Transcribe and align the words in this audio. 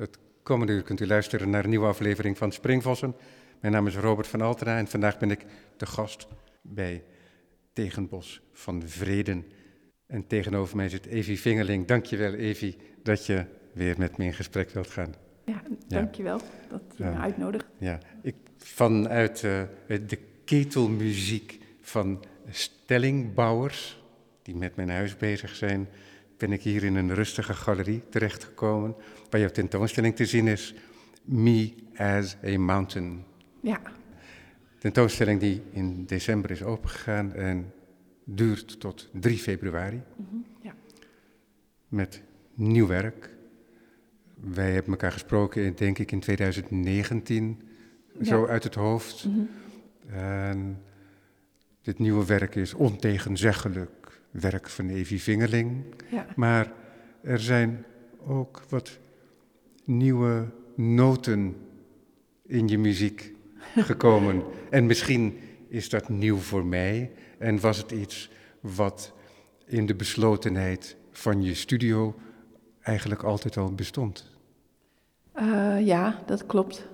Het 0.00 0.18
komende 0.42 0.72
uur 0.72 0.82
kunt 0.82 1.00
u 1.00 1.06
luisteren 1.06 1.50
naar 1.50 1.64
een 1.64 1.70
nieuwe 1.70 1.86
aflevering 1.86 2.38
van 2.38 2.52
Springvossen. 2.52 3.14
Mijn 3.60 3.72
naam 3.72 3.86
is 3.86 3.96
Robert 3.96 4.26
van 4.26 4.40
Altena 4.40 4.78
en 4.78 4.86
vandaag 4.86 5.18
ben 5.18 5.30
ik 5.30 5.44
de 5.76 5.86
gast 5.86 6.26
bij 6.62 7.04
Tegenbos 7.72 8.40
van 8.52 8.82
Vreden. 8.86 9.44
En 10.06 10.26
tegenover 10.26 10.76
mij 10.76 10.88
zit 10.88 11.06
Evie 11.06 11.40
Vingerling. 11.40 11.86
Dankjewel 11.86 12.34
Evie 12.34 12.76
dat 13.02 13.26
je 13.26 13.44
weer 13.72 13.94
met 13.98 14.16
me 14.16 14.24
in 14.24 14.34
gesprek 14.34 14.70
wilt 14.70 14.90
gaan. 14.90 15.14
Ja, 15.44 15.62
dankjewel 15.88 16.40
dat 16.68 16.82
je 16.96 17.04
me 17.04 17.16
uitnodigt. 17.16 17.66
Ja, 17.78 17.98
ik, 18.22 18.34
vanuit 18.56 19.42
uh, 19.42 19.62
de 19.86 20.18
ketelmuziek 20.44 21.58
van 21.80 22.24
stellingbouwers, 22.48 24.02
die 24.42 24.56
met 24.56 24.76
mijn 24.76 24.90
huis 24.90 25.16
bezig 25.16 25.54
zijn, 25.54 25.88
ben 26.40 26.52
ik 26.52 26.62
hier 26.62 26.84
in 26.84 26.94
een 26.94 27.14
rustige 27.14 27.54
galerie 27.54 28.02
terechtgekomen, 28.08 28.94
waar 29.30 29.40
jouw 29.40 29.50
tentoonstelling 29.50 30.16
te 30.16 30.26
zien 30.26 30.46
is, 30.46 30.74
Me 31.24 31.74
as 31.96 32.36
a 32.44 32.58
Mountain. 32.58 33.24
Ja. 33.60 33.80
Tentoonstelling 34.78 35.40
die 35.40 35.62
in 35.70 36.04
december 36.06 36.50
is 36.50 36.62
opengegaan 36.62 37.34
en 37.34 37.72
duurt 38.24 38.80
tot 38.80 39.10
3 39.12 39.38
februari. 39.38 40.02
Mm 40.16 40.44
ja. 40.62 40.74
Met 41.88 42.22
nieuw 42.54 42.86
werk. 42.86 43.36
Wij 44.34 44.72
hebben 44.72 44.90
elkaar 44.90 45.12
gesproken, 45.12 45.76
denk 45.76 45.98
ik, 45.98 46.12
in 46.12 46.20
2019, 46.20 47.60
zo 48.22 48.46
uit 48.46 48.64
het 48.64 48.74
hoofd. 48.74 49.24
Mhm. 49.24 49.40
En 50.16 50.82
dit 51.82 51.98
nieuwe 51.98 52.26
werk 52.26 52.54
is 52.54 52.74
ontegenzeggelijk 52.74 53.99
werk 54.30 54.68
van 54.68 54.88
Evie 54.88 55.20
Vingerling. 55.20 55.84
Ja. 56.10 56.26
Maar 56.36 56.72
er 57.22 57.40
zijn 57.40 57.84
ook 58.26 58.62
wat 58.68 58.98
nieuwe 59.84 60.46
noten 60.74 61.56
in 62.46 62.68
je 62.68 62.78
muziek 62.78 63.32
gekomen. 63.90 64.42
en 64.70 64.86
misschien 64.86 65.38
is 65.68 65.88
dat 65.88 66.08
nieuw 66.08 66.36
voor 66.36 66.66
mij 66.66 67.12
en 67.38 67.60
was 67.60 67.76
het 67.76 67.90
iets 67.90 68.30
wat 68.60 69.12
in 69.66 69.86
de 69.86 69.94
beslotenheid 69.94 70.96
van 71.10 71.42
je 71.42 71.54
studio 71.54 72.14
eigenlijk 72.82 73.22
altijd 73.22 73.56
al 73.56 73.74
bestond. 73.74 74.30
Uh, 75.36 75.86
ja, 75.86 76.22
dat 76.26 76.46
klopt. 76.46 76.88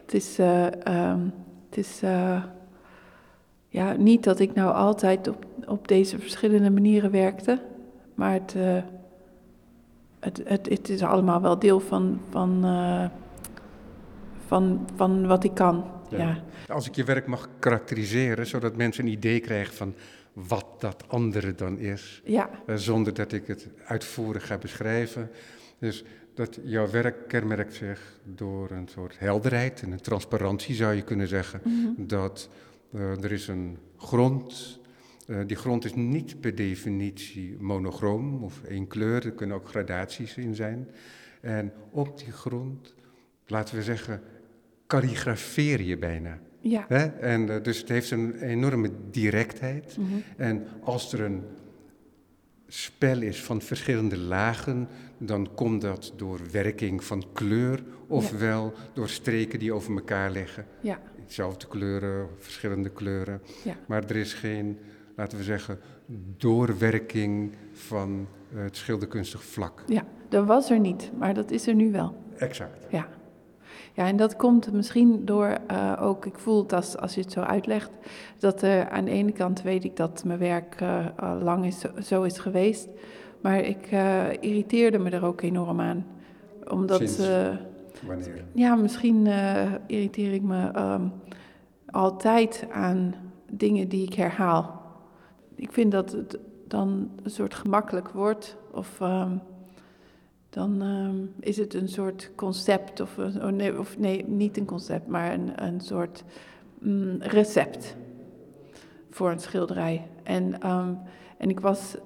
Het 0.00 0.14
is, 0.14 0.38
uh, 0.38 0.66
um, 0.66 1.32
het 1.68 1.78
is 1.78 2.02
uh, 2.02 2.44
ja, 3.70 3.92
niet 3.92 4.24
dat 4.24 4.38
ik 4.38 4.54
nou 4.54 4.74
altijd 4.74 5.28
op, 5.28 5.46
op 5.66 5.88
deze 5.88 6.18
verschillende 6.18 6.70
manieren 6.70 7.10
werkte, 7.10 7.58
maar 8.14 8.32
het, 8.32 8.54
het, 10.20 10.40
het, 10.44 10.68
het, 10.68 10.88
is 10.88 11.02
allemaal 11.02 11.40
wel 11.40 11.58
deel 11.58 11.80
van, 11.80 12.20
van, 12.30 12.64
van, 14.46 14.88
van 14.94 15.26
wat 15.26 15.44
ik 15.44 15.54
kan. 15.54 15.84
Ja. 16.10 16.42
Als 16.68 16.86
ik 16.86 16.94
je 16.94 17.04
werk 17.04 17.26
mag 17.26 17.48
karakteriseren, 17.58 18.46
zodat 18.46 18.76
mensen 18.76 19.04
een 19.04 19.12
idee 19.12 19.40
krijgen 19.40 19.74
van 19.74 19.94
wat 20.32 20.66
dat 20.78 21.04
andere 21.06 21.54
dan 21.54 21.78
is, 21.78 22.22
ja. 22.24 22.50
zonder 22.66 23.14
dat 23.14 23.32
ik 23.32 23.46
het 23.46 23.68
uitvoerig 23.84 24.46
ga 24.46 24.58
beschrijven. 24.58 25.30
Dus 25.78 26.04
dat 26.34 26.58
jouw 26.62 26.90
werk 26.90 27.28
kenmerkt 27.28 27.74
zich 27.74 28.18
door 28.24 28.70
een 28.70 28.88
soort 28.88 29.18
helderheid 29.18 29.82
en 29.82 29.92
een 29.92 30.00
transparantie, 30.00 30.74
zou 30.74 30.94
je 30.94 31.02
kunnen 31.02 31.28
zeggen. 31.28 31.60
Mhm. 31.64 32.06
Dat 32.06 32.48
er 32.92 33.32
is 33.32 33.48
een 33.48 33.78
grond. 33.96 34.78
Uh, 35.26 35.40
die 35.46 35.56
grond 35.56 35.84
is 35.84 35.94
niet 35.94 36.40
per 36.40 36.54
definitie 36.54 37.56
monochroom 37.58 38.42
of 38.44 38.62
één 38.62 38.86
kleur, 38.86 39.24
er 39.24 39.32
kunnen 39.32 39.56
ook 39.56 39.68
gradaties 39.68 40.36
in 40.36 40.54
zijn. 40.54 40.88
En 41.40 41.72
op 41.90 42.18
die 42.18 42.32
grond, 42.32 42.94
laten 43.46 43.74
we 43.74 43.82
zeggen, 43.82 44.22
kalligrafeer 44.86 45.82
je 45.82 45.98
bijna. 45.98 46.38
Ja. 46.60 46.84
Hè? 46.88 47.06
En, 47.06 47.48
uh, 47.48 47.62
dus 47.62 47.78
het 47.78 47.88
heeft 47.88 48.10
een 48.10 48.34
enorme 48.42 48.90
directheid. 49.10 49.96
Mm 49.96 50.06
-hmm. 50.08 50.22
En 50.36 50.66
als 50.80 51.12
er 51.12 51.20
een 51.20 51.42
spel 52.66 53.20
is 53.20 53.42
van 53.42 53.60
verschillende 53.60 54.18
lagen, 54.18 54.88
dan 55.18 55.48
komt 55.54 55.80
dat 55.80 56.12
door 56.16 56.40
werking 56.50 57.04
van 57.04 57.24
kleur, 57.32 57.82
ofwel 58.06 58.64
ja. 58.64 58.82
door 58.92 59.08
streken 59.08 59.58
die 59.58 59.72
over 59.72 59.94
elkaar 59.94 60.30
liggen. 60.30 60.66
Ja. 60.80 61.00
Hetzelfde 61.30 61.66
kleuren, 61.66 62.28
verschillende 62.38 62.88
kleuren. 62.88 63.40
Ja. 63.64 63.74
Maar 63.86 64.04
er 64.04 64.16
is 64.16 64.34
geen, 64.34 64.78
laten 65.16 65.38
we 65.38 65.44
zeggen, 65.44 65.78
doorwerking 66.36 67.54
van 67.72 68.26
het 68.54 68.76
schilderkunstig 68.76 69.42
vlak. 69.42 69.84
Ja, 69.86 70.04
dat 70.28 70.46
was 70.46 70.70
er 70.70 70.78
niet, 70.78 71.10
maar 71.18 71.34
dat 71.34 71.50
is 71.50 71.66
er 71.66 71.74
nu 71.74 71.92
wel. 71.92 72.16
Exact. 72.36 72.86
Ja. 72.90 73.08
Ja, 73.92 74.06
en 74.06 74.16
dat 74.16 74.36
komt 74.36 74.72
misschien 74.72 75.24
door 75.24 75.58
uh, 75.70 75.98
ook, 76.00 76.26
ik 76.26 76.38
voel 76.38 76.62
het 76.62 76.72
als, 76.72 76.96
als 76.96 77.14
je 77.14 77.20
het 77.20 77.32
zo 77.32 77.40
uitlegt, 77.40 77.90
dat 78.38 78.62
er 78.62 78.88
aan 78.88 79.04
de 79.04 79.10
ene 79.10 79.32
kant 79.32 79.62
weet 79.62 79.84
ik 79.84 79.96
dat 79.96 80.24
mijn 80.24 80.38
werk 80.38 80.80
uh, 80.80 81.06
al 81.16 81.36
lang 81.36 81.66
is, 81.66 81.84
zo 82.02 82.22
is 82.22 82.38
geweest, 82.38 82.88
maar 83.42 83.60
ik 83.60 83.92
uh, 83.92 84.32
irriteerde 84.32 84.98
me 84.98 85.10
er 85.10 85.24
ook 85.24 85.40
enorm 85.40 85.80
aan. 85.80 86.06
Omdat. 86.68 86.98
Sinds 86.98 87.18
Ja, 88.52 88.74
misschien 88.74 89.26
irriteer 89.86 90.32
ik 90.32 90.42
me 90.42 90.78
um, 90.78 91.12
altijd 91.86 92.66
aan 92.70 93.14
dingen 93.50 93.88
die 93.88 94.06
ik 94.06 94.14
herhaal. 94.14 94.82
Ik 95.54 95.72
vind 95.72 95.92
dat 95.92 96.12
het 96.12 96.38
dan 96.68 97.10
een 97.22 97.30
soort 97.30 97.54
gemakkelijk 97.54 98.08
wordt 98.08 98.56
of. 98.72 99.00
Um, 99.00 99.40
dan 100.50 100.82
um, 100.82 101.32
is 101.40 101.56
het 101.56 101.74
een 101.74 101.88
soort 101.88 102.30
concept, 102.34 103.00
of, 103.00 103.18
oh 103.18 103.46
nee, 103.46 103.78
of 103.78 103.98
nee, 103.98 104.24
niet 104.28 104.56
een 104.56 104.64
concept, 104.64 105.06
maar 105.06 105.32
een, 105.32 105.64
een 105.64 105.80
soort 105.80 106.24
um, 106.82 107.16
recept 107.20 107.96
voor 109.10 109.30
een 109.30 109.40
schilderij. 109.40 110.06
En, 110.22 110.60
en 111.38 111.50
ik 111.50 111.60
was 111.60 111.96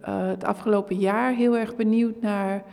uh, 0.00 0.26
het 0.26 0.44
afgelopen 0.44 0.96
jaar 0.96 1.34
heel 1.34 1.56
erg 1.56 1.76
benieuwd 1.76 2.20
naar 2.20 2.64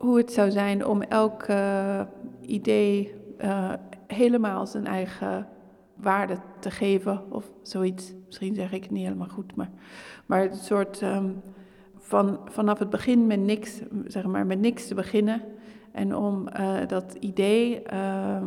hoe 0.00 0.16
het 0.16 0.32
zou 0.32 0.50
zijn 0.50 0.86
om 0.86 1.02
elk 1.02 1.48
uh, 1.48 2.00
idee 2.40 3.14
uh, 3.40 3.72
helemaal 4.06 4.66
zijn 4.66 4.86
eigen 4.86 5.48
waarde 5.94 6.38
te 6.58 6.70
geven, 6.70 7.32
of 7.32 7.50
zoiets. 7.62 8.12
Misschien 8.26 8.54
zeg 8.54 8.72
ik 8.72 8.82
het 8.82 8.92
niet 8.92 9.04
helemaal 9.04 9.28
goed, 9.28 9.54
maar, 9.54 9.70
maar 10.26 10.42
een 10.42 10.54
soort 10.54 11.02
van, 11.98 12.40
vanaf 12.44 12.78
het 12.78 12.90
begin 12.90 13.26
met 13.26 13.40
niks, 13.40 13.80
zeg 14.06 14.24
maar, 14.24 14.46
met 14.46 14.58
niks 14.58 14.86
te 14.86 14.94
beginnen. 14.94 15.42
En 15.92 16.16
om 16.16 16.48
uh, 16.60 16.86
dat 16.86 17.16
idee 17.20 17.82
uh, 17.92 18.42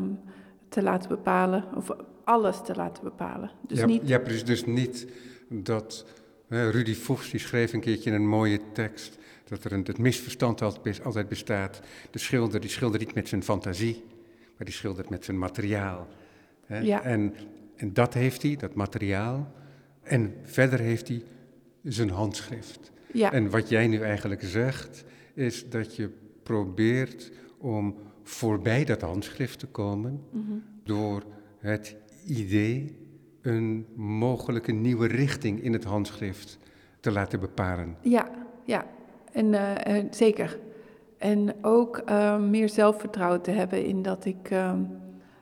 te 0.69 0.83
laten 0.83 1.09
bepalen, 1.09 1.63
of 1.75 1.91
alles 2.23 2.61
te 2.61 2.75
laten 2.75 3.03
bepalen. 3.03 3.51
Dus 3.67 3.79
ja, 3.79 3.85
niet... 3.85 4.07
ja, 4.07 4.19
precies. 4.19 4.45
Dus 4.45 4.65
niet 4.65 5.07
dat. 5.49 6.05
Rudy 6.47 6.93
Fuchs 6.93 7.31
die 7.31 7.39
schreef 7.39 7.73
een 7.73 7.79
keertje 7.79 8.11
een 8.11 8.27
mooie 8.27 8.59
tekst. 8.73 9.17
Dat 9.43 9.63
er 9.63 9.71
een, 9.71 9.83
het 9.83 9.97
misverstand 9.97 10.61
altijd 11.03 11.27
bestaat. 11.29 11.81
De 12.11 12.19
schilder 12.19 12.61
die 12.61 12.69
schildert 12.69 13.05
niet 13.05 13.15
met 13.15 13.27
zijn 13.27 13.43
fantasie, 13.43 14.03
maar 14.57 14.65
die 14.65 14.73
schildert 14.73 15.09
met 15.09 15.25
zijn 15.25 15.37
materiaal. 15.37 16.07
Hè? 16.65 16.79
Ja. 16.79 17.03
En, 17.03 17.33
en 17.75 17.93
dat 17.93 18.13
heeft 18.13 18.41
hij, 18.41 18.55
dat 18.55 18.73
materiaal. 18.73 19.51
En 20.01 20.35
verder 20.43 20.79
heeft 20.79 21.07
hij 21.07 21.23
zijn 21.83 22.09
handschrift. 22.09 22.91
Ja. 23.13 23.31
En 23.31 23.49
wat 23.49 23.69
jij 23.69 23.87
nu 23.87 23.99
eigenlijk 23.99 24.43
zegt, 24.43 25.03
is 25.33 25.69
dat 25.69 25.95
je 25.95 26.09
probeert 26.43 27.31
om 27.57 27.95
voorbij 28.23 28.85
dat 28.85 29.01
handschrift 29.01 29.59
te 29.59 29.67
komen 29.67 30.21
mm 30.31 30.45
-hmm. 30.47 30.63
door 30.83 31.23
het 31.59 31.95
idee 32.25 32.97
een 33.41 33.85
mogelijke 33.95 34.71
nieuwe 34.71 35.07
richting 35.07 35.63
in 35.63 35.73
het 35.73 35.83
handschrift 35.83 36.57
te 36.99 37.11
laten 37.11 37.39
bepalen. 37.39 37.97
Ja, 38.01 38.29
ja. 38.65 38.85
En 39.33 39.53
uh, 39.53 39.71
uh, 39.87 40.03
zeker. 40.09 40.59
En 41.17 41.55
ook 41.61 42.01
uh, 42.09 42.39
meer 42.39 42.69
zelfvertrouwen 42.69 43.41
te 43.41 43.51
hebben 43.51 43.85
in 43.85 44.01
dat 44.01 44.25
ik 44.25 44.49
ehm, 44.49 44.81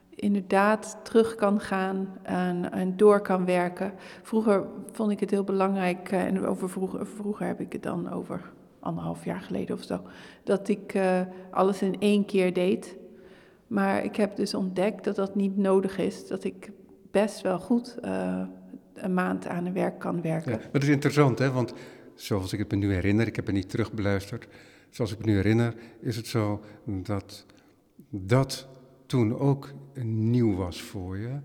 inderdaad 0.09 0.97
terug 1.03 1.35
kan 1.35 1.59
gaan 1.59 2.17
en, 2.21 2.71
en, 2.71 2.97
door 2.97 3.21
kan 3.21 3.45
werken. 3.45 3.93
Vroeger 4.21 4.65
vond 4.91 5.11
ik 5.11 5.19
het 5.19 5.31
heel 5.31 5.43
belangrijk, 5.43 6.11
en 6.11 6.45
over 6.45 6.69
vroeger, 7.03 7.47
heb 7.47 7.59
ik 7.59 7.73
het 7.73 7.83
dan 7.83 8.11
over 8.11 8.51
anderhalf 8.79 9.25
jaar 9.25 9.41
geleden 9.41 9.75
of 9.75 9.83
zo, 9.83 10.01
dat 10.43 10.67
ik 10.67 10.99
alles 11.51 11.81
in 11.81 11.95
één 11.99 12.25
keer 12.25 12.53
deed. 12.53 12.97
Maar 13.67 14.03
ik 14.03 14.15
heb 14.15 14.35
dus 14.35 14.53
ontdekt 14.53 15.03
dat 15.03 15.15
dat 15.15 15.35
niet 15.35 15.57
nodig 15.57 15.97
is, 15.97 16.27
dat 16.27 16.43
ik 16.43 16.71
best 17.11 17.41
wel 17.41 17.59
goed 17.59 17.97
een 18.93 19.13
maand 19.13 19.47
aan 19.47 19.65
een 19.65 19.73
werk 19.73 19.99
kan 19.99 20.21
werken. 20.21 20.51
Ja, 20.51 20.57
maar 20.57 20.71
dat 20.71 20.83
is 20.83 20.89
interessant, 20.89 21.39
hè? 21.39 21.51
want 21.51 21.73
zoals 22.21 22.53
ik 22.53 22.59
het 22.59 22.71
me 22.71 22.77
nu 22.77 22.93
herinner, 22.93 23.27
ik 23.27 23.35
heb 23.35 23.45
het 23.45 23.55
niet 23.55 23.69
terugbeluisterd, 23.69 24.47
zoals 24.89 25.11
ik 25.11 25.19
me 25.19 25.25
nu 25.25 25.35
herinner, 25.35 25.73
is 26.01 26.15
het 26.15 26.27
zo 26.27 26.61
dat 26.85 27.45
dat 28.09 28.67
toen 29.05 29.39
ook 29.39 29.69
nieuw 30.03 30.55
was 30.55 30.81
voor 30.81 31.17
je. 31.17 31.39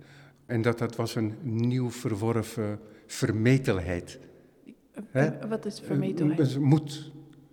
En 0.46 0.62
dat 0.62 0.78
dat 0.78 0.96
was 0.96 1.14
een 1.14 1.34
nieuw 1.42 1.90
verworven 1.90 2.80
vermetelheid. 3.06 4.18
Uh, 5.12 5.28
wat 5.48 5.66
is 5.66 5.80
vermetelheid? 5.80 6.38
Een, 6.38 6.54
een 6.54 6.62
moed. 6.62 7.12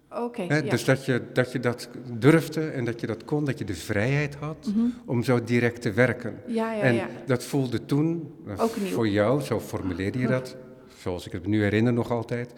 Oké, 0.10 0.42
ja. 0.42 0.62
Dus 0.62 0.86
dat 0.86 1.06
je, 1.06 1.22
dat 1.34 1.52
je 1.52 1.60
dat 1.60 1.90
durfde 2.20 2.68
en 2.70 2.86
dat 2.86 3.00
je 3.00 3.08
dat 3.08 3.25
kon, 3.25 3.46
dat 3.46 3.58
je 3.58 3.66
de 3.66 3.74
vrijheid 3.75 4.36
had 4.36 4.72
Mhm. 4.75 4.86
om 5.06 5.24
zo 5.24 5.44
direct 5.44 5.81
te 5.81 5.92
werken. 5.92 6.36
Ja, 6.48 6.74
ja, 6.74 6.81
en 6.81 6.94
ja. 6.94 7.08
dat 7.25 7.44
voelde 7.44 7.86
toen, 7.86 8.34
eh, 8.48 8.60
Ook 8.64 8.78
nieuw. 8.78 8.92
voor 8.92 9.08
jou, 9.08 9.42
zo 9.42 9.60
formuleerde 9.60 10.20
je 10.20 10.28
dat, 10.38 10.56
zoals 10.98 11.25
ik 11.25 11.31
het 11.31 11.42
me 11.44 11.50
nu 11.50 11.62
herinner 11.62 11.94
nog 11.94 12.12
altijd, 12.12 12.54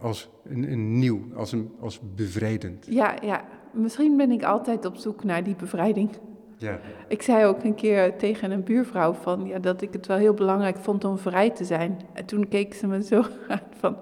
als 0.00 0.28
een, 0.44 0.72
een 0.72 0.98
nieuw, 0.98 1.20
als, 1.34 1.52
een, 1.52 1.70
als 1.80 2.00
bevrijdend. 2.14 2.86
Ja, 2.88 3.16
ja. 3.22 3.44
Misschien 3.72 4.16
ben 4.16 4.30
ik 4.30 4.44
altijd 4.44 4.84
op 4.84 4.96
zoek 4.96 5.24
naar 5.24 5.44
die 5.44 5.56
bevrijding. 5.56 6.10
Ja, 6.56 6.80
Ik 7.08 7.22
zei 7.22 7.44
ook 7.44 7.64
een 7.64 7.74
keer 7.74 8.16
tegen 8.18 8.50
een 8.50 8.64
buurvrouw 8.64 9.12
van, 9.12 9.46
ja, 9.46 9.58
dat 9.58 9.82
ik 9.82 9.92
het 9.92 10.06
wel 10.06 10.16
heel 10.16 10.34
belangrijk 10.34 10.76
vond 10.76 11.04
om 11.04 11.18
vrij 11.18 11.50
te 11.50 11.64
zijn. 11.64 12.00
En 12.12 12.24
toen 12.24 12.48
keek 12.48 12.74
ze 12.74 12.86
me 12.86 13.02
zo 13.02 13.24
aan 13.48 13.60
van, 13.78 13.96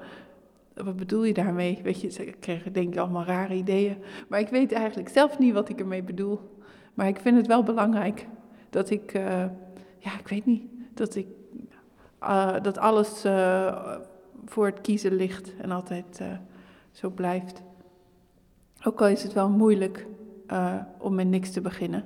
wat 0.74 0.96
bedoel 0.96 1.24
je 1.24 1.34
daarmee? 1.34 1.80
Weet 1.82 2.00
je, 2.00 2.08
ze 2.08 2.24
kregen 2.40 2.72
denk 2.72 2.92
ik 2.92 3.00
allemaal 3.00 3.24
rare 3.24 3.54
ideeën. 3.54 3.96
Maar 4.28 4.40
ik 4.40 4.48
weet 4.48 4.72
eigenlijk 4.72 5.08
zelf 5.08 5.38
niet 5.38 5.52
wat 5.52 5.68
ik 5.68 5.80
ermee 5.80 6.02
bedoel. 6.02 6.40
Maar 6.94 7.08
ik 7.08 7.20
vind 7.20 7.36
het 7.36 7.46
wel 7.46 7.62
belangrijk 7.62 8.26
dat 8.70 8.90
ik, 8.90 9.12
eh, 9.12 9.44
ja, 9.98 10.18
ik 10.18 10.28
weet 10.28 10.46
niet, 10.46 10.62
dat 10.94 11.14
ik, 11.14 11.26
eh, 12.18 12.60
dat 12.62 12.78
alles 12.78 13.24
eh, 13.24 13.96
voor 14.50 14.66
het 14.66 14.80
kiezen 14.80 15.14
ligt 15.14 15.52
en 15.56 15.70
altijd 15.70 16.18
eh, 16.20 16.26
zo 16.90 17.10
blijft. 17.10 17.62
Ook 18.84 19.00
al 19.00 19.08
is 19.08 19.22
het 19.22 19.32
wel 19.32 19.50
moeilijk 19.50 20.06
eh, 20.46 20.74
om 20.98 21.14
met 21.14 21.26
niks 21.26 21.50
te 21.50 21.60
beginnen. 21.60 22.04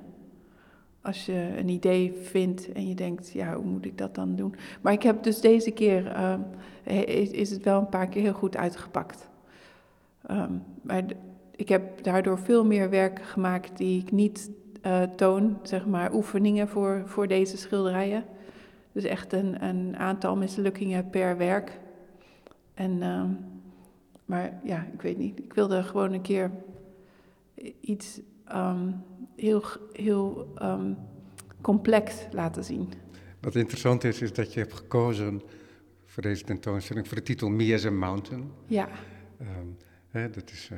Als 1.01 1.25
je 1.25 1.53
een 1.57 1.69
idee 1.69 2.13
vindt 2.13 2.71
en 2.71 2.87
je 2.87 2.95
denkt, 2.95 3.31
ja, 3.31 3.55
hoe 3.55 3.65
moet 3.65 3.85
ik 3.85 3.97
dat 3.97 4.15
dan 4.15 4.35
doen? 4.35 4.55
Maar 4.81 4.93
ik 4.93 5.03
heb 5.03 5.23
dus 5.23 5.41
deze 5.41 5.71
keer, 5.71 6.07
ehm, 6.07 6.39
is, 7.07 7.31
is 7.31 7.49
het 7.49 7.63
wel 7.63 7.79
een 7.79 7.89
paar 7.89 8.07
keer 8.07 8.21
heel 8.21 8.33
goed 8.33 8.57
uitgepakt. 8.57 9.29
Ehm, 10.27 10.51
maar 10.81 11.03
ik 11.55 11.69
heb 11.69 12.03
daardoor 12.03 12.39
veel 12.39 12.65
meer 12.65 12.89
werken 12.89 13.25
gemaakt 13.25 13.77
die 13.77 14.01
ik 14.01 14.11
niet 14.11 14.51
eh, 14.81 15.01
toon, 15.01 15.57
zeg 15.61 15.85
maar 15.85 16.13
oefeningen 16.13 16.67
voor, 16.67 17.01
voor 17.05 17.27
deze 17.27 17.57
schilderijen. 17.57 18.23
Dus 18.91 19.03
echt 19.03 19.33
een, 19.33 19.63
een 19.63 19.97
aantal 19.97 20.35
mislukkingen 20.35 21.09
per 21.09 21.37
werk. 21.37 21.79
En, 22.73 23.01
ehm, 23.01 23.29
maar 24.25 24.59
ja, 24.63 24.87
ik 24.93 25.01
weet 25.01 25.17
niet, 25.17 25.39
ik 25.39 25.53
wilde 25.53 25.83
gewoon 25.83 26.13
een 26.13 26.21
keer 26.21 26.51
iets 27.81 28.19
ehm, 28.45 28.91
heel, 29.35 29.63
heel 29.91 30.51
ehm, 30.55 30.93
complex 31.61 32.27
laten 32.31 32.63
zien. 32.63 32.89
wat 33.41 33.55
interessant 33.55 34.03
is, 34.03 34.21
is 34.21 34.33
dat 34.33 34.53
je 34.53 34.59
hebt 34.59 34.73
gekozen 34.73 35.41
voor 36.05 36.23
deze 36.23 36.43
tentoonstelling 36.43 37.07
voor 37.07 37.17
de 37.17 37.23
titel 37.23 37.49
Me 37.49 37.73
as 37.73 37.85
a 37.85 37.91
Mountain. 37.91 38.51
Ja, 38.67 38.87
hè, 40.09 40.29
dat 40.29 40.51
is 40.51 40.69
eh, 40.71 40.77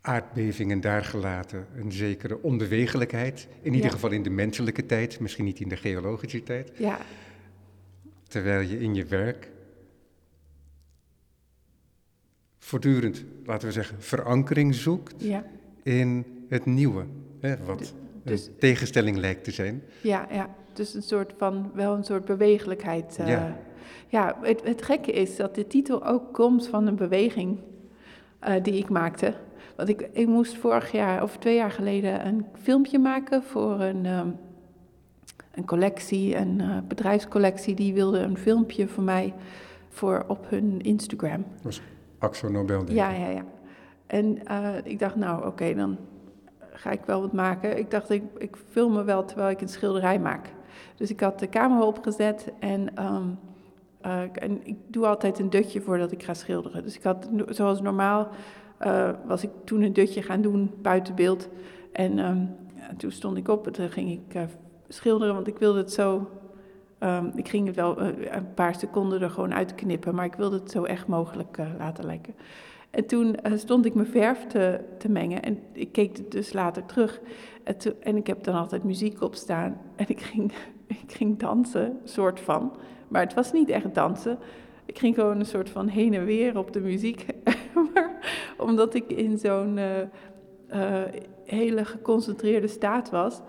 aardbevingen 0.00 0.80
daar 0.80 1.04
gelaten, 1.04 1.66
een 1.76 1.92
zekere 1.92 2.42
onbewegelijkheid, 2.42 3.48
in 3.60 3.72
ieder 3.72 3.86
Ja. 3.86 3.92
geval 3.94 4.10
in 4.10 4.22
de 4.22 4.30
menselijke 4.30 4.86
tijd, 4.86 5.20
misschien 5.20 5.44
niet 5.44 5.60
in 5.60 5.68
de 5.68 5.76
geologische 5.76 6.42
tijd. 6.42 6.72
ja, 6.78 6.98
Terwijl 8.28 8.68
je 8.68 8.78
in 8.80 8.94
je 8.94 9.04
werk 9.04 9.50
voortdurend, 12.64 13.24
laten 13.44 13.68
we 13.68 13.72
zeggen, 13.74 13.96
verankering 14.02 14.74
zoekt 14.74 15.14
ja, 15.18 15.44
in 15.82 16.24
het 16.48 16.66
nieuwe. 16.66 17.04
Hè, 17.40 17.56
wat 17.64 17.94
dus- 18.22 18.46
een 18.46 18.54
tegenstelling 18.58 19.16
lijkt 19.16 19.44
te 19.44 19.50
zijn. 19.50 19.82
ja, 20.00 20.26
ja. 20.30 20.54
Dus 20.72 20.94
een 20.94 21.02
soort 21.02 21.32
van, 21.36 21.70
wel 21.74 21.94
een 21.96 22.04
soort 22.04 22.24
bewegelijkheid. 22.24 23.16
eh. 23.18 23.28
Ja. 23.28 23.56
ja 24.08 24.36
het, 24.40 24.62
het 24.64 24.82
gekke 24.82 25.12
is 25.12 25.36
dat 25.36 25.54
de 25.54 25.66
titel 25.66 26.06
ook 26.06 26.32
komt 26.32 26.66
van 26.68 26.86
een 26.86 26.96
beweging 26.96 27.58
eh, 28.38 28.62
die 28.62 28.74
ik 28.74 28.88
maakte. 28.88 29.34
Want 29.76 29.88
ik, 29.88 30.08
ik 30.12 30.26
moest 30.26 30.56
vorig 30.56 30.92
jaar, 30.92 31.22
of 31.22 31.36
twee 31.38 31.54
jaar 31.54 31.70
geleden, 31.70 32.26
een 32.26 32.46
filmpje 32.62 32.98
maken 32.98 33.42
voor 33.42 33.80
een, 33.80 34.06
ehm, 34.06 34.28
een 35.54 35.64
collectie, 35.64 36.36
een 36.36 36.60
eh, 36.60 36.78
bedrijfscollectie. 36.88 37.74
Die 37.74 37.94
wilde 37.94 38.18
een 38.18 38.38
filmpje 38.38 38.88
voor 38.88 39.04
mij 39.04 39.34
voor 39.88 40.24
op 40.28 40.46
hun 40.50 40.80
Instagram. 40.80 41.44
Dat 41.54 41.62
was 41.62 41.80
Ja, 42.94 43.10
ja, 43.10 43.28
ja. 43.28 43.44
En 44.06 44.46
eh, 44.46 44.74
ik 44.84 44.98
dacht, 44.98 45.16
nou 45.16 45.46
oké, 45.46 45.74
dan 45.74 45.96
ga 46.72 46.90
ik 46.90 47.00
wel 47.04 47.20
wat 47.20 47.32
maken. 47.32 47.78
Ik 47.78 47.90
dacht, 47.90 48.10
ik, 48.10 48.22
ik 48.38 48.56
film 48.70 48.92
me 48.92 49.04
wel 49.04 49.24
terwijl 49.24 49.50
ik 49.50 49.60
een 49.60 49.68
schilderij 49.68 50.18
maak. 50.18 50.52
Dus 50.96 51.10
ik 51.10 51.20
had 51.20 51.38
de 51.38 51.48
camera 51.48 51.82
opgezet 51.82 52.52
en, 52.58 52.96
ehm, 52.96 53.28
eh, 54.00 54.20
en 54.32 54.66
ik 54.66 54.76
doe 54.86 55.06
altijd 55.06 55.38
een 55.38 55.50
dutje 55.50 55.80
voordat 55.80 56.12
ik 56.12 56.22
ga 56.22 56.34
schilderen. 56.34 56.82
Dus 56.82 56.96
ik 56.96 57.02
had, 57.02 57.28
zoals 57.48 57.80
normaal, 57.80 58.28
eh, 58.78 59.10
was 59.26 59.42
ik 59.42 59.50
toen 59.64 59.82
een 59.82 59.92
dutje 59.92 60.22
gaan 60.22 60.42
doen 60.42 60.70
buiten 60.82 61.14
beeld. 61.14 61.48
En 61.92 62.18
ehm, 62.18 62.46
toen 62.96 63.10
stond 63.10 63.36
ik 63.36 63.48
op 63.48 63.66
en 63.66 63.72
toen 63.72 63.90
ging 63.90 64.10
ik 64.10 64.46
schilderen, 64.88 65.34
want 65.34 65.46
ik 65.46 65.58
wilde 65.58 65.78
het 65.78 65.92
zo... 65.92 66.30
ehm, 67.04 67.30
ik 67.34 67.48
ging 67.48 67.66
het 67.66 67.76
wel 67.76 67.98
eh, 67.98 68.06
een 68.34 68.54
paar 68.54 68.74
seconden 68.74 69.22
er 69.22 69.30
gewoon 69.30 69.54
uitknippen, 69.54 70.14
maar 70.14 70.24
ik 70.24 70.34
wilde 70.34 70.58
het 70.58 70.70
zo 70.70 70.84
echt 70.84 71.06
mogelijk 71.06 71.58
eh, 71.58 71.66
laten 71.78 72.04
lijken. 72.04 72.34
En 72.90 73.06
toen 73.06 73.34
eh, 73.34 73.52
stond 73.56 73.86
ik 73.86 73.94
mijn 73.94 74.06
verf 74.06 74.46
te, 74.46 74.80
te 74.98 75.08
mengen 75.08 75.42
en 75.42 75.58
ik 75.72 75.92
keek 75.92 76.30
dus 76.30 76.52
later 76.52 76.86
terug. 76.86 77.20
En, 78.00 78.16
ik 78.16 78.26
heb 78.26 78.44
dan 78.44 78.54
altijd 78.54 78.84
muziek 78.84 79.22
op 79.22 79.34
staan 79.34 79.80
en 79.96 80.04
ik 80.08 80.20
ging, 80.20 80.52
ik 80.86 81.12
ging 81.12 81.38
dansen, 81.38 82.00
soort 82.04 82.40
van. 82.40 82.76
Maar 83.08 83.22
het 83.22 83.34
was 83.34 83.52
niet 83.52 83.68
echt 83.68 83.94
dansen. 83.94 84.38
Ik 84.84 84.98
ging 84.98 85.14
gewoon 85.14 85.38
een 85.38 85.46
soort 85.46 85.70
van 85.70 85.88
heen 85.88 86.14
en 86.14 86.24
weer 86.24 86.58
op 86.58 86.72
de 86.72 86.80
muziek. 86.80 87.26
maar 87.94 88.10
omdat 88.56 88.94
ik 88.94 89.10
in 89.10 89.38
zo'n 89.38 89.78
hele 91.44 91.84
geconcentreerde 91.84 92.66
staat 92.66 93.10
was, 93.10 93.40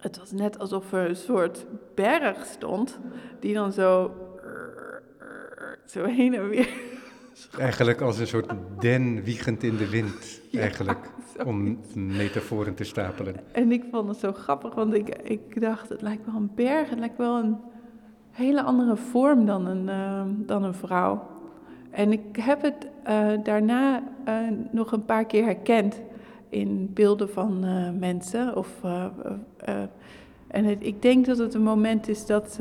het 0.00 0.18
was 0.18 0.32
net 0.32 0.58
alsof 0.58 0.92
er 0.92 1.08
een 1.08 1.16
soort 1.16 1.66
berg 1.94 2.46
stond, 2.46 2.98
die 3.40 3.54
dan 3.54 3.72
zo, 3.72 4.12
zo 5.84 6.04
heen 6.04 6.34
en 6.34 6.48
weer. 6.48 6.68
Eigenlijk 7.58 8.00
als 8.00 8.18
een 8.18 8.26
soort 8.26 8.50
den 8.78 9.22
wiegend 9.22 9.62
in 9.62 9.76
de 9.76 9.88
wind, 9.88 10.40
Ja, 10.50 10.60
eigenlijk, 10.60 11.10
om 11.44 11.78
metaforen 11.94 12.74
te 12.74 12.84
stapelen. 12.84 13.34
En 13.52 13.72
ik 13.72 13.84
vond 13.90 14.08
het 14.08 14.18
zo 14.18 14.32
grappig, 14.32 14.74
want 14.74 14.94
ik, 14.94 15.08
ik 15.08 15.60
dacht, 15.60 15.88
het 15.88 16.02
lijkt 16.02 16.26
wel 16.26 16.34
een 16.34 16.50
berg, 16.54 16.90
het 16.90 16.98
lijkt 16.98 17.16
wel 17.16 17.38
een 17.38 17.56
hele 18.30 18.62
andere 18.62 18.96
vorm 18.96 19.46
dan 19.46 19.66
een, 19.66 19.88
eh, 19.88 20.22
dan 20.46 20.64
een 20.64 20.74
vrouw. 20.74 21.28
En 21.90 22.12
ik 22.12 22.36
heb 22.36 22.62
het 22.62 22.86
eh, 23.02 23.28
daarna 23.42 24.02
eh, 24.24 24.34
nog 24.70 24.92
een 24.92 25.04
paar 25.04 25.24
keer 25.24 25.44
herkend 25.44 26.00
in 26.50 26.90
beelden 26.94 27.28
van 27.30 27.64
eh, 27.64 27.90
mensen. 27.98 28.56
Of, 28.56 28.68
eh, 28.82 29.06
eh, 29.58 29.82
en 30.46 30.64
het- 30.64 30.86
ik 30.86 31.02
denk 31.02 31.26
dat 31.26 31.38
het 31.38 31.54
een 31.54 31.62
moment 31.62 32.08
is 32.08 32.26
dat, 32.26 32.58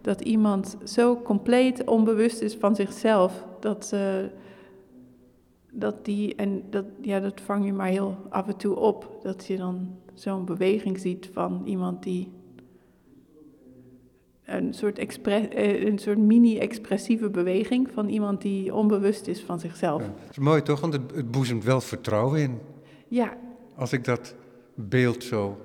dat 0.00 0.20
iemand 0.20 0.76
zo 0.84 1.16
compleet 1.22 1.84
onbewust 1.84 2.40
is 2.40 2.54
van 2.54 2.74
zichzelf. 2.76 3.44
Dat, 3.60 3.94
dat 5.70 6.04
die, 6.04 6.34
en 6.34 6.62
dat, 6.70 6.84
ja, 7.00 7.20
dat 7.20 7.40
vang 7.40 7.64
je 7.64 7.72
maar 7.72 7.88
heel 7.88 8.16
af 8.28 8.46
en 8.48 8.56
toe 8.56 8.76
op. 8.76 9.18
Dat 9.22 9.46
je 9.46 9.56
dan 9.56 9.88
zo'n 10.14 10.44
beweging 10.44 10.98
ziet 10.98 11.30
van 11.32 11.62
iemand 11.64 12.02
die 12.02 12.28
een 14.44 14.74
soort, 14.74 14.98
een 15.84 15.98
soort 15.98 16.18
mini-expressieve 16.18 17.30
beweging 17.30 17.90
van 17.92 18.08
iemand 18.08 18.42
die 18.42 18.74
onbewust 18.74 19.26
is 19.26 19.40
van 19.42 19.60
zichzelf. 19.60 20.02
Dat 20.02 20.10
is 20.30 20.38
mooi 20.38 20.62
toch, 20.62 20.80
want 20.80 20.92
het, 20.92 21.02
het 21.14 21.30
boezemt 21.30 21.64
wel 21.64 21.80
vertrouwen 21.80 22.40
in. 22.40 22.58
Ja, 23.08 23.36
Als 23.76 23.92
ik 23.92 24.04
dat 24.04 24.34
beeld 24.74 25.24
zo 25.24 25.58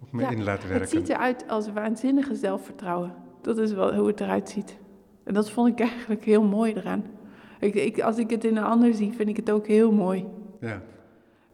op 0.00 0.12
me 0.12 0.22
Ja, 0.22 0.30
in 0.30 0.42
laat 0.42 0.58
het 0.58 0.68
werken. 0.68 0.88
ziet 0.88 1.08
eruit 1.08 1.48
als 1.48 1.72
waanzinnige 1.72 2.34
zelfvertrouwen. 2.34 3.14
Dat 3.40 3.58
is 3.58 3.72
wel 3.72 3.94
hoe 3.94 4.06
het 4.06 4.20
eruit 4.20 4.48
ziet. 4.48 4.76
En 5.24 5.34
dat 5.34 5.50
vond 5.50 5.68
ik 5.68 5.80
eigenlijk 5.80 6.24
heel 6.24 6.42
mooi 6.42 6.72
eraan. 6.74 7.04
Ik, 7.60 7.74
ik, 7.74 8.00
als 8.00 8.18
ik 8.18 8.30
het 8.30 8.44
in 8.44 8.56
een 8.56 8.64
ander 8.64 8.94
zie, 8.94 9.12
vind 9.12 9.28
ik 9.28 9.36
het 9.36 9.50
ook 9.50 9.66
heel 9.66 9.92
mooi. 9.92 10.24
Ja. 10.60 10.82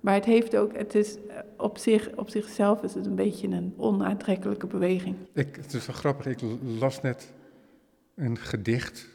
Maar 0.00 0.14
het 0.14 0.24
heeft 0.24 0.56
ook, 0.56 0.76
het 0.76 0.94
is 0.94 1.16
eh, 1.28 1.38
op, 1.56 1.78
zich, 1.78 2.10
op 2.16 2.28
zichzelf 2.30 2.82
is 2.82 2.94
het 2.94 3.06
een 3.06 3.14
beetje 3.14 3.48
een 3.48 3.74
onaantrekkelijke 3.76 4.66
beweging. 4.66 5.16
Ik, 5.32 5.56
het 5.56 5.72
is 5.74 5.86
wel 5.86 5.96
grappig, 5.96 6.26
ik 6.26 6.38
las 6.78 7.00
net 7.00 7.32
een 8.14 8.38
gedicht. 8.38 9.08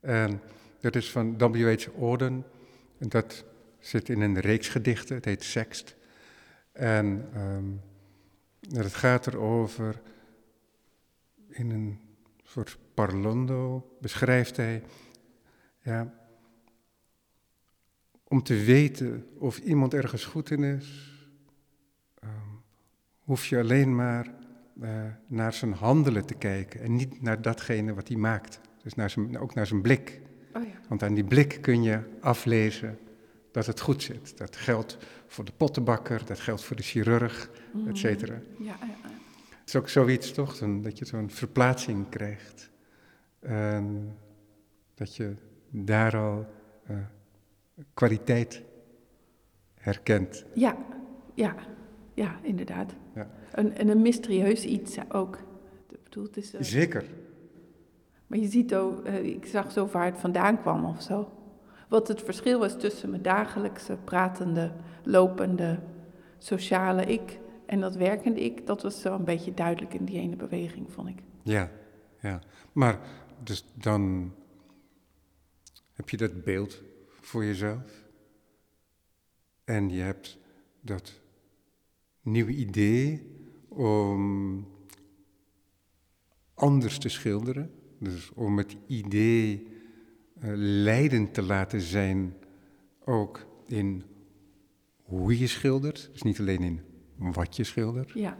En 0.00 0.40
dat 0.80 0.96
is 0.96 1.10
van 1.10 1.38
W.H. 1.38 1.86
Auden. 2.00 2.44
En 2.98 3.08
dat 3.08 3.44
zit 3.88 4.08
in 4.08 4.20
een 4.20 4.40
reeks 4.40 4.68
gedichten, 4.68 5.16
het 5.16 5.24
heet 5.24 5.44
Sext. 5.44 5.96
En 6.72 7.28
ehm, 7.34 7.64
het 8.76 8.94
gaat 8.94 9.26
erover, 9.26 10.00
in 11.48 11.70
een 11.70 12.00
soort 12.42 12.78
parlando 12.94 13.90
beschrijft 14.00 14.56
hij, 14.56 14.82
ja, 15.78 16.14
om 18.24 18.42
te 18.42 18.64
weten 18.64 19.26
of 19.38 19.58
iemand 19.58 19.94
ergens 19.94 20.24
goed 20.24 20.50
in 20.50 20.62
is, 20.62 21.16
ehm, 22.20 22.30
hoef 23.18 23.46
je 23.46 23.58
alleen 23.58 23.94
maar 23.94 24.34
eh, 24.80 25.04
naar 25.26 25.52
zijn 25.52 25.72
handelen 25.72 26.26
te 26.26 26.34
kijken 26.34 26.80
en 26.80 26.96
niet 26.96 27.22
naar 27.22 27.42
datgene 27.42 27.94
wat 27.94 28.08
hij 28.08 28.16
maakt. 28.16 28.60
Dus 28.82 28.94
naar 28.94 29.10
zijn, 29.10 29.38
ook 29.38 29.54
naar 29.54 29.66
zijn 29.66 29.82
blik. 29.82 30.20
Oh 30.52 30.64
ja. 30.64 30.80
Want 30.88 31.02
aan 31.02 31.14
die 31.14 31.24
blik 31.24 31.58
kun 31.60 31.82
je 31.82 32.00
aflezen 32.20 32.98
dat 33.50 33.66
het 33.66 33.80
goed 33.80 34.02
zit. 34.02 34.38
Dat 34.38 34.56
geldt 34.56 34.96
voor 35.26 35.44
de 35.44 35.52
pottenbakker, 35.56 36.22
dat 36.24 36.40
geldt 36.40 36.62
voor 36.64 36.76
de 36.76 36.82
chirurg, 36.82 37.50
Mhm. 37.72 37.88
et 37.88 37.98
cetera. 37.98 38.34
Ja, 38.58 38.64
ja, 38.80 38.86
ja. 38.86 39.08
Het 39.60 39.68
is 39.68 39.76
ook 39.76 39.88
zoiets 39.88 40.32
toch, 40.32 40.58
dat 40.58 40.98
je 40.98 41.04
zo'n 41.04 41.30
verplaatsing 41.30 42.08
krijgt. 42.08 42.70
En 43.40 44.16
dat 44.94 45.16
je 45.16 45.34
daar 45.70 46.16
al 46.16 46.46
eh, 46.86 46.96
kwaliteit 47.94 48.62
herkent. 49.74 50.44
Ja, 50.54 50.76
ja, 51.34 51.54
ja, 52.14 52.38
inderdaad. 52.42 52.92
Ja. 53.14 53.30
En, 53.52 53.76
en 53.76 53.88
een 53.88 54.02
mysterieus 54.02 54.64
iets 54.64 54.96
ook. 55.08 55.36
Ik 55.90 56.02
bedoel, 56.04 56.24
het 56.24 56.36
is, 56.36 56.54
eh, 56.54 56.62
Zeker. 56.62 57.04
maar 58.26 58.38
je 58.38 58.48
ziet 58.48 58.74
ook, 58.74 59.04
eh, 59.04 59.24
ik 59.24 59.46
zag 59.46 59.72
zo 59.72 59.86
waar 59.86 60.04
het 60.04 60.18
vandaan 60.18 60.60
kwam 60.60 60.84
of 60.84 61.02
zo. 61.02 61.32
Wat 61.88 62.08
het 62.08 62.22
verschil 62.22 62.58
was 62.58 62.78
tussen 62.78 63.10
mijn 63.10 63.22
dagelijkse, 63.22 63.96
pratende, 64.04 64.72
lopende, 65.04 65.80
sociale 66.38 67.04
ik 67.04 67.38
en 67.66 67.80
dat 67.80 67.96
werkende 67.96 68.40
ik, 68.40 68.66
dat 68.66 68.82
was 68.82 69.00
zo 69.00 69.14
een 69.14 69.24
beetje 69.24 69.54
duidelijk 69.54 69.94
in 69.94 70.04
die 70.04 70.18
ene 70.18 70.36
beweging, 70.36 70.92
vond 70.92 71.08
ik. 71.08 71.22
Ja, 71.42 71.70
ja. 72.20 72.40
Maar 72.72 73.00
dus 73.42 73.64
dan 73.74 74.34
heb 75.92 76.08
je 76.08 76.16
dat 76.16 76.44
beeld 76.44 76.82
voor 77.20 77.44
jezelf. 77.44 78.06
En 79.64 79.90
je 79.90 80.00
hebt 80.00 80.38
dat 80.80 81.20
nieuwe 82.22 82.52
idee 82.52 83.36
om 83.68 84.66
anders 86.54 86.98
te 86.98 87.08
schilderen. 87.08 87.70
Dus 87.98 88.32
om 88.32 88.58
het 88.58 88.76
idee 88.86 89.77
leidend 90.40 91.34
te 91.34 91.42
laten 91.42 91.80
zijn 91.80 92.34
ook 93.04 93.46
in 93.66 94.02
hoe 95.02 95.38
je 95.38 95.46
schildert. 95.46 96.08
Dus 96.12 96.22
niet 96.22 96.40
alleen 96.40 96.62
in 96.62 96.80
wat 97.18 97.56
je 97.56 97.64
schildert. 97.64 98.10
Ja. 98.10 98.36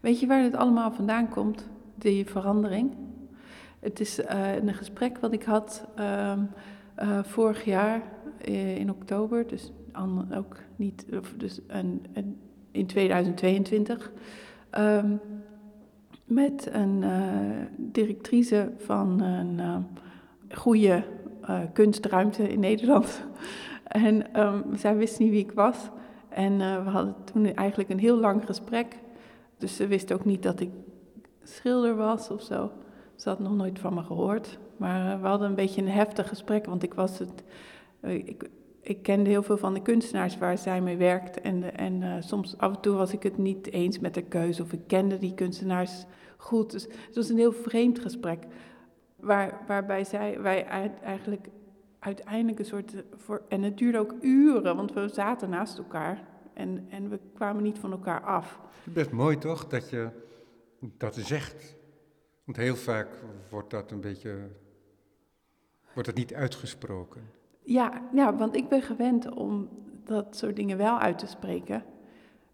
Weet 0.00 0.20
je 0.20 0.26
waar 0.26 0.42
het 0.42 0.54
allemaal 0.54 0.92
vandaan 0.92 1.28
komt, 1.28 1.68
die 1.94 2.26
verandering? 2.26 2.96
Het 3.80 4.00
is 4.00 4.20
eh, 4.20 4.54
een 4.54 4.74
gesprek 4.74 5.18
wat 5.18 5.32
ik 5.32 5.42
had 5.42 5.88
ehm, 5.96 6.44
eh, 6.94 7.22
vorig 7.22 7.64
jaar 7.64 8.02
eh, 8.40 8.76
in 8.76 8.90
oktober, 8.90 9.46
dus 9.46 9.72
ook 10.34 10.56
niet, 10.76 11.06
dus 11.36 11.60
in 12.70 12.86
2022, 12.86 14.12
ehm, 14.70 15.16
met 16.30 16.68
een 16.72 17.02
eh, 17.02 17.10
directrice 17.76 18.72
van 18.76 19.20
een 19.20 19.60
eh, 19.60 19.76
goede 20.50 21.02
eh, 21.42 21.60
kunstruimte 21.72 22.48
in 22.48 22.60
Nederland. 22.60 23.22
en 23.84 24.34
ehm, 24.34 24.74
zij 24.74 24.96
wist 24.96 25.18
niet 25.18 25.30
wie 25.30 25.44
ik 25.44 25.52
was. 25.52 25.76
En 26.28 26.58
we 26.58 26.90
hadden 26.90 27.14
toen 27.24 27.54
eigenlijk 27.54 27.90
een 27.90 27.98
heel 27.98 28.16
lang 28.16 28.44
gesprek. 28.44 28.98
Dus 29.58 29.76
ze 29.76 29.86
wist 29.86 30.12
ook 30.12 30.24
niet 30.24 30.42
dat 30.42 30.60
ik 30.60 30.70
schilder 31.42 31.96
was 31.96 32.30
of 32.30 32.42
zo. 32.42 32.70
Ze 33.16 33.28
had 33.28 33.38
nog 33.38 33.56
nooit 33.56 33.78
van 33.78 33.94
me 33.94 34.02
gehoord. 34.02 34.58
Maar 34.76 35.20
we 35.20 35.26
hadden 35.26 35.48
een 35.48 35.54
beetje 35.54 35.82
een 35.82 35.88
heftig 35.88 36.28
gesprek, 36.28 36.66
want 36.66 36.82
ik 36.82 36.94
was 36.94 37.18
het. 37.18 37.42
Ik 38.80 39.02
kende 39.02 39.30
heel 39.30 39.42
veel 39.42 39.56
van 39.56 39.74
de 39.74 39.82
kunstenaars 39.82 40.38
waar 40.38 40.58
zij 40.58 40.80
mee 40.80 40.96
werkt. 40.96 41.40
En, 41.40 41.76
en 41.76 42.02
eh, 42.02 42.16
soms 42.20 42.58
af 42.58 42.74
en 42.74 42.80
toe 42.80 42.94
was 42.96 43.12
ik 43.12 43.22
het 43.22 43.36
niet 43.38 43.70
eens 43.72 43.98
met 43.98 44.14
de 44.14 44.22
keuze. 44.22 44.62
Of 44.62 44.72
ik 44.72 44.80
kende 44.86 45.18
die 45.18 45.34
kunstenaars 45.34 46.04
goed. 46.36 46.70
Dus 46.70 46.82
het 46.82 47.14
was 47.14 47.28
een 47.28 47.36
heel 47.36 47.52
vreemd 47.52 47.98
gesprek. 47.98 48.44
Waar, 49.16 49.60
waarbij 49.66 50.04
zij, 50.04 50.40
wij 50.40 50.64
eigenlijk 51.02 51.48
uiteindelijk 51.98 52.58
een 52.58 52.64
soort. 52.64 52.94
eh, 52.94 53.00
Voor, 53.16 53.42
en 53.48 53.62
het 53.62 53.78
duurde 53.78 53.98
ook 53.98 54.14
uren, 54.20 54.76
want 54.76 54.92
we 54.92 55.08
zaten 55.08 55.50
naast 55.50 55.78
elkaar. 55.78 56.28
En, 56.54 56.86
en 56.88 57.08
we 57.08 57.18
kwamen 57.34 57.62
niet 57.62 57.78
van 57.78 57.90
elkaar 57.92 58.20
af. 58.20 58.60
Best 58.84 59.10
mooi 59.10 59.38
toch 59.38 59.66
dat 59.66 59.90
je 59.90 60.08
dat 60.80 61.14
zegt. 61.14 61.76
Want 62.44 62.56
heel 62.56 62.76
vaak 62.76 63.08
wordt 63.50 63.70
dat 63.70 63.90
een 63.90 64.00
beetje. 64.00 64.48
wordt 65.94 66.08
het 66.08 66.16
niet 66.16 66.34
uitgesproken. 66.34 67.38
Ja, 67.62 68.02
ja, 68.12 68.36
want 68.36 68.56
ik 68.56 68.68
ben 68.68 68.82
gewend 68.82 69.34
om 69.34 69.68
dat 70.04 70.36
soort 70.36 70.56
dingen 70.56 70.76
wel 70.76 70.98
uit 70.98 71.18
te 71.18 71.26
spreken. 71.26 71.82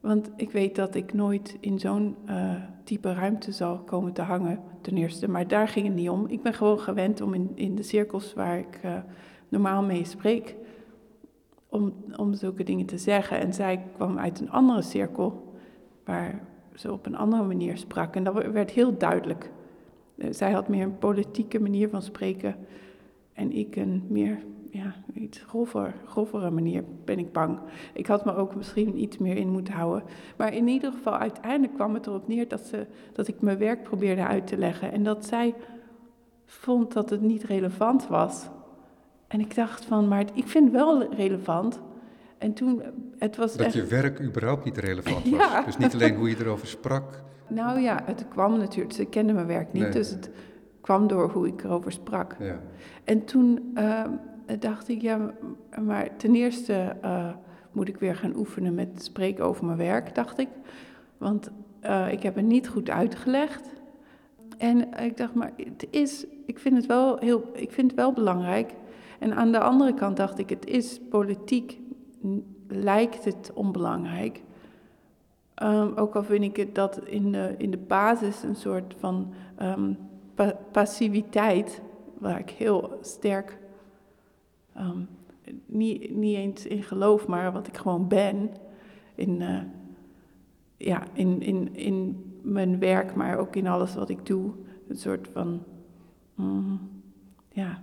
Want 0.00 0.30
ik 0.36 0.50
weet 0.50 0.76
dat 0.76 0.94
ik 0.94 1.12
nooit 1.12 1.56
in 1.60 1.78
zo'n 1.78 2.16
eh, 2.24 2.54
type 2.84 3.12
ruimte 3.12 3.52
zal 3.52 3.78
komen 3.78 4.12
te 4.12 4.22
hangen, 4.22 4.60
ten 4.80 4.96
eerste. 4.96 5.28
Maar 5.28 5.48
daar 5.48 5.68
ging 5.68 5.86
het 5.86 5.94
niet 5.94 6.08
om. 6.08 6.26
Ik 6.26 6.42
ben 6.42 6.54
gewoon 6.54 6.80
gewend 6.80 7.20
om 7.20 7.34
in, 7.34 7.50
in 7.54 7.74
de 7.74 7.82
cirkels 7.82 8.34
waar 8.34 8.58
ik 8.58 8.78
eh, 8.82 8.98
normaal 9.48 9.82
mee 9.82 10.04
spreek, 10.04 10.56
om, 11.68 11.94
om 12.16 12.34
zulke 12.34 12.62
dingen 12.64 12.86
te 12.86 12.98
zeggen. 12.98 13.38
En 13.38 13.54
zij 13.54 13.82
kwam 13.94 14.18
uit 14.18 14.40
een 14.40 14.50
andere 14.50 14.82
cirkel, 14.82 15.52
waar 16.04 16.40
ze 16.74 16.92
op 16.92 17.06
een 17.06 17.16
andere 17.16 17.42
manier 17.42 17.76
sprak. 17.76 18.14
En 18.16 18.24
dat 18.24 18.34
werd 18.34 18.70
heel 18.70 18.98
duidelijk. 18.98 19.50
Eh, 20.16 20.28
zij 20.30 20.52
had 20.52 20.68
meer 20.68 20.82
een 20.82 20.98
politieke 20.98 21.60
manier 21.60 21.88
van 21.88 22.02
spreken. 22.02 22.54
En 23.32 23.52
ik 23.52 23.76
een 23.76 24.04
meer, 24.08 24.38
ja, 24.76 24.94
iets 25.14 25.38
grover, 25.46 25.94
grovere 26.06 26.50
manier, 26.50 26.84
ben 27.04 27.18
ik 27.18 27.32
bang. 27.32 27.58
Ik 27.92 28.06
had 28.06 28.24
me 28.24 28.34
ook 28.34 28.54
misschien 28.54 29.00
iets 29.00 29.18
meer 29.18 29.36
in 29.36 29.48
moeten 29.48 29.74
houden. 29.74 30.02
Maar 30.36 30.54
in 30.54 30.68
ieder 30.68 30.92
geval, 30.92 31.16
uiteindelijk 31.16 31.74
kwam 31.74 31.94
het 31.94 32.06
erop 32.06 32.28
neer 32.28 32.48
dat, 32.48 32.60
ze, 32.60 32.86
dat 33.12 33.28
ik 33.28 33.40
mijn 33.40 33.58
werk 33.58 33.82
probeerde 33.82 34.26
uit 34.26 34.46
te 34.46 34.56
leggen. 34.56 34.92
En 34.92 35.02
dat 35.02 35.26
zij 35.26 35.54
vond 36.44 36.92
dat 36.92 37.10
het 37.10 37.20
niet 37.20 37.44
relevant 37.44 38.06
was. 38.08 38.48
En 39.28 39.40
ik 39.40 39.54
dacht 39.54 39.84
van, 39.84 40.08
maar 40.08 40.24
ik 40.34 40.48
vind 40.48 40.70
wel 40.72 41.14
relevant. 41.14 41.80
En 42.38 42.52
toen, 42.52 42.82
het 43.18 43.36
was 43.36 43.56
Dat 43.56 43.66
echt... 43.66 43.74
je 43.74 43.84
werk 43.84 44.20
überhaupt 44.20 44.64
niet 44.64 44.78
relevant 44.78 45.28
was. 45.30 45.40
Ja. 45.40 45.62
Dus 45.62 45.76
niet 45.76 45.94
alleen 45.94 46.16
hoe 46.16 46.28
je 46.28 46.36
erover 46.40 46.66
sprak. 46.66 47.22
Nou 47.48 47.80
ja, 47.80 48.00
het 48.04 48.28
kwam 48.28 48.58
natuurlijk, 48.58 48.94
ze 48.94 49.04
kende 49.04 49.32
mijn 49.32 49.46
werk 49.46 49.72
niet, 49.72 49.82
Nee. 49.82 49.92
dus 49.92 50.10
het 50.10 50.30
kwam 50.80 51.06
door 51.06 51.30
hoe 51.30 51.46
ik 51.46 51.64
erover 51.64 51.92
sprak. 51.92 52.36
Ja. 52.38 52.60
En 53.04 53.24
toen 53.24 53.70
ehm, 53.74 54.10
dacht 54.58 54.88
ik, 54.88 55.00
ja, 55.02 55.30
maar 55.82 56.16
ten 56.16 56.34
eerste 56.34 56.96
eh, 57.02 57.28
moet 57.72 57.88
ik 57.88 57.96
weer 57.96 58.16
gaan 58.16 58.36
oefenen 58.36 58.74
met 58.74 59.02
spreken 59.02 59.44
over 59.44 59.64
mijn 59.64 59.78
werk, 59.78 60.14
dacht 60.14 60.38
ik. 60.38 60.48
Want 61.18 61.50
eh, 61.80 62.12
ik 62.12 62.22
heb 62.22 62.34
het 62.34 62.44
niet 62.44 62.68
goed 62.68 62.90
uitgelegd. 62.90 63.68
En 64.58 64.98
ik 65.00 65.16
dacht, 65.16 65.34
maar 65.34 65.52
het 65.56 65.86
is, 65.90 66.26
ik 66.46 66.58
vind 66.58 66.76
het 66.76 66.86
wel 66.86 67.18
heel, 67.18 67.50
ik 67.52 67.72
vind 67.72 67.90
het 67.90 68.00
wel 68.00 68.12
belangrijk. 68.12 68.74
En 69.18 69.34
aan 69.34 69.52
de 69.52 69.60
andere 69.60 69.94
kant 69.94 70.16
dacht 70.16 70.38
ik, 70.38 70.48
het 70.50 70.66
is 70.66 71.00
politiek, 71.10 71.78
lijkt 72.68 73.24
het 73.24 73.50
onbelangrijk. 73.54 74.42
Ehm, 75.54 75.92
ook 75.94 76.16
al 76.16 76.24
vind 76.24 76.44
ik 76.44 76.56
het 76.56 76.74
dat 76.74 77.00
in 77.04 77.32
de, 77.32 77.54
in 77.58 77.70
de 77.70 77.76
basis 77.76 78.42
een 78.42 78.56
soort 78.56 78.94
van 78.98 79.32
ehm, 79.56 79.92
pa- 80.34 80.58
passiviteit, 80.72 81.80
waar 82.18 82.38
ik 82.38 82.50
heel 82.50 82.98
sterk 83.00 83.58
ehm, 84.76 85.00
niet, 85.66 86.10
niet 86.10 86.36
eens 86.36 86.66
in 86.66 86.82
geloof, 86.82 87.26
maar 87.26 87.52
wat 87.52 87.66
ik 87.66 87.76
gewoon 87.76 88.08
ben, 88.08 88.50
in, 89.14 89.42
eh, 89.42 89.62
ja, 90.76 91.06
in, 91.12 91.42
in, 91.42 91.74
in 91.74 92.24
mijn 92.42 92.78
werk, 92.78 93.14
maar 93.14 93.38
ook 93.38 93.56
in 93.56 93.66
alles 93.66 93.94
wat 93.94 94.08
ik 94.08 94.26
doe. 94.26 94.52
Een 94.88 94.96
soort 94.96 95.28
van, 95.32 95.62
mm, 96.34 96.80
ja, 97.52 97.82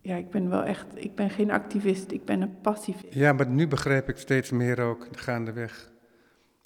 ja, 0.00 0.16
ik 0.16 0.30
ben 0.30 0.48
wel 0.48 0.62
echt, 0.62 0.86
ik 0.94 1.14
ben 1.14 1.30
geen 1.30 1.50
activist, 1.50 2.10
ik 2.10 2.24
ben 2.24 2.40
een 2.40 2.60
passief. 2.60 3.04
ja, 3.10 3.32
maar 3.32 3.48
nu 3.48 3.68
begrijp 3.68 4.08
ik 4.08 4.16
steeds 4.16 4.50
meer 4.50 4.80
ook 4.80 5.08
gaandeweg 5.10 5.92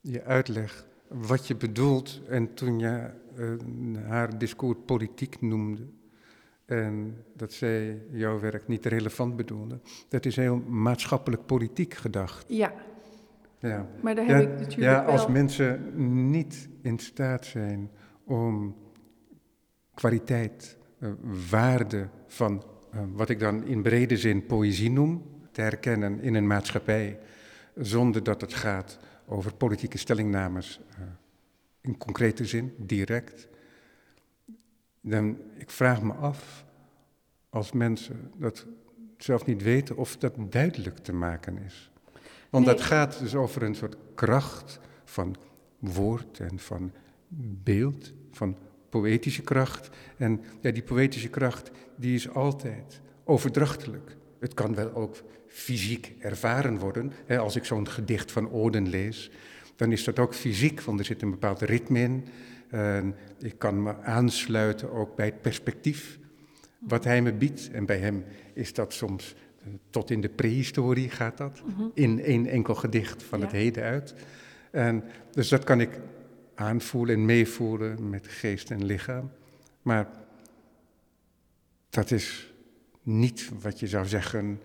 je 0.01 0.23
uitleg 0.25 0.87
wat 1.09 1.47
je 1.47 1.57
bedoelt. 1.57 2.21
En 2.29 2.55
toen 2.55 2.79
je 2.79 3.11
eh, 3.37 4.09
haar 4.09 4.39
discours 4.39 4.79
politiek 4.87 5.41
noemde. 5.41 5.83
En 6.73 7.25
dat 7.37 7.53
zij 7.53 8.03
jouw 8.11 8.41
werk 8.41 8.69
niet 8.69 8.87
relevant 8.87 9.37
bedoelde. 9.37 9.81
Dat 10.09 10.25
is 10.25 10.37
heel 10.37 10.57
maatschappelijk 10.57 11.47
politiek 11.47 11.95
gedacht. 11.95 12.45
Ja, 12.49 12.73
Ja. 13.59 13.87
maar 14.03 14.15
daar 14.15 14.27
Ja, 14.27 14.35
heb 14.35 14.43
ik 14.43 14.59
natuurlijk 14.59 14.81
ja, 14.81 15.05
als 15.05 15.21
wel... 15.23 15.31
mensen 15.31 15.93
niet 16.31 16.69
in 16.83 16.99
staat 16.99 17.47
zijn 17.47 17.91
om 18.25 18.77
kwaliteit, 19.95 20.77
eh, 20.99 21.09
waarde 21.51 22.09
van 22.27 22.63
eh, 22.93 23.01
wat 23.13 23.29
ik 23.29 23.39
dan 23.39 23.65
in 23.67 23.83
brede 23.83 24.17
zin 24.17 24.47
poëzie 24.47 24.91
noem, 24.91 25.23
te 25.51 25.61
herkennen 25.61 26.21
in 26.21 26.35
een 26.35 26.47
maatschappij, 26.47 27.19
zonder 27.75 28.23
dat 28.23 28.41
het 28.41 28.55
gaat 28.55 28.99
over 29.27 29.55
politieke 29.55 29.99
stellingnames 29.99 30.81
eh, 30.91 31.03
in 31.81 31.97
concrete 31.99 32.45
zin, 32.45 32.75
direct. 32.79 33.49
Dan, 35.03 35.37
ik 35.59 35.71
vraag 35.71 36.03
me 36.03 36.13
af, 36.13 36.65
als 37.51 37.73
mensen 37.73 38.31
dat 38.37 38.67
zelf 39.17 39.47
niet 39.47 39.63
weten, 39.63 39.97
of 39.97 40.17
dat 40.17 40.35
duidelijk 40.53 40.99
te 40.99 41.13
maken 41.13 41.59
is. 41.59 41.91
Want 42.51 42.67
Nee. 42.67 42.75
dat 42.75 42.85
gaat 42.85 43.19
dus 43.19 43.35
over 43.35 43.63
een 43.63 43.75
soort 43.75 43.97
kracht 44.15 44.81
van 45.05 45.37
woord 45.79 46.41
en 46.41 46.59
van 46.59 46.93
beeld, 47.65 48.13
van 48.31 48.57
poëtische 48.89 49.43
kracht. 49.43 49.91
En 50.17 50.41
ja, 50.61 50.71
die 50.71 50.83
poëtische 50.83 51.29
kracht 51.29 51.71
die 51.97 52.15
is 52.15 52.29
altijd 52.29 53.01
overdrachtelijk. 53.25 54.17
Het 54.41 54.55
kan 54.55 54.75
wel 54.75 54.95
ook 54.95 55.17
fysiek 55.47 56.15
ervaren 56.19 56.79
worden. 56.79 57.13
als 57.29 57.57
ik 57.57 57.65
zo'n 57.65 57.89
gedicht 57.89 58.33
van 58.33 58.51
Oden 58.51 58.89
lees, 58.89 59.31
dan 59.77 59.93
is 59.93 60.05
dat 60.05 60.19
ook 60.19 60.35
fysiek, 60.35 60.81
want 60.81 60.99
er 60.99 61.05
zit 61.05 61.23
een 61.23 61.31
bepaald 61.31 61.61
ritme 61.61 62.01
in. 62.01 62.27
En 62.73 63.15
ik 63.39 63.59
kan 63.59 63.83
me 63.83 63.97
aansluiten 64.03 64.93
ook 64.93 65.17
bij 65.17 65.27
het 65.27 65.41
perspectief 65.41 66.19
wat 66.79 67.05
hij 67.05 67.23
me 67.23 67.33
biedt. 67.33 67.71
En 67.71 67.87
bij 67.87 67.99
hem 67.99 68.25
is 68.53 68.73
dat 68.75 68.93
soms 68.93 69.35
eh, 69.59 69.67
tot 69.91 70.11
in 70.11 70.21
de 70.21 70.29
prehistorie 70.29 71.11
gaat 71.11 71.37
dat, 71.37 71.63
Mhm. 71.67 71.83
in 71.95 72.21
één 72.21 72.47
enkel 72.47 72.75
gedicht 72.75 73.23
van 73.23 73.39
Ja. 73.39 73.45
het 73.45 73.55
heden 73.55 73.83
uit. 73.85 74.15
En 74.71 75.05
dus 75.31 75.49
dat 75.49 75.65
kan 75.65 75.81
ik 75.81 75.99
aanvoelen 76.55 77.15
en 77.15 77.25
meevoelen 77.25 78.11
met 78.11 78.27
geest 78.29 78.71
en 78.71 78.85
lichaam. 78.85 79.31
Maar 79.83 80.09
dat 81.91 82.11
is 82.11 82.53
niet 83.03 83.51
wat 83.61 83.81
je 83.81 83.87
zou 83.87 84.07
zeggen 84.07 84.61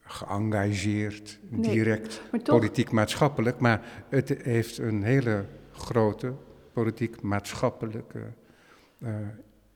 geëngageerd, 0.00 1.38
Nee, 1.48 1.70
direct, 1.70 2.22
politiek-maatschappelijk. 2.42 3.58
Maar 3.58 4.04
het 4.08 4.28
heeft 4.42 4.78
een 4.78 5.02
hele 5.02 5.44
grote 5.72 6.32
politiek-maatschappelijke 6.78 8.22
eh, 8.98 9.14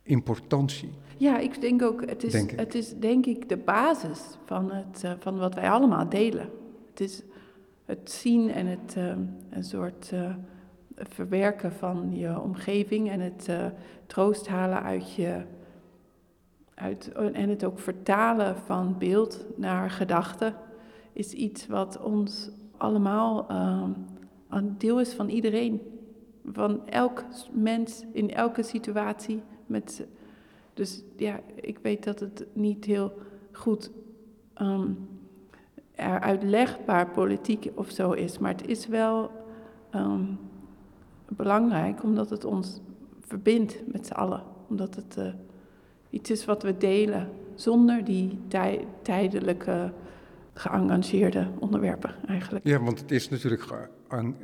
importantie. 0.02 0.90
ja, 1.16 1.38
ik 1.38 1.60
denk 1.60 1.82
ook, 1.82 2.08
het 2.08 2.24
is, 2.24 2.32
Denk 2.32 2.52
ik. 2.52 2.58
het 2.58 2.74
is 2.74 2.94
denk 2.98 3.26
ik 3.26 3.48
de 3.48 3.56
basis 3.56 4.20
van, 4.44 4.72
het, 4.72 5.04
eh, 5.04 5.12
van 5.18 5.38
wat 5.38 5.54
wij 5.54 5.70
allemaal 5.70 6.08
delen. 6.08 6.48
Het 6.90 7.00
is 7.00 7.22
het 7.84 8.10
zien 8.10 8.50
en 8.50 8.66
het 8.66 8.94
eh, 8.96 9.16
een 9.50 9.64
soort 9.64 10.12
verwerken 10.96 11.72
van 11.72 12.16
je 12.16 12.40
omgeving 12.40 13.10
en 13.10 13.20
het 13.20 13.48
troost 14.06 14.48
halen 14.48 14.82
uit 14.82 15.14
je. 15.14 15.42
Uit, 16.74 17.12
en 17.12 17.48
het 17.48 17.64
ook 17.64 17.78
vertalen 17.78 18.56
van 18.56 18.98
beeld 18.98 19.44
naar 19.56 19.90
gedachte 19.90 20.54
is 21.12 21.32
iets 21.32 21.66
wat 21.66 22.00
ons 22.02 22.50
allemaal 22.76 23.50
een 24.48 24.78
deel 24.78 25.00
is 25.00 25.12
van 25.12 25.28
iedereen. 25.28 25.80
Van 26.44 26.88
elk 26.88 27.24
mens 27.52 28.04
in 28.12 28.30
elke 28.30 28.62
situatie. 28.62 29.42
Met, 29.66 30.06
dus 30.74 31.02
ja, 31.16 31.40
ik 31.54 31.78
weet 31.82 32.04
dat 32.04 32.20
het 32.20 32.46
niet 32.52 32.84
heel 32.84 33.12
goed 33.52 33.90
er 35.94 36.20
uitlegbaar 36.20 37.10
politiek 37.10 37.70
of 37.74 37.90
zo 37.90 38.12
is. 38.12 38.38
Maar 38.38 38.52
het 38.52 38.66
is 38.66 38.86
wel 38.86 39.30
ehm, 39.90 40.24
belangrijk 41.28 42.02
omdat 42.02 42.30
het 42.30 42.44
ons 42.44 42.80
verbindt 43.20 43.82
met 43.92 44.06
z'n 44.06 44.12
allen. 44.12 44.42
Omdat 44.68 44.94
het 44.94 45.16
eh, 45.16 45.26
iets 46.10 46.30
is 46.30 46.44
wat 46.44 46.62
we 46.62 46.76
delen 46.76 47.28
zonder 47.54 48.04
die 48.04 48.38
tij- 48.48 48.86
tijdelijke 49.02 49.92
geëngageerde 50.54 51.48
onderwerpen 51.58 52.14
eigenlijk. 52.26 52.66
Ja, 52.66 52.82
want 52.82 53.00
het 53.00 53.10
is 53.10 53.28
natuurlijk 53.28 53.62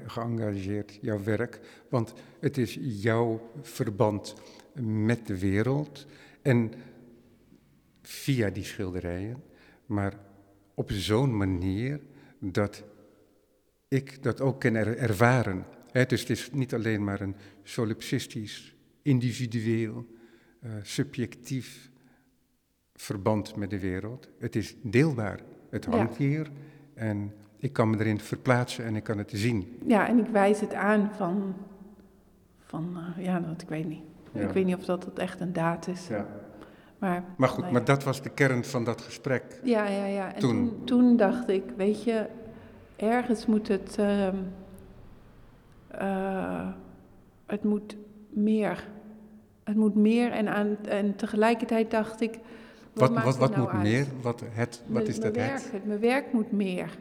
geëngageerd, 0.06 0.98
jouw 1.00 1.22
werk. 1.22 1.60
Want 1.88 2.14
het 2.40 2.58
is 2.58 2.78
jouw 2.80 3.50
verband 3.60 4.34
met 4.82 5.26
de 5.26 5.38
wereld. 5.38 6.06
En 6.42 6.72
via 8.02 8.50
die 8.50 8.64
schilderijen, 8.64 9.42
maar 9.86 10.18
op 10.74 10.90
zo'n 10.90 11.36
manier 11.36 12.00
dat 12.38 12.84
ik 13.88 14.22
dat 14.22 14.40
ook 14.40 14.60
kan 14.60 14.74
er- 14.74 14.96
ervaren. 14.96 15.64
Dus 16.06 16.20
het 16.20 16.30
is 16.30 16.50
niet 16.52 16.74
alleen 16.74 17.04
maar 17.04 17.20
een 17.20 17.36
solipsistisch, 17.62 18.74
individueel, 19.02 20.06
eh, 20.60 20.70
subjectief 20.82 21.90
verband 22.94 23.56
met 23.56 23.70
de 23.70 23.78
wereld. 23.78 24.28
Het 24.38 24.56
is 24.56 24.74
deelbaar. 24.82 25.40
Het 25.70 25.84
Ja. 25.84 25.90
hangt 25.90 26.16
hier 26.16 26.50
en 26.94 27.32
ik 27.58 27.72
kan 27.72 27.90
me 27.90 27.98
erin 27.98 28.20
verplaatsen 28.20 28.84
en 28.84 28.96
ik 28.96 29.02
kan 29.04 29.18
het 29.18 29.30
zien. 29.34 29.78
Ja, 29.86 30.08
en 30.08 30.18
ik 30.18 30.26
wijs 30.26 30.60
het 30.60 30.74
aan 30.74 31.10
van, 31.16 31.54
van 32.58 32.96
eh, 33.16 33.24
ja, 33.24 33.40
dat 33.40 33.62
ik 33.62 33.68
weet 33.68 33.88
niet. 33.88 34.02
Ja. 34.32 34.40
Ik 34.40 34.50
weet 34.50 34.64
niet 34.64 34.76
of 34.76 34.84
dat 34.84 35.04
het 35.04 35.18
echt 35.18 35.40
een 35.40 35.52
daad 35.52 35.86
is. 35.88 36.08
Maar, 36.98 37.24
Maar 37.36 37.48
goed, 37.48 37.60
nou 37.60 37.72
maar 37.72 37.80
ja. 37.80 37.86
dat 37.86 38.04
was 38.04 38.22
de 38.22 38.28
kern 38.30 38.64
van 38.64 38.84
dat 38.84 39.00
gesprek. 39.00 39.60
Ja, 39.62 39.86
ja, 39.88 40.04
ja. 40.04 40.34
En 40.34 40.40
Toen? 40.40 40.68
toen, 40.68 40.84
toen 40.84 41.16
dacht 41.16 41.48
ik, 41.48 41.62
weet 41.76 42.04
je, 42.04 42.26
ergens 42.96 43.46
moet 43.46 43.68
het, 43.68 43.96
ehm, 43.98 44.36
eh, 45.88 46.68
het 47.46 47.64
moet 47.64 47.96
meer. 48.28 48.88
Het 49.64 49.76
moet 49.76 49.94
meer 49.94 50.30
en, 50.32 50.48
aan, 50.48 50.76
en 50.88 51.16
tegelijkertijd 51.16 51.90
dacht 51.90 52.20
ik, 52.20 52.38
wat, 52.92 53.10
Wat, 53.10 53.24
wat, 53.24 53.36
wat 53.36 53.50
nou 53.50 53.62
moet 53.62 53.70
uit? 53.70 53.82
meer? 53.82 54.06
Wat, 54.22 54.42
het, 54.50 54.82
wat 54.86 54.92
Mijn- 54.92 55.06
is 55.06 55.20
dat 55.20 55.34
werk, 55.36 55.62
het? 55.72 55.86
Mijn 55.86 56.00
werk 56.00 56.32
moet 56.32 56.52
meer. 56.52 56.98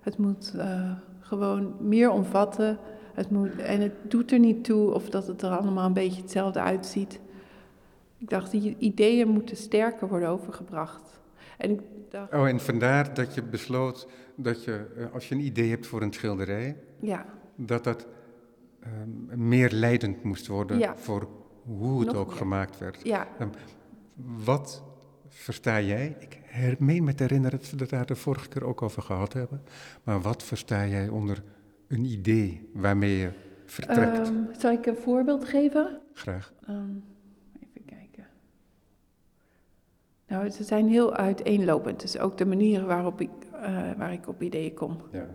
Het 0.00 0.18
moet 0.18 0.54
eh, 0.56 0.90
gewoon 1.20 1.74
meer 1.80 2.10
omvatten. 2.10 2.78
Het 3.14 3.30
moet, 3.30 3.56
en 3.56 3.80
het 3.80 3.92
doet 4.02 4.32
er 4.32 4.38
niet 4.38 4.64
toe 4.64 4.94
of 4.94 5.10
dat 5.10 5.26
het 5.26 5.42
er 5.42 5.50
allemaal 5.50 5.86
een 5.86 5.92
beetje 5.92 6.20
hetzelfde 6.22 6.60
uitziet. 6.60 7.20
Ik 8.18 8.28
dacht, 8.30 8.50
die 8.50 8.76
ideeën 8.78 9.28
moeten 9.28 9.56
sterker 9.56 10.08
worden 10.08 10.28
overgebracht. 10.28 11.20
En 11.58 11.70
ik 11.70 11.80
dacht, 12.10 12.32
Oh, 12.34 12.48
en 12.48 12.60
vandaar 12.60 13.14
dat 13.14 13.34
je 13.34 13.42
besloot 13.42 14.08
dat 14.34 14.64
je, 14.64 14.86
eh, 14.96 15.04
als 15.14 15.28
je 15.28 15.34
een 15.34 15.40
idee 15.44 15.70
hebt 15.70 15.86
voor 15.86 16.02
een 16.02 16.12
schilderij, 16.12 16.76
ja, 17.00 17.24
dat 17.56 17.84
dat 17.84 18.06
ehm, 18.82 19.48
meer 19.48 19.70
leidend 19.70 20.22
moest 20.22 20.46
worden 20.46 20.78
Ja. 20.78 20.96
voor 20.96 21.28
hoe 21.64 21.98
het 22.00 22.08
Nog 22.08 22.16
ook 22.16 22.28
meer. 22.28 22.36
gemaakt 22.36 22.78
werd. 22.78 23.00
ja, 23.02 23.28
Wat 24.44 24.82
versta 25.28 25.80
jij? 25.80 26.16
Ik 26.18 26.39
her- 26.50 26.76
meen 26.78 27.04
me 27.04 27.14
te 27.14 27.22
herinneren 27.22 27.58
dat 27.58 27.70
we 27.70 27.76
het 27.78 27.90
daar 27.90 28.06
de 28.06 28.16
vorige 28.16 28.48
keer 28.48 28.64
ook 28.64 28.82
over 28.82 29.02
gehad 29.02 29.32
hebben. 29.32 29.62
Maar 30.04 30.20
wat 30.20 30.42
versta 30.42 30.86
jij 30.86 31.08
onder 31.08 31.42
een 31.88 32.04
idee 32.04 32.70
waarmee 32.72 33.16
je 33.16 33.30
vertrekt? 33.66 34.18
Ehm, 34.18 34.34
zal 34.58 34.72
ik 34.72 34.86
een 34.86 34.96
voorbeeld 34.96 35.44
geven? 35.44 36.00
Graag. 36.14 36.52
Ehm, 36.66 36.76
even 37.60 37.84
kijken. 37.86 38.26
Nou, 40.26 40.50
ze 40.50 40.64
zijn 40.64 40.88
heel 40.88 41.14
uiteenlopend. 41.16 42.00
Dus 42.00 42.18
ook 42.18 42.38
de 42.38 42.46
manieren 42.46 42.86
waarop 42.86 43.20
ik, 43.20 43.30
eh, 43.52 43.92
waar 43.96 44.12
ik 44.12 44.28
op 44.28 44.42
ideeën 44.42 44.74
kom. 44.74 45.00
Ja. 45.12 45.26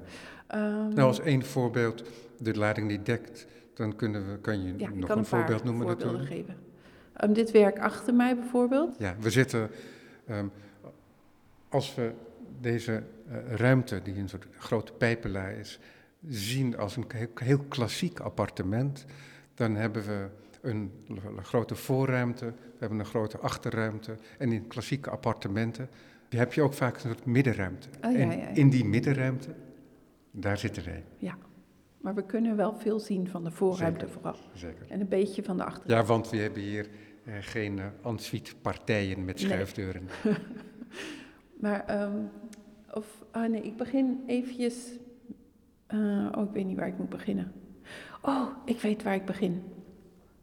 Ehm, 0.47 0.63
Nou, 0.89 1.01
als 1.01 1.19
één 1.19 1.43
voorbeeld 1.45 2.03
de 2.39 2.57
lading 2.57 2.87
niet 2.87 3.05
dekt, 3.05 3.47
dan 3.73 3.95
kunnen 3.95 4.31
we, 4.31 4.37
kan 4.39 4.63
je 4.63 4.73
ja, 4.77 4.89
nog 4.89 5.07
kan 5.09 5.17
een 5.17 5.25
voorbeeld 5.25 5.63
noemen 5.63 5.87
natuurlijk. 5.87 6.25
geven. 6.27 6.55
Dit 7.33 7.51
werk 7.51 7.79
achter 7.79 8.13
mij 8.13 8.35
bijvoorbeeld. 8.35 8.95
Ja, 8.99 9.15
we 9.19 9.29
zitten, 9.29 9.69
als 11.75 11.95
we 11.95 12.13
deze 12.59 13.03
eh, 13.27 13.55
ruimte, 13.55 14.01
die 14.01 14.17
een 14.17 14.29
soort 14.29 14.47
grote 14.57 14.93
pijpenlaar 14.93 15.51
is, 15.51 15.79
zien 16.27 16.77
als 16.77 16.95
een 16.95 17.05
heel, 17.33 17.59
klassiek 17.67 18.19
appartement, 18.19 19.05
dan 19.53 19.75
hebben 19.75 20.03
we 20.05 20.27
een, 20.61 20.91
grote 21.41 21.75
voorruimte, 21.75 22.45
we 22.45 22.79
hebben 22.79 22.99
een 22.99 23.05
grote 23.05 23.37
achterruimte 23.37 24.15
en 24.37 24.51
in 24.51 24.67
klassieke 24.67 25.09
appartementen 25.09 25.89
heb 26.29 26.53
je 26.53 26.61
ook 26.61 26.73
vaak 26.73 26.95
een 26.95 27.01
soort 27.01 27.25
middenruimte. 27.25 27.87
Oh, 28.03 28.11
ja, 28.11 28.17
en 28.17 28.27
ja, 28.27 28.37
ja. 28.37 28.47
in 28.47 28.69
die 28.69 28.85
middenruimte, 28.85 29.55
daar 30.31 30.57
zitten 30.57 30.83
wij. 30.85 31.03
Maar 32.01 32.15
we 32.15 32.25
kunnen 32.25 32.55
wel 32.55 32.75
veel 32.75 32.99
zien 32.99 33.27
van 33.27 33.43
de 33.43 33.51
voorruimte 33.51 33.99
Zeker. 34.05 34.13
vooral. 34.13 34.35
Zeker. 34.53 34.85
En 34.89 34.99
een 34.99 35.07
beetje 35.07 35.43
van 35.43 35.57
de 35.57 35.63
achter. 35.63 35.89
Ja, 35.89 36.03
want 36.03 36.29
we 36.29 36.37
hebben 36.37 36.61
hier 36.61 36.87
eh, 37.23 37.33
geen 37.39 37.77
uh, 37.77 37.85
ensuite 38.03 38.55
partijen 38.55 39.25
met 39.25 39.47
Nee. 40.23 40.35
Maar, 41.65 41.83
ehm, 41.85 42.17
of, 42.93 43.23
ah 43.31 43.49
nee, 43.49 43.61
ik 43.61 43.77
begin 43.77 44.23
eventjes. 44.25 44.99
eh, 45.87 46.27
oh, 46.37 46.43
ik 46.43 46.49
weet 46.53 46.65
niet 46.65 46.77
waar 46.77 46.87
ik 46.87 46.97
moet 46.97 47.09
beginnen. 47.09 47.51
Oh, 48.21 48.47
ik 48.65 48.79
weet 48.79 49.03
waar 49.03 49.13
ik 49.15 49.25
begin. 49.25 49.61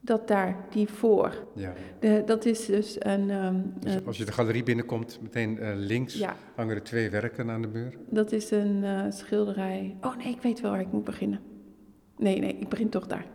Dat 0.00 0.28
daar, 0.28 0.56
die 0.70 0.88
voor. 0.88 1.34
Ja. 1.54 1.72
De, 1.98 2.22
dat 2.26 2.44
is 2.44 2.66
dus 2.66 2.96
een. 2.98 3.30
ehm, 3.30 3.60
Dus 3.80 4.06
als 4.06 4.16
je 4.18 4.24
de 4.24 4.32
galerie 4.32 4.62
binnenkomt, 4.62 5.18
meteen 5.22 5.58
eh, 5.58 5.72
links 5.76 6.14
ja, 6.18 6.36
hangen 6.54 6.74
er 6.74 6.82
twee 6.82 7.10
werken 7.10 7.50
aan 7.50 7.62
de 7.62 7.68
muur. 7.68 7.96
dat 8.08 8.32
is 8.32 8.50
een 8.50 8.84
eh, 8.84 9.04
schilderij. 9.08 9.96
Oh 10.00 10.16
nee, 10.16 10.28
ik 10.32 10.42
weet 10.42 10.60
wel 10.60 10.70
waar 10.70 10.80
ik 10.80 10.92
moet 10.92 11.04
beginnen. 11.04 11.40
Nee, 12.18 12.38
nee, 12.38 12.56
ik 12.58 12.68
begin 12.68 12.88
toch 12.88 13.06
daar. 13.06 13.26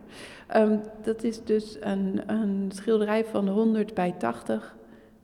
Ehm, 0.48 0.78
dat 1.04 1.24
is 1.24 1.44
dus 1.44 1.78
een, 1.80 2.32
een 2.32 2.72
schilderij 2.74 3.26
van 3.26 3.48
100 3.48 3.94
bij 3.94 4.12
80. 4.12 4.76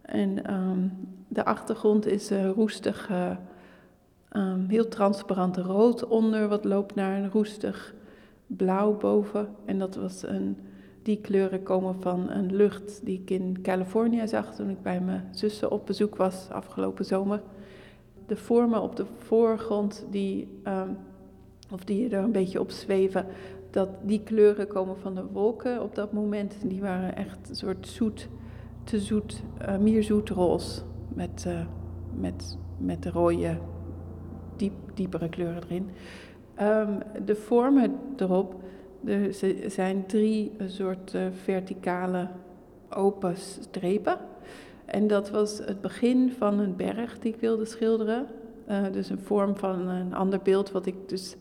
En 0.01 0.45
ehm, 0.45 0.87
de 1.33 1.45
achtergrond 1.45 2.05
is 2.05 2.31
eh, 2.31 2.49
roestig, 2.49 3.09
eh, 3.09 3.31
ehm, 4.29 4.67
heel 4.67 4.87
transparant 4.87 5.57
rood 5.57 6.07
onder, 6.07 6.47
wat 6.47 6.65
loopt 6.65 6.95
naar 6.95 7.17
een 7.17 7.31
roestig 7.31 7.93
blauw 8.47 8.97
boven. 8.97 9.47
En 9.65 9.79
dat 9.79 9.95
was 9.95 10.23
een, 10.23 10.57
die 11.01 11.21
kleuren 11.21 11.63
komen 11.63 12.01
van 12.01 12.29
een 12.29 12.55
lucht 12.55 13.05
die 13.05 13.19
ik 13.21 13.29
in 13.29 13.61
Californië 13.61 14.27
zag 14.27 14.55
toen 14.55 14.69
ik 14.69 14.81
bij 14.81 15.01
mijn 15.01 15.27
zussen 15.31 15.71
op 15.71 15.85
bezoek 15.85 16.15
was 16.15 16.47
afgelopen 16.51 17.05
zomer. 17.05 17.41
De 18.27 18.35
vormen 18.35 18.81
op 18.81 18.95
de 18.95 19.05
voorgrond 19.17 20.05
die, 20.09 20.59
ehm, 20.63 20.89
of 21.71 21.83
die 21.83 22.09
er 22.09 22.23
een 22.23 22.31
beetje 22.31 22.59
op 22.59 22.71
zweven, 22.71 23.25
dat 23.69 23.89
die 24.01 24.23
kleuren 24.23 24.67
komen 24.67 24.97
van 24.97 25.15
de 25.15 25.25
wolken 25.31 25.81
op 25.81 25.95
dat 25.95 26.11
moment. 26.11 26.55
Die 26.65 26.81
waren 26.81 27.15
echt 27.15 27.49
een 27.49 27.55
soort 27.55 27.87
zoet, 27.87 28.29
te 28.83 28.99
zoet, 28.99 29.43
uh, 29.61 29.77
meer 29.77 30.03
zoet. 30.03 30.31
Met, 31.07 31.45
uh, 31.47 31.59
met, 32.19 32.57
met 32.77 33.05
rode, 33.05 33.57
diep, 34.55 34.73
diepere 34.93 35.29
kleuren 35.29 35.63
erin. 35.63 35.89
Um, 36.61 36.97
de 37.25 37.35
vormen 37.35 37.95
erop, 38.17 38.55
er 39.05 39.33
zijn 39.67 40.05
drie 40.05 40.51
soort 40.67 41.17
verticale 41.43 42.27
open 42.89 43.37
strepen. 43.37 44.17
En 44.85 45.07
dat 45.07 45.29
was 45.29 45.57
het 45.57 45.81
begin 45.81 46.31
van 46.31 46.59
een 46.59 46.75
berg 46.75 47.19
die 47.19 47.33
ik 47.33 47.39
wilde 47.39 47.65
schilderen. 47.65 48.25
Uh, 48.69 48.83
dus 48.91 49.09
een 49.09 49.19
vorm 49.19 49.55
van 49.55 49.87
een 49.87 50.13
ander 50.13 50.39
beeld, 50.43 50.71
wat 50.71 50.85
ik 50.85 51.09
dus 51.09 51.35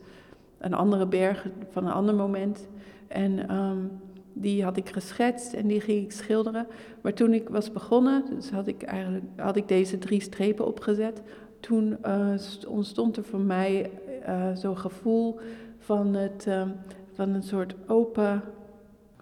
een 0.59 0.75
andere 0.75 1.07
berg 1.07 1.47
van 1.71 1.87
een 1.87 1.93
ander 1.93 2.15
moment. 2.15 2.69
En 3.09 3.55
um, 3.55 3.91
die 4.33 4.65
had 4.65 4.77
ik 4.77 4.89
geschetst 4.89 5.53
en 5.53 5.67
die 5.67 5.81
ging 5.81 6.05
ik 6.05 6.13
schilderen. 6.13 6.67
Maar 7.01 7.13
toen 7.13 7.33
ik 7.33 7.49
was 7.49 7.73
begonnen, 7.73 8.25
dus 8.31 8.51
had 8.51 8.67
ik 8.67 8.83
eigenlijk 8.83 9.25
had 9.37 9.57
ik 9.57 9.69
deze 9.69 9.99
drie 9.99 10.21
strepen 10.21 10.67
opgezet. 10.67 11.23
Toen 11.61 11.97
uh, 12.07 12.35
ontstond 12.69 13.17
er 13.17 13.25
voor 13.25 13.41
mij 13.41 13.91
uh, 14.29 14.55
zo'n 14.55 14.79
gevoel 14.79 15.39
van, 15.79 16.15
het, 16.15 16.47
uh, 16.49 16.69
van 17.13 17.29
een 17.29 17.43
soort 17.43 17.75
open, 17.87 18.43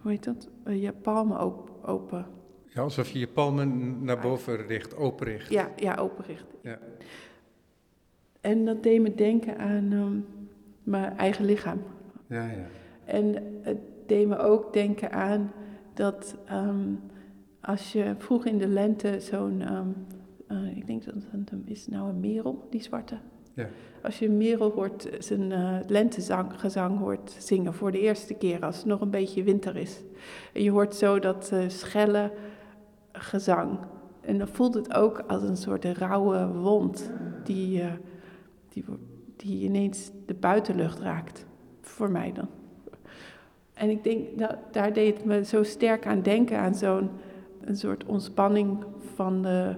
hoe 0.03 0.11
heet 0.11 0.25
dat? 0.25 0.49
je 0.65 0.93
palmen 0.93 1.39
open. 1.83 2.27
Ja, 2.67 2.83
alsof 2.83 3.11
je 3.11 3.19
je 3.19 3.29
palmen 3.29 3.97
naar 4.05 4.19
boven 4.19 4.67
richt, 4.67 4.97
open 4.97 5.27
richt. 5.27 5.51
Ja, 5.51 5.71
ja 5.77 5.95
open 5.95 6.25
richt. 6.25 6.47
Ja. 6.63 6.79
En 8.41 8.65
dat 8.65 8.83
deed 8.83 9.01
me 9.01 9.15
denken 9.15 9.59
aan 9.59 9.93
um, 9.93 10.27
mijn 10.83 11.17
eigen 11.17 11.45
lichaam. 11.45 11.83
Ja, 12.27 12.45
ja. 12.45 12.67
En 13.05 13.35
het 13.63 13.79
deed 14.11 14.29
me 14.29 14.39
ook 14.39 14.73
denken 14.73 15.13
aan 15.13 15.53
dat 15.95 16.37
um, 16.53 17.01
als 17.61 17.93
je 17.93 18.15
vroeg 18.19 18.45
in 18.45 18.59
de 18.59 18.69
lente 18.69 19.21
zo'n, 19.21 19.75
um, 19.77 20.07
uh, 20.49 20.77
ik 20.77 20.87
denk 20.87 21.05
dat 21.05 21.15
het 21.15 21.53
is 21.65 21.87
nou 21.87 22.09
een 22.09 22.21
merel, 22.21 22.67
die 22.71 22.83
zwarte. 22.83 23.19
Ja. 23.55 23.67
Als 24.03 24.19
je 24.19 24.27
een 24.27 24.37
merel 24.37 24.71
hoort, 24.71 25.09
zijn 25.19 25.51
uh, 25.51 25.77
lentezang 25.87 26.99
hoort 26.99 27.37
zingen 27.39 27.75
voor 27.75 27.91
de 27.91 28.01
eerste 28.01 28.35
keer, 28.35 28.65
als 28.65 28.77
het 28.77 28.87
nog 28.87 29.01
een 29.01 29.11
beetje 29.11 29.43
winter 29.43 29.77
is. 29.77 30.03
En 30.53 30.63
je 30.63 30.71
hoort 30.71 30.95
zo 30.95 31.19
dat 31.19 31.51
uh, 31.53 31.69
schelle 31.69 32.33
gezang. 33.13 33.79
En 34.21 34.39
dan 34.39 34.49
voelt 34.49 34.75
het 34.75 34.95
ook 34.95 35.25
als 35.27 35.43
een 35.43 35.57
soort 35.57 35.85
rauwe 35.85 36.53
wond 36.53 37.11
die, 37.45 37.83
die, 38.69 38.85
die 39.37 39.65
ineens 39.65 40.11
de 40.27 40.35
buitenlucht 40.35 40.99
raakt. 40.99 41.47
Voor 41.81 42.11
mij 42.11 42.33
dan. 42.33 42.49
En 43.81 43.91
ik 43.91 44.05
denk, 44.05 44.39
dat, 44.39 44.57
daar 44.71 44.93
deed 44.93 45.17
het 45.17 45.25
me 45.25 45.45
zo 45.45 45.63
sterk 45.63 46.07
aan 46.07 46.23
denken, 46.23 46.59
aan 46.59 46.75
zo'n 46.75 47.11
een 47.65 47.77
soort 47.77 48.05
ontspanning 48.05 48.85
van 49.15 49.43
de. 49.43 49.75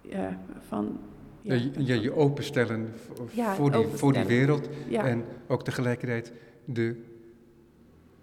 Ja, 0.00 0.40
van. 0.68 0.98
Ja, 1.42 1.54
ja 1.78 1.94
je 1.94 2.12
openstellen 2.12 2.92
ja, 3.32 3.54
voor, 3.54 3.70
die, 3.70 3.78
openstellen. 3.78 3.98
voor 3.98 4.12
die 4.12 4.24
wereld. 4.24 4.68
En 4.90 5.24
ook 5.46 5.64
tegelijkertijd 5.64 6.32
de 6.64 7.02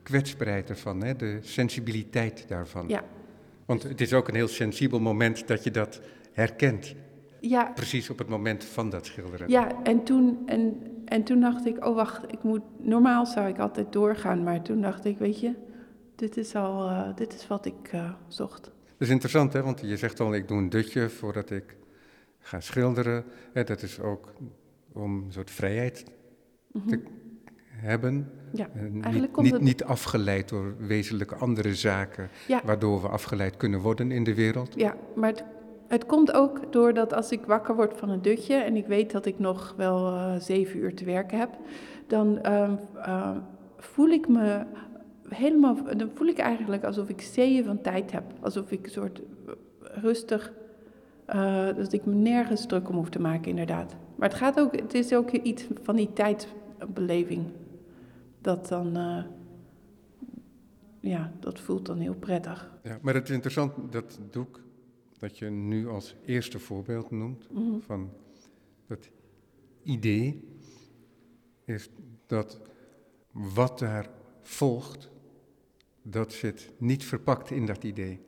kwetsbaarheid 0.04 0.70
ervan, 0.70 1.04
hè, 1.04 1.16
de 1.16 1.38
sensibiliteit 1.42 2.46
daarvan. 2.48 2.88
Ja. 2.88 3.04
Want 3.66 3.84
het 3.84 4.02
is 4.02 4.14
ook 4.14 4.28
een 4.28 4.36
heel 4.36 4.48
sensibel 4.48 5.00
moment 5.00 5.48
dat 5.48 5.64
je 5.64 5.72
dat 5.72 6.02
herkent. 6.32 6.96
Ja. 7.40 7.72
Precies 7.76 8.10
op 8.10 8.18
het 8.18 8.28
moment 8.28 8.64
van 8.64 8.90
dat 8.90 9.06
schilderen. 9.06 9.50
Ja, 9.50 9.84
en 9.84 10.04
toen, 10.04 10.38
en, 10.46 10.93
en 11.06 11.24
toen 11.24 11.40
dacht 11.40 11.66
ik, 11.66 11.86
oh 11.86 11.96
wacht, 11.96 12.32
ik 12.32 12.44
moet, 12.44 12.62
normaal 12.78 13.26
zou 13.26 13.48
ik 13.48 13.60
altijd 13.60 13.92
doorgaan, 13.92 14.44
maar 14.44 14.62
toen 14.62 14.82
dacht 14.82 15.06
ik, 15.06 15.18
weet 15.18 15.40
je, 15.40 15.54
dit 16.16 16.38
is 16.38 16.56
al, 16.56 16.90
uh, 16.90 17.16
dit 17.16 17.34
is 17.34 17.48
wat 17.48 17.66
ik 17.66 17.94
uh, 17.94 18.12
zocht. 18.28 18.64
Dat 18.64 18.72
is 18.98 19.10
interessant, 19.10 19.54
hè, 19.54 19.64
want 19.64 19.82
je 19.82 19.98
zegt 19.98 20.20
al, 20.20 20.34
ik 20.34 20.48
doe 20.48 20.58
een 20.58 20.70
dutje 20.70 21.10
voordat 21.10 21.50
ik 21.50 21.78
ga 22.40 22.60
schilderen. 22.60 23.24
Hè, 23.54 23.64
dat 23.64 23.82
is 23.82 24.00
ook 24.00 24.34
om 24.94 25.24
een 25.26 25.32
soort 25.32 25.52
vrijheid 25.52 26.06
te 26.88 27.02
hebben. 27.68 28.32
Ja, 28.54 28.70
uh, 28.76 28.82
eigenlijk 28.82 29.38
niet, 29.38 29.52
komt 29.52 29.62
niet, 29.62 29.84
afgeleid 29.84 30.50
door 30.50 30.76
wezenlijke 30.78 31.36
andere 31.36 31.76
zaken, 31.76 32.30
Ja. 32.48 32.62
waardoor 32.66 33.02
we 33.02 33.08
afgeleid 33.08 33.58
kunnen 33.58 33.80
worden 33.80 34.12
in 34.12 34.24
de 34.24 34.34
wereld. 34.36 34.74
Ja, 34.76 34.96
maar 35.16 35.30
het, 35.30 35.44
het 35.94 36.06
komt 36.06 36.34
ook 36.34 36.72
doordat 36.72 37.14
als 37.14 37.32
ik 37.32 37.46
wakker 37.46 37.76
word 37.76 37.98
van 37.98 38.10
een 38.10 38.22
dutje 38.22 38.56
en 38.56 38.76
ik 38.76 38.88
weet 38.88 39.12
dat 39.12 39.26
ik 39.26 39.40
nog 39.40 39.74
wel 39.78 40.08
uh, 40.08 40.36
zeven 40.36 40.80
uur 40.80 40.96
te 40.96 41.06
werken 41.06 41.38
heb, 41.38 41.50
dan 42.08 42.40
uh, 42.46 42.72
uh, 42.96 43.38
voel 43.78 44.08
ik 44.08 44.28
me 44.28 44.66
helemaal, 45.30 45.78
dan 45.98 46.10
voel 46.14 46.28
ik 46.28 46.38
eigenlijk 46.38 46.84
alsof 46.84 47.10
ik 47.10 47.22
zeeën 47.22 47.64
van 47.64 47.82
tijd 47.82 48.12
heb. 48.12 48.24
Alsof 48.40 48.72
ik 48.72 48.86
een 48.86 48.92
soort 48.92 49.22
rustig, 49.80 50.54
uh, 51.36 51.66
dat 51.76 51.94
ik 51.94 52.06
me 52.06 52.14
nergens 52.14 52.66
druk 52.66 52.90
om 52.90 52.96
hoef 52.96 53.10
te 53.10 53.22
maken 53.22 53.50
inderdaad. 53.50 53.96
Maar 54.16 54.30
het 54.30 54.38
gaat 54.38 54.60
ook, 54.60 54.76
het 54.76 54.94
is 54.94 55.14
ook 55.14 55.32
iets 55.32 55.68
van 55.82 55.96
die 55.96 56.14
tijdbeleving. 56.14 57.46
Dat 58.42 58.68
dan, 58.68 58.98
ja, 61.00 61.32
dat 61.40 61.60
voelt 61.60 61.86
dan 61.86 61.98
heel 61.98 62.16
prettig. 62.16 62.72
Ja, 62.84 62.98
maar 63.02 63.14
het 63.14 63.24
is 63.30 63.34
interessant, 63.34 63.74
dat 63.92 64.20
doek 64.32 64.63
dat 65.24 65.38
je 65.38 65.50
nu 65.50 65.88
als 65.88 66.16
eerste 66.26 66.60
voorbeeld 66.60 67.12
noemt 67.12 67.52
Mhm. 67.52 67.80
van 67.80 68.10
dat 68.88 69.10
idee, 69.84 70.44
is 71.66 71.90
dat 72.26 72.60
wat 73.32 73.80
daar 73.80 74.10
volgt, 74.42 75.10
dat 76.02 76.34
zit 76.34 76.72
niet 76.78 77.04
verpakt 77.06 77.52
in 77.52 77.66
dat 77.66 77.84
idee. 77.84 78.20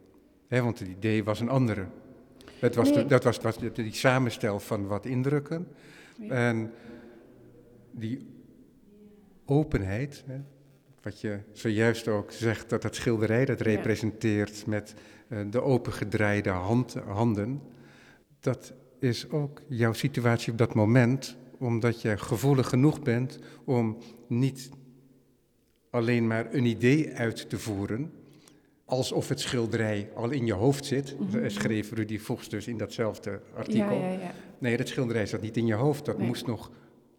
Hè, 0.47 0.61
want 0.61 0.79
het 0.79 0.87
idee 0.87 1.23
was 1.23 1.39
een 1.39 1.49
andere. 1.49 1.87
Het 2.59 2.75
was, 2.75 2.89
Nee. 2.89 2.97
de, 3.03 3.05
dat 3.05 3.23
was, 3.23 3.37
was 3.37 3.57
de- 3.57 3.71
die 3.71 3.93
samenstel 3.93 4.59
van 4.59 4.87
wat 4.87 5.05
indrukken. 5.05 5.67
En 6.29 6.71
die 7.91 8.27
openheid, 9.45 10.23
wat 11.05 11.21
je 11.21 11.39
zojuist 11.51 12.07
ook 12.07 12.31
zegt, 12.31 12.69
dat 12.69 12.81
dat 12.81 12.95
schilderij 12.95 13.45
dat 13.45 13.61
representeert 13.61 14.65
met 14.65 14.93
eh, 15.27 15.39
de 15.49 15.61
opengedraaide 15.61 16.49
hand, 16.49 16.93
handen, 16.93 17.61
dat 18.39 18.73
is 18.99 19.29
ook 19.29 19.61
jouw 19.67 19.93
situatie 19.93 20.51
op 20.51 20.57
dat 20.57 20.73
moment, 20.73 21.37
omdat 21.57 22.01
je 22.01 22.17
gevoelig 22.17 22.69
genoeg 22.69 23.01
bent 23.01 23.39
om 23.65 23.97
niet 24.27 24.69
alleen 25.89 26.27
maar 26.27 26.53
een 26.53 26.65
idee 26.65 27.13
uit 27.13 27.49
te 27.49 27.59
voeren, 27.59 28.11
alsof 28.85 29.29
het 29.29 29.39
schilderij 29.39 30.09
al 30.15 30.29
in 30.29 30.45
je 30.45 30.53
hoofd 30.53 30.85
zit, 30.85 31.15
schreef 31.47 31.91
Rudy 31.91 32.19
Vochts 32.19 32.49
dus 32.49 32.67
in 32.67 32.77
datzelfde 32.77 33.41
artikel. 33.55 33.93
Ja, 33.99 34.07
ja, 34.07 34.19
ja. 34.19 34.31
Nee, 34.57 34.77
dat 34.77 34.87
schilderij 34.87 35.25
zat 35.25 35.41
niet 35.41 35.57
in 35.57 35.65
je 35.65 35.73
hoofd, 35.73 36.05
dat 36.05 36.17
Nee. 36.17 36.27
moest 36.27 36.45
nog 36.47 36.71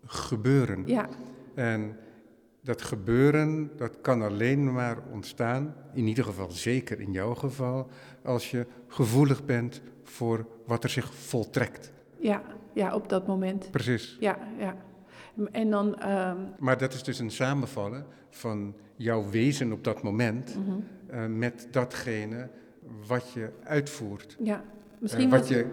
gebeuren. 0.04 0.82
Ja, 0.86 1.08
En 1.54 1.96
dat 2.66 2.82
gebeuren, 2.82 3.70
dat 3.76 4.00
kan 4.00 4.22
alleen 4.22 4.72
maar 4.72 4.98
ontstaan, 5.12 5.74
in 5.94 6.06
ieder 6.06 6.24
geval 6.24 6.50
zeker 6.50 7.00
in 7.00 7.12
jouw 7.12 7.34
geval, 7.34 7.88
als 8.24 8.50
je 8.50 8.66
gevoelig 8.88 9.44
bent 9.44 9.80
voor 10.02 10.46
wat 10.66 10.84
er 10.84 10.90
zich 10.90 11.14
voltrekt. 11.14 11.92
ja, 12.18 12.42
ja, 12.72 12.94
op 12.94 13.08
dat 13.08 13.26
moment. 13.26 13.70
Precies. 13.70 14.16
Ja, 14.20 14.38
ja. 14.58 14.76
En 15.52 15.70
dan, 15.70 15.96
ehm, 15.98 16.36
Maar 16.58 16.78
dat 16.78 16.92
is 16.94 17.02
dus 17.02 17.18
een 17.18 17.30
samenvallen 17.30 18.06
van 18.30 18.74
jouw 18.96 19.28
wezen 19.30 19.72
op 19.72 19.84
dat 19.84 20.02
moment 20.02 20.56
eh, 21.06 21.26
met 21.26 21.68
datgene 21.70 22.48
wat 23.06 23.32
je 23.32 23.50
uitvoert. 23.64 24.36
ja, 24.42 24.54
Eh, 24.56 24.62
misschien 25.00 25.30
wat 25.30 25.38
was- 25.40 25.48
je 25.48 25.66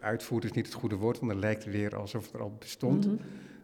uitvoert 0.00 0.44
is 0.44 0.52
niet 0.52 0.66
het 0.66 0.74
goede 0.74 0.96
woord, 0.96 1.18
want 1.18 1.30
dan 1.32 1.40
lijkt 1.40 1.64
weer 1.64 1.96
alsof 1.96 2.24
het 2.24 2.34
er 2.34 2.40
al 2.40 2.56
bestond. 2.58 3.06
Mhm. 3.06 3.16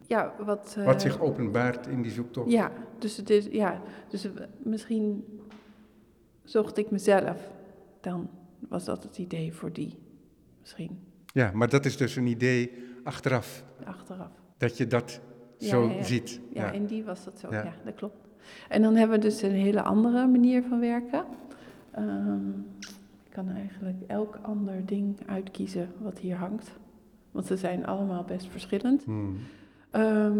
Ja, 0.06 0.34
wat... 0.38 0.74
eh, 0.78 0.84
Wat 0.84 1.00
zich 1.02 1.20
openbaart 1.20 1.86
in 1.86 2.02
die 2.02 2.10
zoektocht. 2.12 2.50
Ja, 2.50 2.70
dus 2.98 3.16
het 3.16 3.30
is, 3.30 3.46
ja, 3.50 3.80
dus 4.08 4.24
eh, 4.24 4.30
misschien 4.58 5.24
zocht 6.44 6.78
ik 6.78 6.90
mezelf. 6.90 7.50
Dan 8.00 8.28
was 8.68 8.84
dat 8.84 9.02
het 9.02 9.18
idee 9.18 9.52
voor 9.52 9.72
die, 9.72 9.98
misschien, 10.60 10.98
Ja, 11.26 11.50
maar 11.54 11.68
dat 11.68 11.84
is 11.84 11.96
dus 11.96 12.16
een 12.16 12.26
idee 12.26 12.72
achteraf, 13.04 13.64
achteraf. 13.84 14.30
dat 14.56 14.76
je 14.76 14.86
dat 14.86 15.20
Ja, 15.58 15.68
zo 15.68 15.86
ja, 15.88 15.92
ja. 15.94 16.02
ziet. 16.02 16.40
Ja, 16.52 16.70
in 16.70 16.86
die 16.86 17.04
was 17.04 17.24
dat 17.24 17.38
zo, 17.38 17.48
Ja. 17.50 17.62
ja. 17.64 17.72
dat 17.84 17.94
klopt. 17.94 18.16
En 18.68 18.82
dan 18.82 18.94
hebben 18.96 19.16
we 19.16 19.22
dus 19.24 19.42
een 19.42 19.50
hele 19.50 19.82
andere 19.82 20.26
manier 20.26 20.62
van 20.62 20.80
werken. 20.80 21.24
Ehm, 21.90 22.48
ik 23.24 23.30
kan 23.30 23.48
eigenlijk 23.48 23.96
elk 24.06 24.38
ander 24.42 24.86
ding 24.86 25.16
uitkiezen 25.26 25.88
wat 25.98 26.18
hier 26.18 26.36
hangt. 26.36 26.70
Want 27.30 27.46
ze 27.46 27.56
zijn 27.56 27.86
allemaal 27.86 28.24
best 28.24 28.46
verschillend. 28.46 29.04
Hmm. 29.04 29.36
Ehm, 29.94 30.38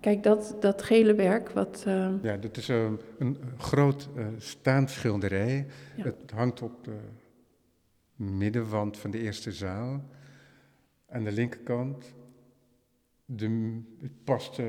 kijk, 0.00 0.22
dat, 0.22 0.56
dat 0.60 0.82
gele 0.82 1.14
werk, 1.14 1.48
wat... 1.50 1.82
ehm, 1.86 2.14
Ja, 2.22 2.36
dat 2.36 2.56
is 2.56 2.68
eh, 2.68 2.90
een 3.18 3.36
groot 3.56 4.08
eh 4.16 4.26
staand 4.38 4.90
schilderij. 4.90 5.66
Ja. 5.96 6.04
Het 6.04 6.30
hangt 6.34 6.62
op 6.62 6.84
de 6.84 6.96
middenwand 8.16 8.98
van 8.98 9.10
de 9.10 9.18
eerste 9.18 9.52
zaal. 9.52 10.04
Aan 11.08 11.24
de 11.24 11.32
linkerkant. 11.32 12.14
De, 13.24 13.78
het 14.00 14.24
past 14.24 14.58
eh, 14.58 14.66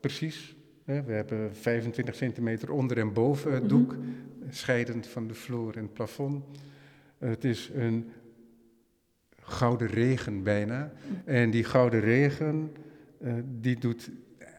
precies. 0.00 0.56
Hè, 0.84 1.02
we 1.02 1.12
hebben 1.12 1.56
25 1.56 2.14
centimeter 2.14 2.70
onder 2.72 2.98
en 2.98 3.12
boven 3.12 3.52
het 3.52 3.68
doek, 3.68 3.96
scheidend 4.48 5.06
van 5.06 5.26
de 5.26 5.34
vloer 5.34 5.76
en 5.76 5.82
het 5.82 5.92
plafond. 5.92 6.44
Het 7.18 7.44
is 7.44 7.70
een 7.74 8.10
gouden 9.50 9.88
regen 9.88 10.42
bijna. 10.42 10.92
En 11.24 11.50
die 11.50 11.64
gouden 11.64 12.00
regen, 12.00 12.72
eh, 13.20 13.32
die 13.60 13.78
doet 13.78 14.10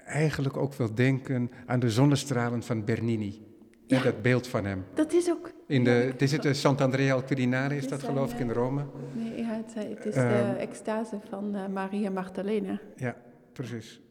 eigenlijk 0.06 0.58
ook 0.58 0.73
wel 0.73 0.93
denken 0.95 1.51
aan 1.65 1.80
de 1.80 1.89
zonnestralen 1.89 2.63
van 2.63 2.86
Bernini. 2.86 3.45
Ja. 3.88 4.01
dat 4.01 4.21
beeld 4.21 4.47
van 4.47 4.65
hem. 4.65 4.84
Dat 4.93 5.13
is 5.13 5.30
ook... 5.32 5.51
In 5.67 5.84
de, 5.84 5.89
Ja, 5.89 5.95
het 5.97 6.21
is 6.21 6.32
het 6.32 6.41
de 6.41 6.54
Sant'Andrea 6.54 7.13
al 7.13 7.23
Quirinale, 7.23 7.75
is 7.75 7.88
dat 7.88 8.04
geloof 8.04 8.34
ik 8.34 8.39
in 8.39 8.49
eh, 8.49 8.56
Rome? 8.56 8.86
Nee, 9.13 9.38
ja, 9.38 9.47
het, 9.54 9.73
het 9.73 10.06
is 10.06 10.15
Ehm. 10.15 10.27
de 10.27 10.58
extase 10.58 11.19
van 11.30 11.56
eh, 11.56 11.67
Maria 11.67 12.10
Magdalena. 12.10 12.80
Ja, 12.95 13.15
precies. 13.54 14.01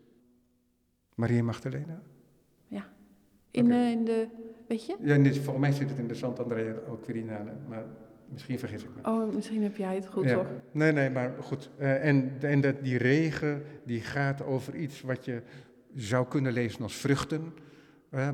Maria 1.15 1.43
Magdalena? 1.43 2.03
In, 3.51 3.65
Oké. 3.65 3.75
eh, 3.75 3.91
in 3.91 4.05
de... 4.05 4.27
Weet 4.69 4.87
je? 4.87 4.97
Ja, 5.01 5.15
volgens 5.33 5.59
mij 5.59 5.73
zit 5.73 5.89
het 5.89 5.99
in 5.99 6.09
de 6.09 6.15
Sant'Andrea 6.15 6.75
al 6.89 6.97
Quirinale, 6.97 7.53
maar 7.69 7.85
misschien 8.33 8.59
vergis 8.59 8.83
ik 8.83 8.89
me. 8.95 9.11
Oh, 9.11 9.35
misschien 9.35 9.63
heb 9.63 9.77
jij 9.77 9.95
het 9.95 10.07
goed 10.07 10.25
Ja. 10.25 10.35
hoor. 10.35 10.47
Nee, 10.73 10.93
nee, 10.93 11.11
maar 11.11 11.35
goed. 11.41 11.71
Eh, 11.77 12.05
en 12.09 12.37
en 12.41 12.61
dat, 12.61 12.83
die 12.85 12.99
regen 12.99 13.63
die 13.85 14.01
gaat 14.01 14.43
over 14.43 14.75
iets 14.77 15.01
wat 15.01 15.25
je 15.25 15.43
zou 15.95 16.27
kunnen 16.29 16.53
lezen 16.53 16.83
als 16.83 16.95
vruchten. 16.97 17.53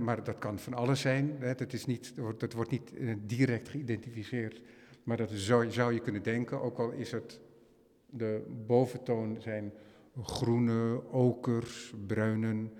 maar 0.00 0.24
dat 0.24 0.38
kan 0.38 0.58
van 0.58 0.74
alles 0.74 1.00
zijn. 1.00 1.36
Hè. 1.38 1.54
Dat, 1.54 1.72
is 1.72 1.86
niet, 1.86 2.08
dat 2.14 2.24
wordt- 2.24 2.40
dat 2.40 2.52
wordt 2.52 2.70
niet 2.70 2.94
eh, 2.96 3.14
direct 3.26 3.68
geïdentificeerd. 3.68 4.60
Maar 5.04 5.16
dat 5.16 5.30
zou, 5.30 5.70
zou 5.70 5.92
je 5.92 6.00
kunnen 6.00 6.22
denken, 6.22 6.60
ook 6.62 6.78
al 6.78 6.90
is 6.90 7.12
het 7.12 7.40
de 8.10 8.44
boventoon 8.66 9.36
zijn 9.40 9.72
groene, 10.22 11.02
okers, 11.10 11.94
bruinen. 12.06 12.72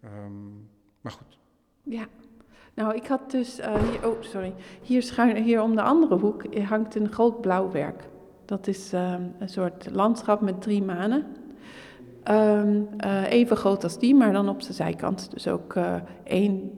ehm, 0.00 0.46
maar 1.00 1.12
goed. 1.12 1.38
Ja. 1.82 2.08
Nou, 2.78 2.94
ik 2.94 3.06
had 3.06 3.30
dus... 3.30 3.58
eh, 3.58 3.74
hier, 3.74 4.08
oh, 4.08 4.16
sorry. 4.20 4.54
Hier, 4.82 5.02
schuin, 5.02 5.36
hier 5.36 5.62
om 5.62 5.74
de 5.76 5.82
andere 5.82 6.14
hoek 6.18 6.42
eh, 6.42 6.68
hangt 6.68 6.94
een 6.94 7.12
groot 7.12 7.40
blauwwerk. 7.40 8.08
Dat 8.44 8.66
is 8.66 8.92
ehm, 8.92 9.22
een 9.38 9.48
soort 9.48 9.88
landschap 9.92 10.40
met 10.40 10.62
drie 10.62 10.82
manen. 10.82 11.24
Ehm, 12.22 12.80
eh, 12.96 13.30
even 13.30 13.56
groot 13.56 13.82
als 13.84 13.98
die, 13.98 14.14
maar 14.14 14.32
dan 14.32 14.48
op 14.48 14.60
zijn 14.60 14.74
zijkant. 14.74 15.30
Dus 15.30 15.48
ook 15.48 15.74
eh 15.74 15.94
1 16.24 16.70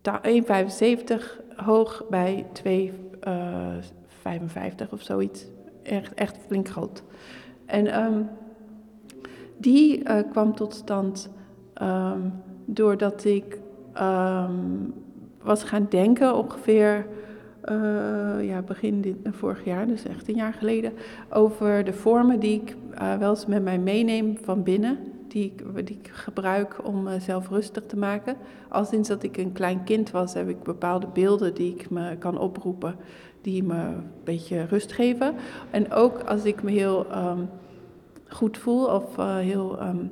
ta- 0.00 0.20
1,75 0.22 1.40
hoog 1.56 2.04
bij 2.10 2.46
2,55 2.52 4.90
of 4.90 5.02
zoiets. 5.02 5.46
Echt, 5.82 6.14
echt 6.14 6.38
flink 6.46 6.68
groot. 6.68 7.02
En 7.66 7.86
ehm, 7.86 8.22
die 9.56 10.04
eh, 10.04 10.30
kwam 10.30 10.54
tot 10.54 10.74
stand 10.74 11.30
doordat 12.64 13.24
ik 13.24 13.58
was 15.42 15.62
gaan 15.62 15.86
denken 15.90 16.34
ongeveer 16.36 17.06
eh, 17.60 17.76
ja, 18.40 18.62
begin 18.62 19.00
dit, 19.00 19.16
vorig 19.24 19.64
jaar, 19.64 19.86
dus 19.86 20.04
echt 20.04 20.28
een 20.28 20.34
jaar 20.34 20.52
geleden, 20.52 20.92
over 21.30 21.84
de 21.84 21.92
vormen 21.92 22.40
die 22.40 22.60
ik 22.60 22.76
eh, 22.94 23.16
wel 23.16 23.30
eens 23.30 23.46
met 23.46 23.62
mij 23.62 23.78
meeneem 23.78 24.38
van 24.42 24.62
binnen, 24.62 24.98
die 25.28 25.44
ik, 25.44 25.86
die 25.86 25.98
ik 26.02 26.10
gebruik 26.12 26.86
om 26.86 27.02
mezelf 27.02 27.48
rustig 27.48 27.82
te 27.86 27.96
maken. 27.96 28.36
Al 28.68 28.84
sinds 28.84 29.08
dat 29.08 29.22
ik 29.22 29.36
een 29.36 29.52
klein 29.52 29.84
kind 29.84 30.10
was, 30.10 30.34
heb 30.34 30.48
ik 30.48 30.62
bepaalde 30.62 31.06
beelden 31.06 31.54
die 31.54 31.74
ik 31.74 31.90
me 31.90 32.16
kan 32.16 32.38
oproepen, 32.38 32.96
die 33.40 33.62
me 33.62 33.74
een 33.74 34.10
beetje 34.24 34.64
rust 34.64 34.92
geven. 34.92 35.34
En 35.70 35.92
ook 35.92 36.22
als 36.22 36.44
ik 36.44 36.62
me 36.62 36.70
heel 36.70 37.06
ehm, 37.10 37.40
goed 38.28 38.58
voel 38.58 38.86
of 38.86 39.18
eh, 39.18 39.36
heel 39.36 39.78
ehm, 39.78 40.04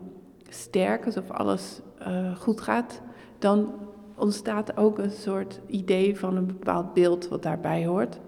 sterk, 0.48 1.06
alsof 1.06 1.30
alles 1.30 1.80
eh, 1.98 2.36
goed 2.36 2.60
gaat, 2.60 3.02
dan 3.38 3.72
ontstaat 4.18 4.76
ook 4.76 4.98
een 4.98 5.10
soort 5.10 5.60
idee 5.66 6.18
van 6.18 6.36
een 6.36 6.46
bepaald 6.46 6.94
beeld 6.94 7.28
wat 7.28 7.42
daarbij 7.42 7.86
hoort. 7.86 8.18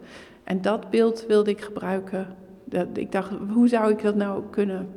En 0.45 0.63
dat 0.63 0.91
beeld 0.91 1.27
wilde 1.27 1.51
ik 1.51 1.61
gebruiken. 1.61 2.37
Dat, 2.65 2.87
ik 2.93 3.13
dacht, 3.13 3.31
hoe 3.53 3.69
zou 3.69 3.91
ik 3.93 4.03
dat 4.03 4.15
nou 4.15 4.43
kunnen 4.51 4.89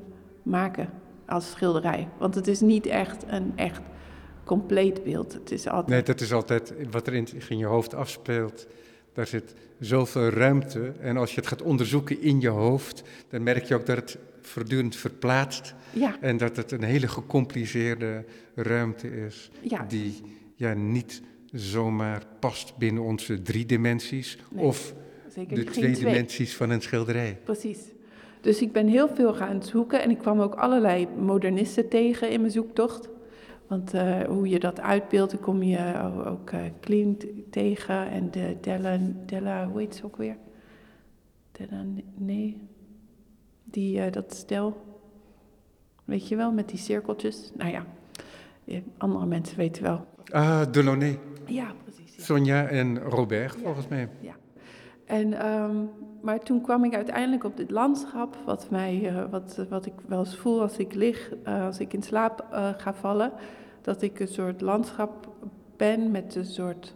maken 0.43 0.89
als 1.25 1.49
schilderij? 1.51 2.07
Want 2.17 2.35
het 2.35 2.47
is 2.47 2.59
niet 2.61 2.85
echt 2.85 3.23
een 3.27 3.53
echt 3.55 3.81
compleet 4.43 5.03
beeld. 5.03 5.33
Het 5.33 5.51
is 5.51 5.67
altijd... 5.67 5.87
Nee, 5.87 6.03
dat 6.03 6.21
is 6.21 6.33
altijd 6.33 6.73
wat 6.91 7.07
er 7.07 7.13
in, 7.13 7.27
in 7.49 7.57
je 7.57 7.65
hoofd 7.65 7.93
afspeelt. 7.95 8.67
Daar 9.13 9.27
zit 9.27 9.53
zoveel 9.79 10.29
ruimte. 10.29 10.93
En 10.99 11.17
als 11.17 11.29
je 11.29 11.39
het 11.39 11.47
gaat 11.47 11.61
onderzoeken 11.61 12.21
in 12.21 12.41
je 12.41 12.49
hoofd, 12.49 13.03
dan 13.29 13.43
merk 13.43 13.63
je 13.63 13.75
ook 13.75 13.85
dat 13.85 13.95
het 13.95 14.17
voortdurend 14.41 14.95
verplaatst. 14.95 15.75
Ja, 15.91 16.15
En 16.21 16.37
dat 16.37 16.55
het 16.55 16.71
een 16.71 16.83
hele 16.83 17.07
gecompliceerde 17.07 18.23
ruimte 18.55 19.25
is. 19.25 19.51
ja, 19.61 19.85
Die 19.87 20.21
ja, 20.55 20.73
niet 20.73 21.21
zomaar 21.51 22.23
past 22.39 22.77
binnen 22.77 23.03
onze 23.03 23.41
drie 23.41 23.65
dimensies. 23.65 24.37
Nee, 24.51 24.65
of 24.65 24.93
zeker 25.27 25.55
de 25.55 25.63
twee 25.63 25.91
twee. 25.93 26.05
dimensies 26.13 26.55
van 26.55 26.69
een 26.69 26.81
schilderij. 26.81 27.39
Precies. 27.43 27.79
Dus 28.41 28.61
ik 28.61 28.71
ben 28.71 28.87
heel 28.87 29.07
veel 29.07 29.33
gaan 29.33 29.63
zoeken 29.63 30.01
en 30.03 30.09
ik 30.09 30.17
kwam 30.17 30.39
ook 30.41 30.55
allerlei 30.55 31.07
modernisten 31.17 31.89
tegen 31.89 32.29
in 32.31 32.39
mijn 32.39 32.51
zoektocht. 32.51 33.09
Want 33.67 33.93
eh, 33.93 34.21
hoe 34.21 34.47
je 34.49 34.59
dat 34.59 34.79
uitbeeldt, 34.79 35.31
dan 35.31 35.41
kom 35.41 35.63
je 35.63 35.93
o- 36.03 36.23
ook 36.29 36.49
eh 36.49 36.59
Klimt 36.79 37.25
tegen 37.49 38.09
en 38.09 38.31
de 38.31 38.57
Della, 38.61 38.97
Della, 39.25 39.67
hoe 39.67 39.79
heet 39.79 39.95
ze 39.95 40.05
ook 40.05 40.17
weer? 40.17 40.37
Della, 41.51 41.85
nee, 42.15 42.57
die, 43.63 43.99
eh, 44.01 44.11
dat 44.11 44.33
stel, 44.35 44.81
weet 46.05 46.27
je 46.27 46.35
wel, 46.35 46.51
met 46.51 46.69
die 46.69 46.77
cirkeltjes. 46.79 47.51
Nou 47.57 47.71
ja, 47.71 47.85
eh, 48.65 48.77
andere 48.97 49.25
mensen 49.25 49.57
weten 49.57 49.83
wel. 49.83 50.05
Ah, 50.31 50.61
Delaunay. 50.71 51.19
Ja, 51.45 51.71
precies. 51.83 52.15
ja. 52.15 52.23
Sonja 52.23 52.67
en 52.67 52.99
Robert, 52.99 53.55
volgens 53.63 53.87
mij. 53.87 54.09
En, 55.05 55.33
ehm, 55.33 55.75
maar 56.21 56.39
toen 56.39 56.61
kwam 56.61 56.83
ik 56.83 56.95
uiteindelijk 56.95 57.43
op 57.43 57.57
dit 57.57 57.71
landschap, 57.71 58.37
wat, 58.45 58.69
mij, 58.69 59.07
eh, 59.07 59.23
wat, 59.29 59.65
wat 59.69 59.85
ik 59.85 59.93
wel 60.07 60.19
eens 60.19 60.37
voel 60.37 60.61
als 60.61 60.77
ik 60.77 60.93
lig, 60.93 61.31
eh, 61.43 61.65
als 61.65 61.79
ik 61.79 61.93
in 61.93 62.03
slaap 62.03 62.45
eh, 62.51 62.69
ga 62.77 62.93
vallen, 62.93 63.31
dat 63.81 64.01
ik 64.01 64.19
een 64.19 64.27
soort 64.27 64.61
landschap 64.61 65.31
ben 65.77 66.11
met 66.11 66.35
een 66.35 66.45
soort, 66.45 66.95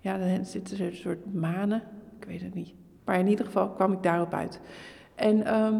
ja, 0.00 0.18
dan 0.18 0.44
zitten 0.44 0.78
er 0.78 0.86
een 0.86 0.96
soort 0.96 1.34
manen, 1.34 1.82
ik 2.20 2.26
weet 2.26 2.42
het 2.42 2.54
niet. 2.54 2.72
Maar 3.04 3.18
in 3.18 3.28
ieder 3.28 3.44
geval 3.44 3.70
kwam 3.70 3.92
ik 3.92 4.02
daarop 4.02 4.34
uit. 4.34 4.60
En 5.14 5.44
ehm, 5.44 5.78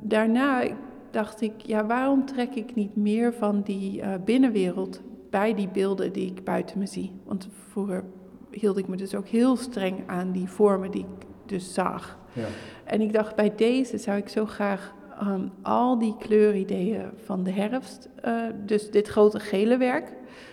daarna 0.00 0.62
dacht 1.10 1.40
ik, 1.40 1.52
ja, 1.60 1.86
waarom 1.86 2.26
trek 2.26 2.54
ik 2.54 2.74
niet 2.74 2.96
meer 2.96 3.32
van 3.32 3.62
die 3.62 4.02
binnenwereld 4.24 5.00
bij 5.32 5.54
die 5.54 5.68
beelden 5.68 6.12
die 6.12 6.26
ik 6.26 6.44
buiten 6.44 6.78
me 6.78 6.86
zie? 6.86 7.12
Want 7.24 7.48
vroeger 7.68 8.04
hield 8.50 8.78
ik 8.78 8.88
me 8.88 8.96
dus 8.96 9.14
ook 9.14 9.26
heel 9.26 9.56
streng 9.56 9.96
aan 10.06 10.32
die 10.32 10.48
vormen 10.48 10.90
die 10.90 11.00
ik 11.02 11.26
dus 11.46 11.74
zag. 11.74 12.18
Ja. 12.32 12.46
En 12.84 13.00
ik 13.00 13.12
dacht, 13.12 13.36
bij 13.36 13.54
deze 13.56 13.98
zou 13.98 14.18
ik 14.18 14.28
zo 14.28 14.46
graag 14.46 14.94
ehm, 15.18 15.48
al 15.62 15.98
die 15.98 16.16
kleurideeën 16.18 17.10
van 17.24 17.42
de 17.42 17.50
herfst, 17.50 18.08
eh, 18.20 18.42
dus 18.64 18.90
dit 18.90 19.08
grote 19.08 19.40
gele 19.40 19.76
werk 19.76 20.12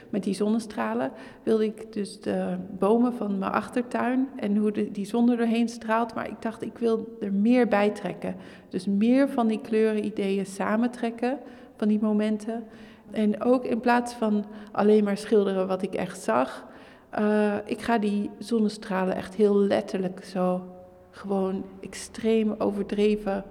met 0.09 0.23
die 0.23 0.33
zonnestralen, 0.33 1.11
wilde 1.43 1.65
ik 1.65 1.93
dus 1.93 2.21
de 2.21 2.57
bomen 2.79 3.13
van 3.13 3.37
mijn 3.37 3.51
achtertuin 3.51 4.27
en 4.35 4.55
hoe 4.55 4.71
de, 4.71 4.91
die 4.91 5.05
zon 5.05 5.29
er 5.29 5.37
doorheen 5.37 5.69
straalt. 5.69 6.13
Maar 6.15 6.29
ik 6.29 6.41
dacht, 6.41 6.61
ik 6.61 6.77
wil 6.77 7.17
er 7.21 7.33
meer 7.33 7.67
bij 7.67 7.89
trekken. 7.89 8.35
Dus 8.69 8.85
meer 8.85 9.29
van 9.29 9.47
die 9.47 9.61
kleurideeën 9.61 10.45
samentrekken, 10.45 11.39
van 11.75 11.87
die 11.87 11.99
momenten. 11.99 12.63
En 13.11 13.43
ook 13.43 13.65
in 13.65 13.79
plaats 13.79 14.13
van 14.13 14.45
alleen 14.71 15.03
maar 15.03 15.17
schilderen 15.17 15.67
wat 15.67 15.81
ik 15.81 15.93
echt 15.93 16.21
zag, 16.21 16.67
eh, 17.09 17.55
ik 17.65 17.81
ga 17.81 17.97
die 17.97 18.29
zonnestralen 18.39 19.15
echt 19.15 19.35
heel 19.35 19.55
letterlijk 19.55 20.23
zo 20.23 20.75
gewoon 21.11 21.65
extreem 21.81 22.55
overdreven 22.57 23.43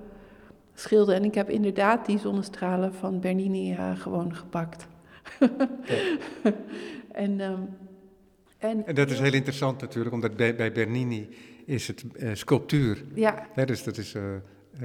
schilderen. 0.75 1.21
En 1.21 1.27
ik 1.27 1.35
heb 1.35 1.51
inderdaad 1.51 2.07
die 2.07 2.19
zonnestralen 2.19 2.95
van 2.95 3.21
Bernini 3.21 3.73
eh, 3.73 4.01
gewoon 4.01 4.35
gepakt. 4.35 4.87
en, 7.13 7.41
ehm, 7.41 7.61
en, 8.59 8.87
En 8.87 8.95
dat 8.95 9.11
is 9.11 9.19
heel 9.19 9.33
interessant 9.33 9.81
natuurlijk, 9.81 10.15
omdat 10.15 10.37
bij, 10.37 10.57
bij 10.57 10.73
Bernini 10.73 11.29
is 11.67 11.87
het 11.87 12.05
eh, 12.13 12.31
sculptuur. 12.35 13.05
Ja, 13.15 13.47
Hè, 13.53 13.65
dus 13.65 13.85
dat 13.85 13.97
is 13.97 14.15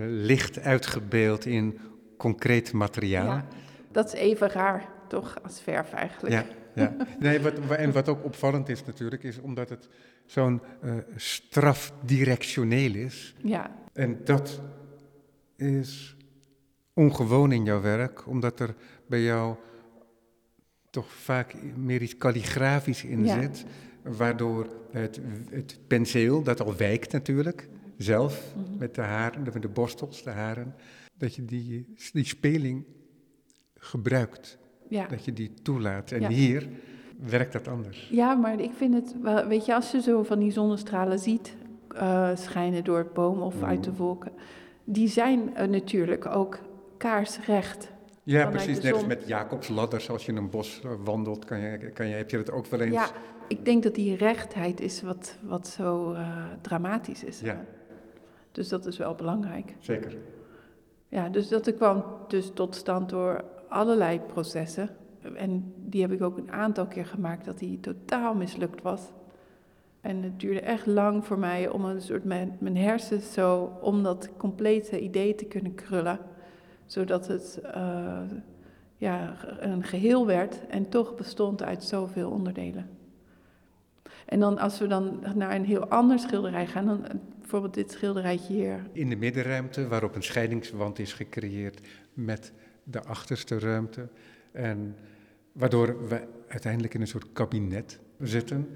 licht 0.05 0.59
uitgebeeld 0.59 1.45
in 1.45 1.79
concreet 2.17 2.73
materiaal. 2.73 3.25
ja, 3.25 3.47
dat 3.93 4.05
is 4.13 4.19
even 4.19 4.49
raar, 4.49 4.89
toch, 5.07 5.35
als 5.43 5.61
verf 5.61 5.93
eigenlijk. 5.93 6.33
Ja, 6.33 6.45
ja. 6.75 6.95
Nee, 7.19 7.39
wat, 7.39 7.59
wa- 7.59 7.75
en 7.75 7.91
wat 7.91 8.09
ook 8.09 8.23
opvallend 8.23 8.69
is 8.69 8.85
natuurlijk, 8.85 9.23
is 9.23 9.39
omdat 9.39 9.69
het 9.69 9.89
zo'n 10.25 10.61
eh 10.81 10.91
strafdirectioneel 11.15 12.93
is. 12.95 13.35
ja, 13.43 13.71
En 13.93 14.19
dat 14.23 14.61
is 15.55 16.15
ongewoon 16.93 17.51
in 17.51 17.63
jouw 17.65 17.81
werk, 17.81 18.27
omdat 18.27 18.59
er 18.59 18.75
bij 19.07 19.21
jou 19.21 19.55
toch 20.89 21.11
vaak 21.11 21.53
meer 21.75 22.01
iets 22.01 22.17
kalligrafisch 22.17 23.03
in 23.03 23.25
Ja. 23.25 23.41
zit. 23.41 23.65
Waardoor 24.01 24.67
het, 24.91 25.19
het 25.49 25.79
penseel, 25.87 26.43
dat 26.43 26.61
al 26.61 26.75
wijkt 26.75 27.11
natuurlijk, 27.11 27.69
zelf, 27.97 28.53
Mhm. 28.55 28.77
met 28.77 28.95
de 28.95 29.01
haren, 29.01 29.41
met 29.43 29.61
de 29.61 29.67
borstels, 29.67 30.23
de 30.23 30.29
haren, 30.29 30.75
dat 31.17 31.35
je 31.35 31.45
die, 31.45 31.93
die 32.13 32.25
speling 32.25 32.85
gebruikt. 33.83 34.57
Ja. 34.87 35.07
Dat 35.07 35.25
je 35.25 35.33
die 35.33 35.53
toelaat. 35.61 36.11
En 36.11 36.21
Ja. 36.21 36.27
hier 36.29 36.67
werkt 37.19 37.53
dat 37.53 37.67
anders. 37.67 38.09
Ja, 38.11 38.35
maar 38.35 38.59
ik 38.59 38.71
vind 38.73 38.93
het 38.93 39.15
wel, 39.21 39.47
weet 39.47 39.65
je, 39.65 39.75
als 39.75 39.91
je 39.91 40.01
zo 40.01 40.23
van 40.23 40.39
die 40.39 40.51
zonnestralen 40.51 41.19
ziet 41.19 41.55
eh, 41.95 42.29
schijnen 42.35 42.83
door 42.83 42.97
het 42.97 43.13
boom 43.13 43.41
of 43.41 43.63
uit 43.63 43.83
de 43.83 43.93
wolken, 43.93 44.31
die 44.83 45.07
zijn 45.07 45.55
eh, 45.55 45.67
natuurlijk 45.67 46.25
ook 46.25 46.59
kaarsrecht. 46.97 47.91
Ja, 48.23 48.49
precies. 48.49 48.81
Net 48.81 48.93
als 48.93 49.05
met 49.05 49.27
Jacobsladders. 49.27 50.09
Als 50.09 50.25
je 50.25 50.31
in 50.31 50.37
een 50.37 50.49
bos 50.49 50.81
eh, 50.83 50.91
wandelt, 51.03 51.45
kan 51.45 51.59
je, 51.59 51.77
kan 51.77 52.07
je, 52.07 52.15
heb 52.15 52.29
je 52.29 52.37
dat 52.37 52.51
ook 52.51 52.65
wel 52.65 52.79
eens. 52.79 52.93
Ja, 52.93 53.09
ik 53.47 53.65
denk 53.65 53.83
dat 53.83 53.95
die 53.95 54.15
rechtheid 54.15 54.81
is 54.81 55.01
wat, 55.01 55.37
wat 55.41 55.67
zo 55.67 56.15
dramatisch 56.61 57.23
is. 57.23 57.39
Ja. 57.39 57.65
Dus 58.51 58.69
dat 58.69 58.85
is 58.85 58.97
wel 58.97 59.15
belangrijk. 59.15 59.75
Zeker. 59.79 60.15
Ja, 61.07 61.29
dus 61.29 61.47
dat 61.47 61.75
kwam 61.75 62.03
dus 62.27 62.51
tot 62.53 62.75
stand 62.75 63.09
door 63.09 63.43
allerlei 63.73 64.19
processen. 64.19 64.89
En 65.35 65.73
die 65.75 66.01
heb 66.01 66.11
ik 66.11 66.21
ook 66.21 66.37
een 66.37 66.51
aantal 66.51 66.87
keer 66.87 67.05
gemaakt 67.05 67.45
dat 67.45 67.59
die 67.59 67.79
totaal 67.79 68.33
mislukt 68.33 68.81
was. 68.81 69.01
En 70.01 70.23
het 70.23 70.39
duurde 70.39 70.61
echt 70.61 70.85
lang 70.85 71.25
voor 71.25 71.39
mij 71.39 71.69
om 71.69 71.85
een 71.85 72.01
soort 72.01 72.23
mijn, 72.23 72.57
mijn 72.59 72.77
hersens 72.77 73.33
zo 73.33 73.77
om 73.81 74.03
dat 74.03 74.29
complete 74.37 74.99
idee 74.99 75.35
te 75.35 75.45
kunnen 75.45 75.75
krullen. 75.75 76.19
Zodat 76.85 77.27
het 77.27 77.59
eh, 77.63 78.21
ja, 78.97 79.35
een 79.59 79.83
geheel 79.83 80.25
werd 80.25 80.67
en 80.67 80.89
toch 80.89 81.15
bestond 81.15 81.63
uit 81.63 81.83
zoveel 81.83 82.29
onderdelen. 82.29 82.89
En 84.25 84.39
dan 84.39 84.57
als 84.57 84.79
we 84.79 84.87
dan 84.87 85.23
naar 85.35 85.55
een 85.55 85.65
heel 85.65 85.87
ander 85.87 86.19
schilderij 86.19 86.67
gaan, 86.67 86.85
dan 86.85 87.05
bijvoorbeeld 87.39 87.73
dit 87.73 87.91
schilderijtje 87.91 88.53
hier. 88.53 88.87
In 88.91 89.09
de 89.09 89.15
middenruimte, 89.15 89.87
waarop 89.87 90.15
een 90.15 90.23
scheidingswand 90.23 90.99
is 90.99 91.13
gecreëerd 91.13 91.87
met 92.13 92.53
de 92.83 93.03
achterste 93.03 93.59
ruimte. 93.59 94.07
En 94.51 94.95
waardoor 95.51 96.07
we 96.07 96.27
uiteindelijk 96.47 96.93
in 96.93 97.01
een 97.01 97.07
soort 97.07 97.33
kabinet 97.33 97.99
zitten. 98.19 98.69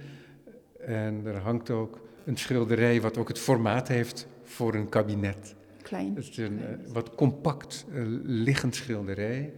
En 0.80 1.26
er 1.26 1.38
hangt 1.38 1.70
ook 1.70 2.02
een 2.26 2.38
schilderij 2.38 3.02
wat 3.02 3.17
ook 3.17 3.28
het 3.28 3.39
formaat 3.39 3.88
heeft 3.88 4.28
voor 4.43 4.74
een 4.76 4.89
kabinet. 4.89 5.56
Klein. 5.82 6.15
Het 6.15 6.28
is 6.28 6.38
een 6.38 6.60
eh, 6.60 6.91
wat 6.93 7.15
compact 7.15 7.86
eh, 7.93 8.02
liggend 8.24 8.76
schilderij. 8.76 9.54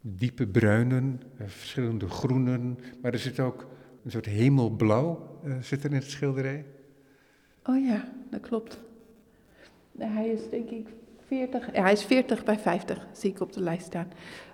Diepe 0.00 0.46
bruinen, 0.46 1.20
eh, 1.36 1.46
verschillende 1.46 2.08
groenen. 2.08 2.78
Maar 3.02 3.12
er 3.12 3.18
zit 3.18 3.40
ook 3.40 3.66
een 4.04 4.10
soort 4.10 4.26
hemelblauw 4.26 5.34
eh, 5.44 5.58
zit 5.60 5.84
er 5.84 5.90
in 5.90 5.96
het 5.96 6.10
schilderij. 6.10 6.64
Oh 7.64 7.84
ja, 7.84 8.12
dat 8.30 8.40
klopt. 8.40 8.80
Hij 9.98 10.28
is 10.28 10.50
denk 10.50 10.70
ik 10.70 10.86
40, 11.36 11.74
ja, 11.74 11.82
hij 11.82 11.92
is 11.92 12.04
40 12.04 12.44
bij 12.44 12.58
50, 12.58 13.06
zie 13.12 13.30
ik 13.30 13.40
op 13.40 13.52
de 13.52 13.60
lijst 13.60 13.86
staan. 13.86 14.08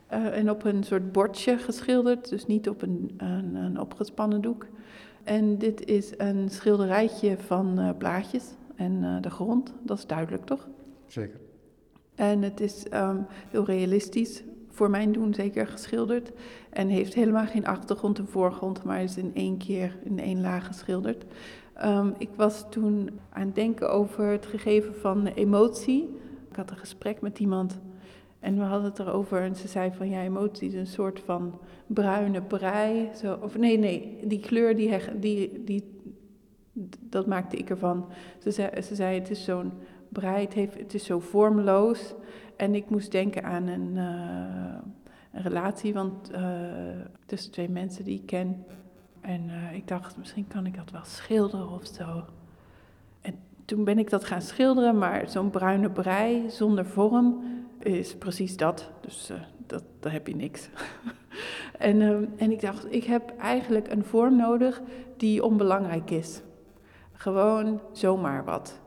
Eh, 0.06 0.38
en 0.38 0.50
op 0.50 0.64
een 0.64 0.84
soort 0.84 1.12
bordje 1.12 1.58
geschilderd, 1.58 2.28
dus 2.28 2.46
niet 2.46 2.68
op 2.68 2.82
een, 2.82 3.14
een, 3.16 3.54
een 3.54 3.80
opgespannen 3.80 4.40
doek. 4.40 4.66
En 5.24 5.58
dit 5.58 5.84
is 5.86 6.12
een 6.16 6.48
schilderijtje 6.48 7.38
van 7.38 7.78
eh, 7.78 7.88
blaadjes 7.98 8.44
en 8.76 9.04
eh, 9.04 9.16
de 9.20 9.30
grond, 9.30 9.74
dat 9.82 9.98
is 9.98 10.06
duidelijk 10.06 10.44
toch? 10.44 10.68
Zeker. 11.06 11.40
En 12.14 12.42
het 12.42 12.60
is 12.60 12.88
ehm, 12.88 13.16
heel 13.50 13.64
realistisch, 13.64 14.42
voor 14.68 14.90
mijn 14.90 15.12
doen 15.12 15.34
zeker 15.34 15.66
geschilderd. 15.66 16.32
En 16.70 16.88
heeft 16.88 17.14
helemaal 17.14 17.46
geen 17.46 17.66
achtergrond 17.66 18.18
en 18.18 18.28
voorgrond, 18.28 18.84
maar 18.84 19.02
is 19.02 19.16
in 19.16 19.30
één 19.34 19.58
keer 19.58 19.98
in 20.04 20.18
één 20.18 20.40
laag 20.40 20.66
geschilderd. 20.66 21.24
Ehm, 21.74 22.10
ik 22.18 22.28
was 22.36 22.64
toen 22.70 23.10
aan 23.30 23.46
het 23.46 23.54
denken 23.54 23.90
over 23.90 24.24
het 24.24 24.46
gegeven 24.46 24.94
van 24.94 25.26
emotie. 25.26 26.18
Ik 26.50 26.56
had 26.56 26.70
een 26.70 26.76
gesprek 26.76 27.20
met 27.20 27.38
iemand 27.38 27.80
en 28.40 28.56
we 28.56 28.62
hadden 28.62 28.90
het 28.90 28.98
erover. 28.98 29.42
En 29.42 29.56
ze 29.56 29.68
zei 29.68 29.92
van 29.92 30.08
ja, 30.08 30.22
emotie 30.22 30.68
is 30.68 30.74
een 30.74 30.86
soort 30.86 31.20
van 31.20 31.60
bruine 31.86 32.42
brei. 32.42 33.10
Zo, 33.14 33.38
of 33.42 33.58
nee, 33.58 33.78
nee, 33.78 34.18
die 34.24 34.40
kleur 34.40 34.76
die, 34.76 34.98
die, 35.18 35.64
die, 35.64 36.00
dat 37.00 37.26
maakte 37.26 37.56
ik 37.56 37.70
ervan. 37.70 38.06
Ze 38.38 38.50
zei, 38.50 38.80
ze 38.80 38.94
zei 38.94 39.18
het 39.18 39.30
is 39.30 39.44
zo'n 39.44 39.72
brei, 40.08 40.44
het, 40.44 40.52
heeft, 40.52 40.78
het 40.78 40.94
is 40.94 41.04
zo 41.04 41.20
vormloos. 41.20 42.14
En 42.56 42.74
ik 42.74 42.90
moest 42.90 43.12
denken 43.12 43.44
aan 43.44 43.66
een, 43.66 43.96
eh, 43.96 44.78
een 45.32 45.42
relatie 45.42 45.94
want, 45.94 46.30
eh, 46.30 46.42
tussen 47.26 47.52
twee 47.52 47.68
mensen 47.68 48.04
die 48.04 48.18
ik 48.18 48.26
ken. 48.26 48.64
En 49.20 49.50
eh, 49.50 49.76
ik 49.76 49.88
dacht, 49.88 50.16
misschien 50.16 50.46
kan 50.46 50.66
ik 50.66 50.76
dat 50.76 50.90
wel 50.90 51.04
schilderen 51.04 51.70
of 51.70 51.86
zo. 51.86 52.24
En 53.70 53.76
toen 53.76 53.84
ben 53.84 53.98
ik 53.98 54.10
dat 54.10 54.24
gaan 54.24 54.42
schilderen, 54.42 54.98
maar 54.98 55.28
zo'n 55.28 55.50
bruine 55.50 55.90
brei 55.90 56.50
zonder 56.50 56.86
vorm 56.86 57.42
is 57.78 58.16
precies 58.16 58.56
dat. 58.56 58.90
Dus 59.00 59.30
eh, 59.30 59.36
dat, 59.66 59.84
daar 60.00 60.12
heb 60.12 60.26
je 60.26 60.36
niks. 60.36 60.68
en, 61.78 62.02
ehm, 62.02 62.24
en 62.36 62.50
ik 62.50 62.60
dacht, 62.60 62.92
ik 62.94 63.04
heb 63.04 63.32
eigenlijk 63.38 63.90
een 63.90 64.04
vorm 64.04 64.36
nodig 64.36 64.80
die 65.16 65.44
onbelangrijk 65.44 66.10
is. 66.10 66.42
Gewoon 67.12 67.80
zomaar 67.92 68.44
wat. 68.44 68.80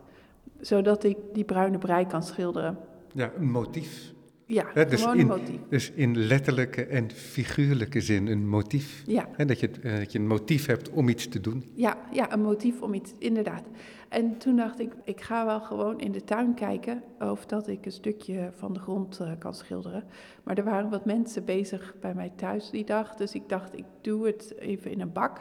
Zodat 0.60 1.04
ik 1.04 1.16
die 1.32 1.44
bruine 1.44 1.78
brei 1.78 2.06
kan 2.06 2.22
schilderen. 2.22 2.78
Ja, 3.12 3.30
een 3.36 3.50
motief. 3.50 4.13
Ja, 4.46 4.84
dus 4.84 5.00
gewoon 5.00 5.14
in- 5.14 5.20
een 5.20 5.26
motief. 5.26 5.60
Dus 5.68 5.90
in 5.90 6.16
letterlijke 6.18 6.84
en 6.86 7.10
figuurlijke 7.10 8.00
zin 8.00 8.26
een 8.26 8.48
motief. 8.48 9.02
Ja. 9.06 9.28
Dat, 9.46 9.60
je, 9.60 9.70
eh, 9.82 9.96
dat 9.98 10.12
je 10.12 10.18
een 10.18 10.26
motief 10.26 10.66
hebt 10.66 10.90
om 10.90 11.08
iets 11.08 11.28
te 11.28 11.40
doen. 11.40 11.64
Ja, 11.74 11.96
ja, 12.12 12.32
een 12.32 12.42
motief 12.42 12.80
om 12.82 12.94
iets, 12.94 13.14
inderdaad. 13.18 13.64
En 14.08 14.38
toen 14.38 14.56
dacht 14.56 14.80
ik, 14.80 14.92
ik 15.04 15.20
ga 15.20 15.46
wel 15.46 15.60
gewoon 15.60 16.00
in 16.00 16.12
de 16.12 16.24
tuin 16.24 16.54
kijken 16.54 17.02
of 17.18 17.46
dat 17.46 17.68
ik 17.68 17.86
een 17.86 17.92
stukje 17.92 18.50
van 18.56 18.72
de 18.72 18.80
grond 18.80 19.20
eh, 19.20 19.30
kan 19.38 19.54
schilderen. 19.54 20.04
Maar 20.44 20.58
er 20.58 20.64
waren 20.64 20.90
wat 20.90 21.04
mensen 21.04 21.44
bezig 21.44 21.94
bij 22.00 22.14
mij 22.14 22.32
thuis 22.36 22.70
die 22.70 22.84
dag, 22.84 23.14
dus 23.14 23.34
ik 23.34 23.48
dacht, 23.48 23.78
ik 23.78 23.84
doe 24.00 24.26
het 24.26 24.54
even 24.58 24.90
in 24.90 25.00
een 25.00 25.12
bak. 25.12 25.40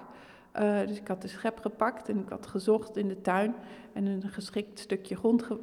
Eh, 0.51 0.79
dus 0.87 0.97
ik 0.97 1.07
had 1.07 1.21
de 1.21 1.27
schep 1.27 1.59
gepakt 1.59 2.09
en 2.09 2.17
ik 2.19 2.29
had 2.29 2.47
gezocht 2.47 2.97
in 2.97 3.07
de 3.07 3.21
tuin 3.21 3.53
en 3.93 4.05
een 4.05 4.23
geschikt 4.29 4.79
stukje 4.79 5.15
grond 5.15 5.43
ge- 5.43 5.59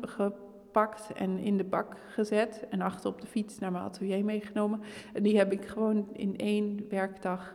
gepakt 0.70 1.12
en 1.12 1.38
in 1.38 1.56
de 1.56 1.64
bak 1.64 1.96
gezet 2.08 2.66
en 2.70 2.80
achter 2.80 3.10
op 3.10 3.20
de 3.20 3.26
fiets 3.26 3.58
naar 3.58 3.72
mijn 3.72 3.84
atelier 3.84 4.24
meegenomen. 4.24 4.80
En 5.12 5.22
die 5.22 5.38
heb 5.38 5.52
ik 5.52 5.66
gewoon 5.66 6.08
in 6.12 6.38
één 6.38 6.86
werkdag 6.88 7.54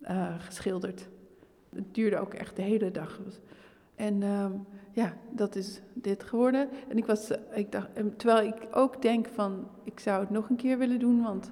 eh, 0.00 0.34
geschilderd. 0.38 1.08
Het 1.74 1.94
duurde 1.94 2.18
ook 2.18 2.34
echt 2.34 2.56
de 2.56 2.62
hele 2.62 2.90
dag. 2.90 3.20
En 3.94 4.22
ehm, 4.22 4.52
ja, 4.92 5.16
dat 5.30 5.56
is 5.56 5.82
dit 5.94 6.22
geworden. 6.22 6.68
En 6.88 6.96
ik 6.96 7.06
was, 7.06 7.30
eh, 7.30 7.58
ik 7.58 7.72
dacht, 7.72 7.92
en 7.92 8.16
terwijl 8.16 8.46
ik 8.46 8.68
ook 8.70 9.02
denk 9.02 9.28
van, 9.28 9.68
ik 9.84 10.00
zou 10.00 10.20
het 10.20 10.30
nog 10.30 10.48
een 10.48 10.56
keer 10.56 10.78
willen 10.78 10.98
doen, 10.98 11.22
want 11.22 11.50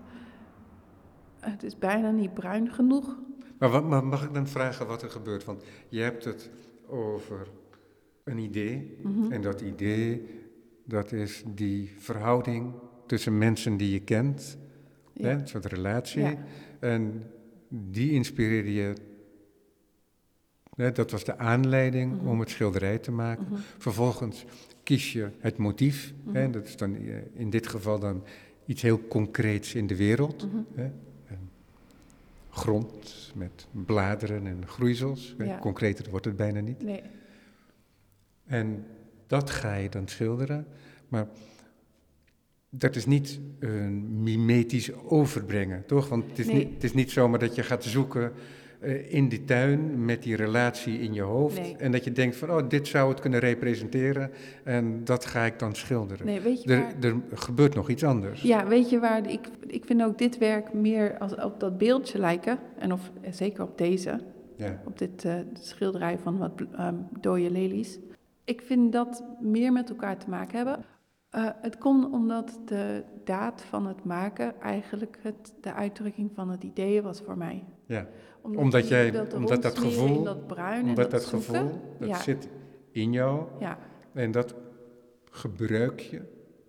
het 1.40 1.62
is 1.62 1.78
bijna 1.78 2.10
niet 2.10 2.34
bruin 2.34 2.72
genoeg. 2.72 3.16
Maar, 3.58 3.70
wat, 3.70 3.84
maar 3.84 4.04
mag 4.04 4.24
ik 4.24 4.34
dan 4.34 4.46
vragen 4.46 4.86
wat 4.86 5.02
er 5.02 5.10
gebeurt? 5.10 5.44
Want 5.44 5.64
je 5.88 6.00
hebt 6.00 6.24
het 6.24 6.50
over 6.86 7.46
een 8.28 8.38
idee. 8.38 8.98
Mhm. 9.02 9.32
En 9.32 9.42
dat 9.42 9.60
idee, 9.60 10.28
dat 10.88 11.12
is 11.12 11.42
die 11.54 11.92
verhouding 11.98 12.72
tussen 13.06 13.38
mensen 13.38 13.76
die 13.76 13.92
je 13.92 14.00
kent. 14.00 14.58
Hè, 15.14 15.30
Ja. 15.30 15.38
een 15.38 15.48
soort 15.48 15.64
relatie. 15.66 16.22
Ja. 16.22 16.36
En 16.80 17.22
die 17.68 18.10
inspireerde 18.12 18.72
je. 18.74 18.92
Hè, 20.76 20.92
dat 20.92 21.10
was 21.10 21.24
de 21.24 21.38
aanleiding 21.38 22.16
Mhm. 22.16 22.28
om 22.28 22.40
het 22.40 22.50
schilderij 22.50 22.98
te 22.98 23.10
maken. 23.12 23.46
Mhm. 23.50 23.60
Vervolgens 23.78 24.44
kies 24.82 25.12
je 25.12 25.28
het 25.38 25.56
motief. 25.56 26.12
Hè, 26.32 26.42
Mhm. 26.42 26.52
dat 26.52 26.66
is 26.66 26.76
dan 26.76 26.94
eh, 26.96 27.16
in 27.32 27.50
dit 27.50 27.66
geval 27.66 27.98
dan 27.98 28.22
iets 28.66 28.82
heel 28.82 29.06
concreets 29.08 29.74
in 29.74 29.86
de 29.86 29.96
wereld. 29.96 30.48
Hè? 30.74 30.90
Grond 32.50 33.32
met 33.34 33.66
bladeren 33.70 34.46
en 34.46 34.66
groeisels. 34.66 35.34
hè. 35.38 35.44
Ja. 35.44 35.58
Concreter 35.58 36.10
wordt 36.10 36.24
het 36.24 36.36
bijna 36.36 36.60
niet. 36.60 36.82
Nee, 36.82 37.02
En 38.46 38.84
dat 39.28 39.50
ga 39.50 39.74
je 39.74 39.88
dan 39.88 40.08
schilderen. 40.08 40.66
Maar 41.08 41.26
dat 42.70 42.96
is 42.96 43.06
niet 43.06 43.40
een 43.58 44.22
mimetisch 44.22 44.92
overbrengen, 44.94 45.86
toch? 45.86 46.08
Want 46.08 46.24
het 46.28 46.38
is, 46.38 46.46
Nee. 46.46 46.54
niet, 46.54 46.74
het 46.74 46.84
is 46.84 46.92
niet 46.94 47.10
zomaar 47.10 47.38
dat 47.38 47.54
je 47.54 47.62
gaat 47.62 47.84
zoeken 47.84 48.32
eh, 48.80 49.12
in 49.14 49.28
die 49.28 49.44
tuin 49.44 50.04
met 50.04 50.22
die 50.22 50.36
relatie 50.36 50.98
in 51.00 51.12
je 51.12 51.22
hoofd. 51.22 51.60
Nee. 51.60 51.76
En 51.76 51.92
dat 51.92 52.04
je 52.04 52.12
denkt 52.12 52.36
van, 52.36 52.50
oh, 52.50 52.68
dit 52.68 52.86
zou 52.86 53.10
het 53.10 53.20
kunnen 53.20 53.40
representeren. 53.40 54.30
En 54.64 55.04
dat 55.04 55.24
ga 55.24 55.44
ik 55.44 55.58
dan 55.58 55.74
schilderen. 55.74 56.26
nee, 56.26 56.40
weet 56.40 56.62
je 56.62 56.68
waar... 56.68 56.94
Er, 57.00 57.16
er 57.30 57.38
gebeurt 57.38 57.74
nog 57.74 57.88
iets 57.88 58.04
anders. 58.04 58.42
Ja, 58.42 58.66
weet 58.66 58.90
je 58.90 58.98
waar, 58.98 59.30
ik, 59.30 59.48
ik 59.66 59.84
vind 59.84 60.02
ook 60.02 60.18
dit 60.18 60.38
werk 60.38 60.72
meer 60.72 61.18
als 61.18 61.34
op 61.34 61.60
dat 61.60 61.78
beeldje 61.78 62.18
lijken. 62.18 62.58
En 62.78 62.92
of, 62.92 63.10
eh, 63.20 63.32
zeker 63.32 63.62
op 63.62 63.78
deze, 63.78 64.20
Ja. 64.56 64.82
op 64.84 64.98
dit 64.98 65.24
eh, 65.24 65.34
schilderij 65.60 66.18
van 66.18 66.38
wat 66.38 66.52
ehm 66.76 66.94
dode 67.20 67.50
lelies. 67.50 67.98
Ik 68.48 68.60
vind 68.62 68.92
dat 68.92 69.24
meer 69.40 69.72
met 69.72 69.88
elkaar 69.90 70.18
te 70.18 70.28
maken 70.30 70.56
hebben. 70.56 70.84
Eh, 71.30 71.48
het 71.60 71.78
komt 71.78 72.12
omdat 72.12 72.60
de 72.64 73.04
daad 73.24 73.62
van 73.62 73.86
het 73.86 74.04
maken 74.04 74.60
eigenlijk 74.60 75.18
het, 75.22 75.54
de 75.60 75.72
uitdrukking 75.72 76.30
van 76.34 76.50
het 76.50 76.64
idee 76.64 77.02
was 77.02 77.20
voor 77.20 77.38
mij. 77.38 77.64
Ja. 77.86 78.06
Omdat 78.42 78.88
jij- 78.88 79.10
dat 79.10 79.34
omdat 79.34 79.62
dat 79.62 79.78
gevoel- 79.78 80.22
dat 80.22 80.46
bruin 80.46 80.84
Omdat 80.86 81.10
dat, 81.10 81.24
gevoel, 81.24 81.70
dat 81.98 82.08
ja, 82.08 82.16
zit 82.18 82.48
in 82.90 83.12
jou. 83.12 83.42
ja, 83.58 83.78
En 84.12 84.30
dat 84.30 84.54
gebruik 85.30 86.00
je 86.00 86.20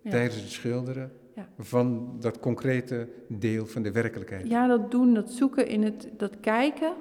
ja, 0.02 0.10
tijdens 0.10 0.40
het 0.40 0.50
schilderen. 0.50 1.12
Ja. 1.34 1.48
van 1.58 2.16
dat 2.20 2.40
concrete 2.40 3.08
deel 3.28 3.66
van 3.66 3.82
de 3.82 3.92
werkelijkheid. 3.92 4.48
Ja, 4.48 4.66
dat 4.66 4.90
doen, 4.90 5.14
dat 5.14 5.30
zoeken 5.30 5.66
in 5.68 5.82
het, 5.82 6.08
dat 6.16 6.40
kijken 6.40 6.92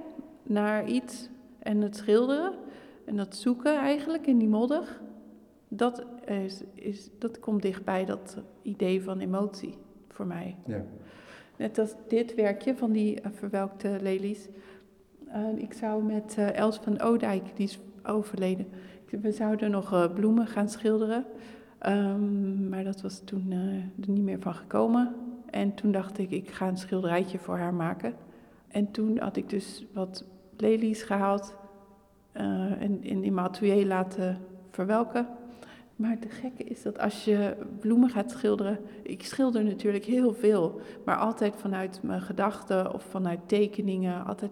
naar 0.44 0.88
iets 0.88 1.30
en 1.60 1.82
het 1.82 1.96
schilderen. 1.96 2.54
En 3.10 3.16
dat 3.16 3.36
zoeken 3.36 3.78
eigenlijk 3.78 4.28
in 4.28 4.38
die 4.38 4.48
modder. 4.48 5.00
Dat, 5.68 6.06
is, 6.26 6.64
is, 6.74 7.10
dat 7.18 7.40
komt 7.40 7.62
dichtbij 7.62 8.06
dat 8.06 8.38
idee 8.62 9.04
van 9.04 9.20
emotie 9.20 9.74
voor 10.10 10.26
mij. 10.26 10.56
Ja. 10.66 10.84
Net 11.58 11.78
als 11.78 11.94
dit 12.08 12.36
werkje 12.36 12.76
van 12.76 12.92
die 12.92 13.22
uh, 13.22 13.26
verwelkte 13.32 13.98
lelies. 14.02 14.48
Uh, 15.28 15.62
ik 15.62 15.74
zou 15.74 16.04
met 16.04 16.36
uh, 16.40 16.56
Els 16.56 16.78
van 16.78 17.00
Oudijk, 17.00 17.56
die 17.56 17.68
is 17.68 17.80
overleden, 18.04 18.68
we 19.22 19.32
zouden 19.32 19.72
nog 19.72 20.14
bloemen 20.14 20.48
gaan 20.48 20.70
schilderen. 20.70 21.26
Um, 21.88 22.70
maar 22.70 22.84
dat 22.84 23.02
was 23.02 23.22
toen 23.26 23.52
er 23.52 24.08
niet 24.08 24.24
meer 24.24 24.40
van 24.40 24.54
gekomen. 24.54 25.16
En 25.50 25.74
toen 25.74 25.92
dacht 25.92 26.18
ik, 26.18 26.32
ik 26.32 26.50
ga 26.50 26.68
een 26.68 26.78
schilderijtje 26.78 27.40
voor 27.40 27.58
haar 27.58 27.74
maken. 27.74 28.14
En 28.68 28.92
toen 28.92 29.18
had 29.18 29.36
ik 29.36 29.50
dus 29.50 29.86
wat 29.94 30.26
lelies 30.58 31.04
gehaald 31.04 31.59
en 32.32 33.04
in, 33.04 33.24
in 33.24 33.40
atelier 33.40 33.86
laten 33.86 34.38
verwelken. 34.72 35.28
Maar 35.96 36.12
het 36.12 36.26
gekke 36.30 36.64
is 36.64 36.82
dat 36.82 37.00
als 37.00 37.26
je 37.26 37.56
bloemen 37.80 38.10
gaat 38.10 38.32
schilderen, 38.32 38.80
ik 39.04 39.24
schilder 39.24 39.64
natuurlijk 39.64 40.06
heel 40.06 40.34
veel, 40.34 40.82
maar 41.06 41.18
altijd 41.18 41.56
vanuit 41.56 42.00
mijn 42.04 42.22
gedachten 42.22 42.94
of 42.94 43.04
vanuit 43.04 43.40
tekeningen, 43.46 44.26
altijd 44.26 44.52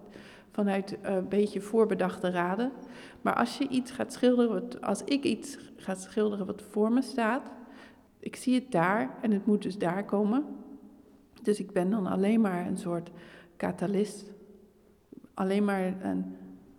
vanuit 0.51 0.97
een 1.01 1.27
beetje 1.27 1.61
voorbedachte 1.61 2.29
raden. 2.29 2.71
Maar 3.21 3.35
als 3.35 3.57
je 3.57 3.67
iets 3.67 3.91
gaat 3.91 4.13
schilderen, 4.13 4.81
als 4.81 5.03
ik 5.03 5.23
iets 5.23 5.57
ga 5.75 5.95
schilderen 5.95 6.45
wat 6.45 6.61
voor 6.69 6.91
me 6.91 7.01
staat, 7.01 7.51
ik 8.19 8.35
zie 8.35 8.55
het 8.55 8.71
daar 8.71 9.17
en 9.21 9.31
het 9.31 9.45
moet 9.45 9.61
dus 9.61 9.77
daar 9.77 10.05
komen. 10.05 10.45
Dus 11.41 11.59
ik 11.59 11.71
ben 11.71 11.89
dan 11.89 12.07
alleen 12.07 12.41
maar 12.41 12.67
een 12.67 12.77
soort 12.77 13.11
katalist, 13.57 14.31
alleen 15.33 15.65
maar 15.65 16.03
een, 16.03 16.35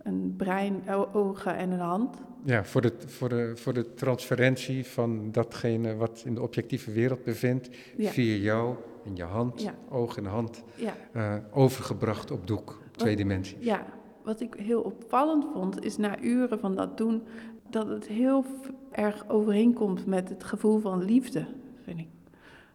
een 0.09 0.33
brein, 0.37 0.81
ogen 1.13 1.55
en 1.57 1.71
een 1.71 1.79
hand. 1.79 2.17
Ja, 2.43 2.63
voor 2.63 2.81
de, 2.81 2.93
voor, 3.05 3.29
de, 3.29 3.51
voor 3.55 3.73
de 3.73 3.93
transferentie 3.93 4.85
van 4.85 5.31
datgene 5.31 5.95
wat 5.95 6.23
in 6.25 6.33
de 6.35 6.41
objectieve 6.41 6.91
wereld 6.91 7.23
bevindt, 7.23 7.69
Ja. 7.97 8.09
via 8.09 8.35
jou 8.35 8.75
en 9.05 9.15
je 9.15 9.23
hand, 9.23 9.61
Ja. 9.61 9.73
oog 9.89 10.17
en 10.17 10.25
hand, 10.25 10.63
Ja, 10.75 10.93
eh, 11.13 11.35
overgebracht 11.51 12.31
op 12.31 12.47
doek, 12.47 12.81
twee 12.91 13.15
dimensies. 13.15 13.65
ja, 13.65 13.85
wat 14.23 14.41
ik 14.41 14.53
heel 14.57 14.81
opvallend 14.81 15.45
vond, 15.53 15.83
is 15.85 15.97
na 15.97 16.19
uren 16.21 16.59
van 16.59 16.75
dat 16.75 16.97
doen, 16.97 17.23
dat 17.69 17.87
het 17.87 18.07
heel 18.07 18.45
erg 18.91 19.29
overeenkomt 19.29 20.05
met 20.05 20.29
het 20.29 20.43
gevoel 20.43 20.79
van 20.79 21.03
liefde, 21.03 21.45
vind 21.83 21.99
ik. 21.99 22.07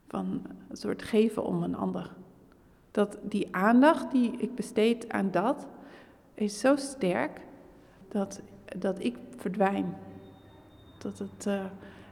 Van 0.09 0.43
een 0.69 0.77
soort 0.77 1.03
geven 1.03 1.45
om 1.45 1.63
een 1.63 1.75
ander. 1.77 2.13
Dat 2.91 3.19
die 3.23 3.49
aandacht 3.51 4.11
die 4.13 4.33
ik 4.39 4.55
besteed 4.55 5.09
aan 5.09 5.31
dat, 5.31 5.67
is 6.35 6.61
zo 6.61 6.77
sterk 6.77 7.41
dat, 8.09 8.43
dat 8.79 9.05
ik 9.05 9.17
verdwijn. 9.37 9.97
Dat 10.99 11.19
het, 11.19 11.47
eh, 11.47 11.65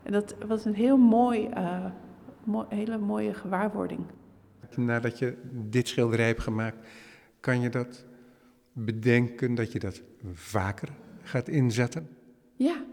en 0.03 0.13
dat 0.13 0.35
was 0.47 0.65
een 0.65 0.75
heel 0.75 0.97
mooi, 0.97 1.47
eh, 1.47 1.87
mooi, 2.45 2.67
hele 2.69 2.99
mooie 2.99 3.35
gewaarwording. 3.35 4.01
Nadat 4.77 5.19
je 5.19 5.37
dit 5.53 5.89
schilderij 5.89 6.27
hebt 6.27 6.41
gemaakt, 6.41 6.87
kan 7.41 7.61
je 7.61 7.69
dat 7.69 8.05
bedenken 8.73 9.55
dat 9.55 9.73
je 9.73 9.79
dat 9.79 10.03
vaker 10.33 10.89
gaat 11.23 11.49
inzetten? 11.49 12.09
Ja, 12.57 12.85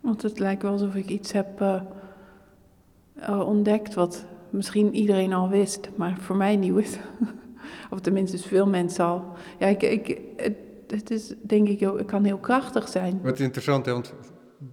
want 0.00 0.22
het 0.22 0.38
lijkt 0.38 0.62
wel 0.62 0.72
alsof 0.72 0.94
ik 0.94 1.08
iets 1.08 1.32
heb 1.32 1.60
eh, 1.60 3.40
ontdekt 3.46 3.94
wat 3.94 4.26
misschien 4.50 4.94
iedereen 4.94 5.32
al 5.32 5.48
wist, 5.48 5.88
maar 5.96 6.18
voor 6.20 6.36
mij 6.36 6.56
nieuw 6.56 6.76
is. 6.76 6.98
of 7.90 8.00
tenminste 8.00 8.38
veel 8.38 8.66
mensen 8.68 9.04
al. 9.04 9.24
Ja, 9.58 9.66
ik, 9.66 9.82
ik, 9.82 10.20
het, 10.36 10.56
het 10.86 11.10
is 11.10 11.34
denk 11.42 11.68
ik, 11.68 11.80
het 11.80 12.04
kan 12.04 12.24
heel 12.24 12.38
krachtig 12.38 12.88
zijn. 12.88 13.20
Wat 13.22 13.38
interessant, 13.40 13.86
hè, 13.86 13.92
want 13.92 14.14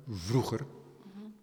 vroeger, 0.10 0.60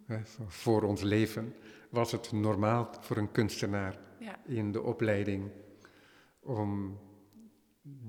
hè, 0.07 0.16
voor 0.46 0.82
ons 0.82 1.03
leven, 1.03 1.55
was 1.90 2.12
het 2.12 2.32
normaal 2.32 2.88
voor 3.01 3.16
een 3.16 3.30
kunstenaar 3.32 3.98
Ja. 4.18 4.36
in 4.46 4.72
de 4.72 4.82
opleiding 4.82 5.42
om 6.42 6.98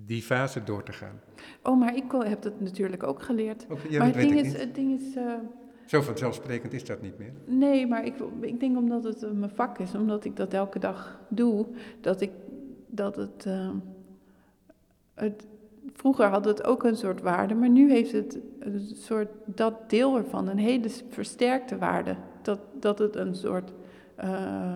die 0.05 0.21
fase 0.21 0.63
door 0.63 0.83
te 0.83 0.91
gaan. 0.91 1.19
Oh, 1.63 1.79
maar 1.79 1.95
ik 1.95 2.03
heb 2.11 2.41
dat 2.41 2.59
natuurlijk 2.59 3.03
ook 3.03 3.21
geleerd. 3.21 3.65
Ja, 3.89 3.97
maar 3.97 4.07
het 4.07 4.15
ding, 4.15 4.39
is, 4.39 4.53
het 4.57 4.75
ding 4.75 4.99
is, 4.99 5.15
eh, 5.15 5.33
Zo 5.85 6.01
vanzelfsprekend 6.01 6.73
is 6.73 6.85
dat 6.85 7.01
niet 7.01 7.17
meer. 7.17 7.33
nee, 7.45 7.87
maar 7.87 8.05
ik, 8.05 8.15
ik 8.41 8.59
denk 8.59 8.77
omdat 8.77 9.03
het 9.03 9.23
eh, 9.23 9.31
mijn 9.31 9.51
vak 9.55 9.79
is, 9.79 9.95
omdat 9.95 10.25
ik 10.25 10.35
dat 10.35 10.53
elke 10.53 10.79
dag 10.79 11.21
doe, 11.29 11.67
dat 12.01 12.21
ik, 12.21 12.31
dat 12.91 13.15
het, 13.15 13.45
eh, 13.45 13.69
het, 15.13 15.47
vroeger 15.93 16.25
had 16.25 16.45
het 16.45 16.63
ook 16.63 16.83
een 16.83 16.95
soort 16.95 17.21
waarde, 17.21 17.53
maar 17.53 17.69
nu 17.69 17.91
heeft 17.91 18.11
het 18.11 18.39
een 18.59 18.79
soort, 18.95 19.29
dat 19.45 19.89
deel 19.89 20.17
ervan, 20.17 20.47
een 20.47 20.57
hele 20.57 20.89
versterkte 21.09 21.77
waarde. 21.77 22.15
Dat, 22.41 22.59
dat 22.79 22.99
het 22.99 23.15
een 23.15 23.35
soort, 23.35 23.73
eh, 24.15 24.75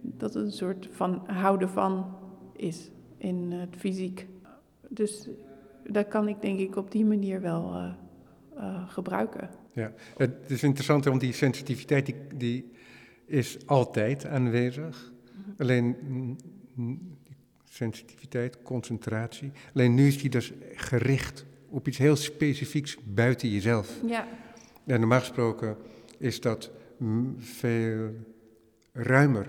dat 0.00 0.34
het 0.34 0.44
een 0.44 0.52
soort 0.52 0.88
van 0.90 1.22
houden 1.26 1.68
van 1.68 2.16
is 2.52 2.90
in 3.16 3.52
het 3.52 3.76
fysiek. 3.76 4.26
Dus 4.88 5.28
dat 5.86 6.08
kan 6.08 6.28
ik 6.28 6.42
denk 6.42 6.58
ik 6.58 6.76
op 6.76 6.90
die 6.90 7.04
manier 7.04 7.40
wel 7.40 7.74
eh, 7.74 7.92
eh, 8.56 8.88
gebruiken. 8.88 9.50
Ja, 9.72 9.92
het 10.16 10.32
is 10.46 10.62
interessant, 10.62 11.04
want 11.04 11.20
die 11.20 11.32
sensitiviteit 11.32 12.06
die, 12.06 12.16
die 12.34 12.70
is 13.26 13.66
altijd 13.66 14.26
aanwezig. 14.26 15.12
Alleen 15.58 15.96
mm, 16.08 16.36
mm, 16.74 17.17
sensitiviteit, 17.68 18.62
concentratie. 18.62 19.52
Alleen 19.74 19.94
nu 19.94 20.06
is 20.06 20.20
die 20.20 20.30
dus 20.30 20.52
gericht 20.74 21.46
op 21.68 21.88
iets 21.88 21.98
heel 21.98 22.16
specifieks 22.16 22.96
buiten 23.04 23.48
jezelf. 23.48 24.00
Ja, 24.06 24.26
En 24.86 25.00
normaal 25.00 25.20
gesproken 25.20 25.76
is 26.18 26.40
dat 26.40 26.70
veel 27.38 28.10
ruimer. 28.92 29.46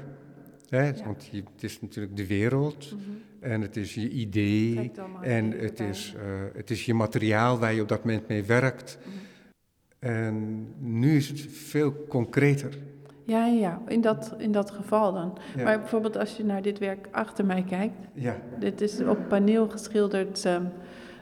Hè? 0.70 0.84
Ja. 0.84 1.04
Want 1.06 1.28
je, 1.32 1.44
het 1.54 1.64
is 1.64 1.82
natuurlijk 1.82 2.18
de 2.18 2.28
wereld 2.28 2.92
mhm. 2.92 3.02
en 3.40 3.62
het 3.62 3.78
is 3.78 3.94
je 3.94 4.10
idee 4.10 4.92
en 5.22 5.52
het 5.52 5.80
is, 5.80 6.14
eh, 6.18 6.24
het 6.54 6.70
is 6.70 6.86
je 6.86 6.94
materiaal 6.94 7.60
waar 7.60 7.74
je 7.74 7.82
op 7.82 7.88
dat 7.88 8.04
moment 8.04 8.28
mee 8.28 8.44
werkt. 8.44 8.98
Mhm. 9.02 9.18
En 10.00 10.68
nu 10.80 11.16
is 11.16 11.28
het 11.28 11.42
veel 11.52 12.06
concreter. 12.08 12.78
Ja, 13.30 13.46
ja. 13.46 13.82
In, 13.88 14.02
dat, 14.02 14.36
in 14.38 14.52
dat 14.52 14.72
geval 14.72 15.14
dan. 15.14 15.38
Ja. 15.56 15.64
Maar 15.64 15.80
bijvoorbeeld 15.80 16.18
als 16.18 16.38
je 16.38 16.46
naar 16.46 16.62
dit 16.62 16.80
werk 16.80 17.08
achter 17.12 17.46
mij 17.46 17.64
kijkt, 17.64 17.96
Ja, 18.14 18.36
dit 18.60 18.82
is 18.82 19.02
op 19.02 19.18
paneel 19.28 19.70
geschilderd, 19.70 20.46
ehm, 20.46 20.64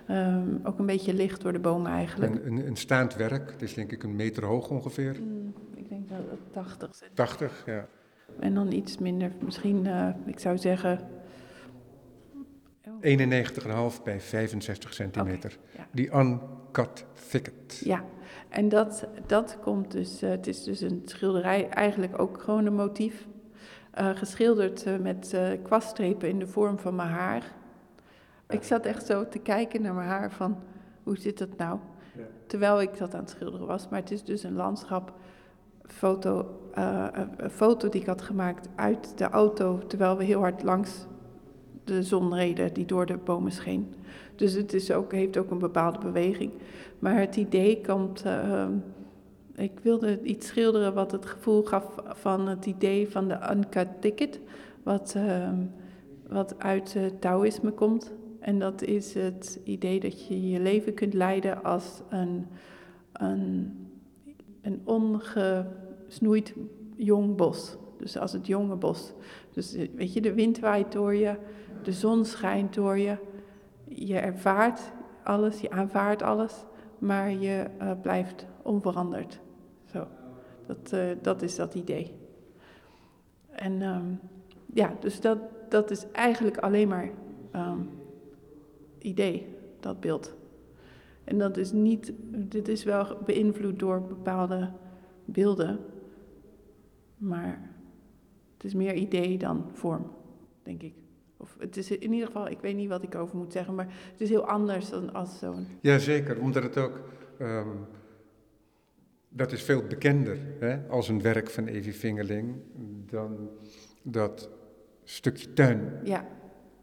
ehm, 0.06 0.48
ook 0.64 0.80
een 0.80 0.86
beetje 0.86 1.14
licht 1.14 1.42
door 1.42 1.54
de 1.54 1.60
bomen 1.60 1.92
eigenlijk. 1.92 2.36
een, 2.36 2.48
een, 2.48 2.68
een 2.68 2.76
staand 2.76 3.16
werk, 3.16 3.52
het 3.52 3.62
is 3.62 3.74
denk 3.74 3.92
ik 3.92 4.04
een 4.04 4.16
meter 4.16 4.46
hoog 4.46 4.70
ongeveer. 4.70 5.16
Mm, 5.22 5.54
ik 5.76 5.90
denk 5.90 6.10
dat 6.10 6.18
het 6.30 6.54
80 6.54 6.96
cent. 6.96 7.16
80, 7.16 7.64
ja. 7.66 7.86
En 8.40 8.54
dan 8.54 8.72
iets 8.72 8.98
minder, 8.98 9.32
misschien, 9.40 9.88
eh, 9.88 10.10
ik 10.26 10.40
zou 10.40 10.58
zeggen. 10.58 11.00
Oh, 13.04 13.92
91,5 13.98 14.04
bij 14.04 14.20
65 14.22 14.94
centimeter. 14.94 15.58
ja. 15.78 15.88
Die 15.92 16.10
uncut 16.14 17.06
thicket. 17.30 17.82
Ja, 17.84 18.04
en 18.50 18.70
dat, 18.70 19.08
dat 19.26 19.58
komt 19.62 19.92
dus, 19.92 20.22
eh, 20.22 20.30
het 20.30 20.48
is 20.48 20.64
dus 20.64 20.82
een 20.82 21.02
schilderij, 21.06 21.70
eigenlijk 21.70 22.20
ook 22.20 22.42
gewoon 22.42 22.66
een 22.66 22.76
motief. 22.76 23.26
eh, 23.92 24.10
geschilderd 24.16 24.84
eh, 24.84 24.98
met 24.98 25.38
kwaststrepen 25.64 26.30
in 26.30 26.40
de 26.40 26.48
vorm 26.48 26.80
van 26.80 26.96
mijn 26.96 27.10
haar. 27.10 27.44
Ik 28.50 28.64
zat 28.64 28.86
echt 28.86 29.06
zo 29.06 29.28
te 29.28 29.40
kijken 29.40 29.82
naar 29.82 29.94
mijn 29.94 30.08
haar 30.08 30.32
van, 30.32 30.58
hoe 31.04 31.18
zit 31.18 31.38
dat 31.38 31.58
nou? 31.58 31.80
Ja. 32.16 32.24
Terwijl 32.48 32.82
ik 32.82 32.98
dat 32.98 33.14
aan 33.14 33.20
het 33.20 33.30
schilderen 33.30 33.68
was. 33.68 33.90
Maar 33.90 34.00
het 34.00 34.12
is 34.12 34.24
dus 34.24 34.44
een 34.44 34.54
landschap, 34.56 35.14
foto, 35.86 36.60
een- 36.74 37.30
een 37.44 37.50
foto 37.50 37.90
die 37.90 38.02
ik 38.02 38.08
had 38.08 38.22
gemaakt 38.22 38.68
uit 38.76 39.18
de 39.18 39.30
auto, 39.30 39.78
terwijl 39.88 40.18
we 40.18 40.24
heel 40.24 40.40
hard 40.40 40.64
langs 40.64 41.06
de 41.88 42.04
zon 42.04 42.34
reden 42.34 42.74
die 42.74 42.86
door 42.86 43.06
de 43.06 43.18
bomen 43.18 43.52
scheen. 43.52 43.94
Dus 44.36 44.54
het 44.54 44.74
is 44.74 44.92
ook, 44.92 45.12
heeft 45.12 45.38
ook 45.38 45.52
een 45.52 45.60
bepaalde 45.60 46.00
beweging. 46.00 46.52
Maar 47.00 47.20
het 47.20 47.36
idee 47.36 47.82
komt. 47.82 48.22
eh, 48.22 48.68
ik 49.56 49.72
wilde 49.82 50.22
iets 50.22 50.48
schilderen 50.48 50.94
wat 50.94 51.12
het 51.12 51.26
gevoel 51.26 51.64
gaf 51.64 51.96
van 52.06 52.48
het 52.48 52.66
idee 52.66 53.10
van 53.10 53.28
de 53.28 53.40
uncut 53.52 53.88
ticket. 54.00 54.40
Wat, 54.84 55.14
ehm, 55.16 55.56
wat 56.28 56.56
uit 56.58 56.94
het 56.94 57.22
Taoïsme 57.22 57.72
komt. 57.72 58.14
En 58.40 58.60
dat 58.60 58.82
is 58.82 59.14
het 59.14 59.60
idee 59.64 60.00
dat 60.00 60.28
je 60.28 60.50
je 60.50 60.60
leven 60.60 60.94
kunt 60.94 61.14
leiden 61.14 61.64
als 61.64 62.02
een, 62.10 62.46
een, 63.14 63.74
een 64.62 64.82
ongesnoeid 64.84 66.54
jong 66.96 67.36
bos. 67.36 67.78
Dus 67.98 68.18
als 68.18 68.34
het 68.34 68.48
jonge 68.48 68.76
bos. 68.76 69.14
Dus 69.52 69.74
eh, 69.74 69.88
weet 69.96 70.14
je, 70.14 70.22
de 70.22 70.34
wind 70.34 70.60
waait 70.60 70.92
door 70.92 71.16
je, 71.16 71.36
de 71.88 71.94
zon 71.94 72.26
schijnt 72.26 72.74
door 72.74 72.98
je. 72.98 73.18
Je 73.88 74.18
ervaart 74.18 74.92
alles, 75.24 75.62
je 75.62 75.70
aanvaardt 75.70 76.22
alles, 76.22 76.66
maar 77.00 77.32
je 77.32 77.68
eh, 77.78 77.92
blijft 78.02 78.46
onveranderd. 78.62 79.40
Zo, 79.86 80.08
dat, 80.66 80.94
eh, 80.94 81.10
dat 81.22 81.42
is 81.42 81.56
dat 81.56 81.76
idee. 81.76 82.14
En 83.50 83.82
ehm, 83.82 84.14
ja, 84.74 84.96
dus 85.00 85.22
dat, 85.22 85.38
dat 85.70 85.92
is 85.92 86.12
eigenlijk 86.12 86.58
alleen 86.58 86.88
maar 86.88 87.10
ehm, 87.52 87.82
idee, 89.00 89.56
dat 89.80 90.00
beeld. 90.00 90.36
En 91.24 91.38
dat 91.38 91.58
is 91.58 91.72
niet, 91.72 92.14
dit 92.32 92.68
is 92.68 92.84
wel 92.84 93.18
beïnvloed 93.26 93.80
door 93.80 94.02
bepaalde 94.02 94.72
beelden, 95.26 95.80
maar 97.18 97.72
het 98.54 98.64
is 98.64 98.74
meer 98.74 98.94
idee 98.94 99.38
dan 99.38 99.66
vorm, 99.74 100.12
denk 100.64 100.82
ik. 100.82 100.94
Of 101.38 101.56
het 101.60 101.78
is 101.78 101.92
in 101.92 102.14
ieder 102.14 102.28
geval, 102.28 102.50
ik 102.50 102.60
weet 102.60 102.76
niet 102.76 102.90
wat 102.90 103.04
ik 103.04 103.16
over 103.16 103.38
moet 103.38 103.52
zeggen, 103.52 103.76
maar 103.76 103.88
het 104.12 104.22
is 104.22 104.30
heel 104.30 104.48
anders 104.48 104.90
dan 104.90 105.14
als 105.14 105.40
zo'n. 105.40 105.68
Jazeker, 105.82 106.40
omdat 106.40 106.64
het 106.64 106.78
ook, 106.78 107.00
ehm, 107.38 107.68
dat 109.30 109.52
is 109.52 109.64
veel 109.64 109.84
bekender 109.84 110.38
hè, 110.60 110.88
als 110.88 111.10
een 111.10 111.22
werk 111.22 111.50
van 111.50 111.68
Evie 111.68 111.96
Vingeling 111.96 112.56
dan 113.10 113.50
dat 114.02 114.50
stukje 115.04 115.54
tuin. 115.54 116.00
Ja, 116.04 116.28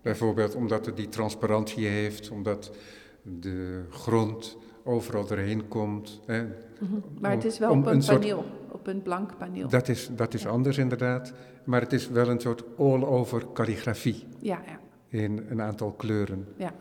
Bijvoorbeeld 0.04 0.54
omdat 0.54 0.86
het 0.86 0.96
die 0.96 1.08
transparantie 1.08 1.86
heeft, 1.86 2.30
omdat 2.30 2.76
de 3.22 3.84
grond 3.90 4.56
overal 4.84 5.30
erheen 5.30 5.68
komt. 5.68 6.20
Hè. 6.26 6.42
mhm. 6.42 6.94
maar 7.20 7.30
het 7.30 7.44
is 7.44 7.58
wel 7.58 7.70
op 7.70 7.86
een, 7.86 7.92
een 7.94 8.02
soort- 8.02 8.20
paneel, 8.20 8.44
op 8.70 8.86
een 8.86 9.02
blank 9.02 9.36
paneel. 9.38 9.68
Dat 9.68 9.88
is, 9.88 10.10
dat 10.12 10.34
is 10.34 10.46
anders 10.46 10.78
inderdaad, 10.78 11.32
maar 11.64 11.80
het 11.80 11.92
is 11.92 12.08
wel 12.08 12.28
een 12.28 12.40
soort 12.40 12.64
all-over 12.78 13.46
kalligrafie 13.52 14.24
Ja, 14.38 14.62
ja, 14.66 14.78
in 15.08 15.44
een 15.48 15.62
aantal 15.62 15.92
kleuren. 15.92 16.46
ja. 16.56 16.72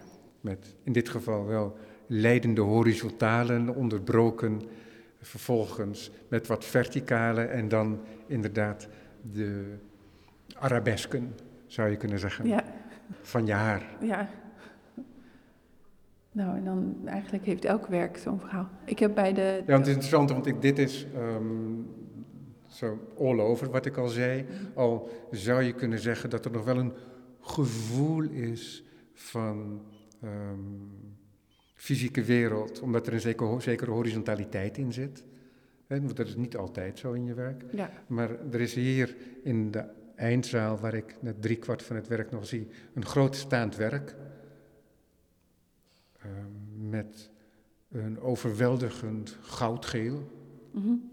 Met 0.42 0.76
in 0.84 0.92
dit 0.94 1.10
geval 1.10 1.46
wel 1.46 1.78
leidende 2.08 2.62
horizontalen, 2.62 3.76
onderbroken 3.76 4.62
vervolgens 5.22 6.12
met 6.28 6.48
wat 6.48 6.66
verticale 6.66 7.42
en 7.42 7.68
dan 7.68 8.00
inderdaad 8.28 8.88
de 9.32 9.76
arabesken, 10.60 11.36
zou 11.68 11.90
je 11.90 11.98
kunnen 11.98 12.20
zeggen, 12.20 12.48
ja. 12.48 12.64
van 13.22 13.46
je 13.46 13.54
haar. 13.54 13.84
Ja. 14.02 14.30
Nou, 16.34 16.58
en 16.58 16.64
dan 16.64 16.96
eigenlijk 17.06 17.46
heeft 17.46 17.66
elk 17.66 17.88
werk 17.88 18.18
zo'n 18.18 18.40
verhaal. 18.40 18.70
Ik 18.86 19.00
heb 19.00 19.16
bij 19.16 19.34
de. 19.34 19.42
Ja, 19.42 19.72
want 19.72 19.78
het 19.78 19.88
is 19.88 19.94
interessant, 19.94 20.30
want 20.30 20.46
ik, 20.46 20.62
dit 20.62 20.80
is 20.80 21.08
ehm, 21.16 21.82
zo 22.68 23.00
all 23.18 23.40
over 23.40 23.70
wat 23.70 23.86
ik 23.86 23.98
al 23.98 24.08
zei. 24.08 24.46
Al 24.74 25.10
zou 25.32 25.62
je 25.62 25.74
kunnen 25.74 26.00
zeggen 26.00 26.30
dat 26.30 26.46
er 26.46 26.52
nog 26.52 26.66
wel 26.66 26.78
een 26.78 26.94
gevoel 27.40 28.24
is 28.24 28.84
van 29.14 29.82
ehm, 30.22 30.60
fysieke 31.76 32.24
wereld, 32.24 32.82
omdat 32.82 33.08
er 33.08 33.14
een 33.14 33.20
zeker, 33.20 33.62
zekere 33.62 33.92
horizontaliteit 33.92 34.78
in 34.78 34.94
zit. 34.94 35.24
Want 35.88 36.16
dat 36.16 36.28
is 36.28 36.36
niet 36.36 36.58
altijd 36.58 37.00
zo 37.00 37.12
in 37.12 37.26
je 37.26 37.34
werk. 37.34 37.64
Ja, 37.72 37.92
Maar 38.08 38.30
er 38.52 38.62
is 38.62 38.74
hier 38.74 39.16
in 39.44 39.72
de 39.72 39.86
eindzaal, 40.16 40.78
waar 40.78 40.94
ik 40.94 41.16
net 41.20 41.42
driekwart 41.42 41.84
van 41.84 41.96
het 41.96 42.08
werk 42.08 42.32
nog 42.32 42.46
zie, 42.46 42.68
een 42.94 43.06
groot 43.06 43.36
staand 43.36 43.76
werk. 43.76 44.16
Ehm, 46.24 46.90
met 46.90 47.32
een 47.92 48.20
overweldigend 48.20 49.38
goudgeel. 49.42 50.32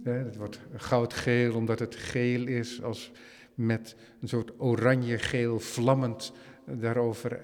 Hè, 0.03 0.13
het 0.13 0.37
wordt 0.37 0.61
goudgeel 0.77 1.55
omdat 1.55 1.79
het 1.79 1.95
geel 1.95 2.47
is, 2.47 2.83
als 2.83 3.13
met 3.55 3.97
een 4.21 4.29
soort 4.29 4.61
oranje-geel 4.61 5.61
vlammend 5.61 6.33
daarover 6.67 7.41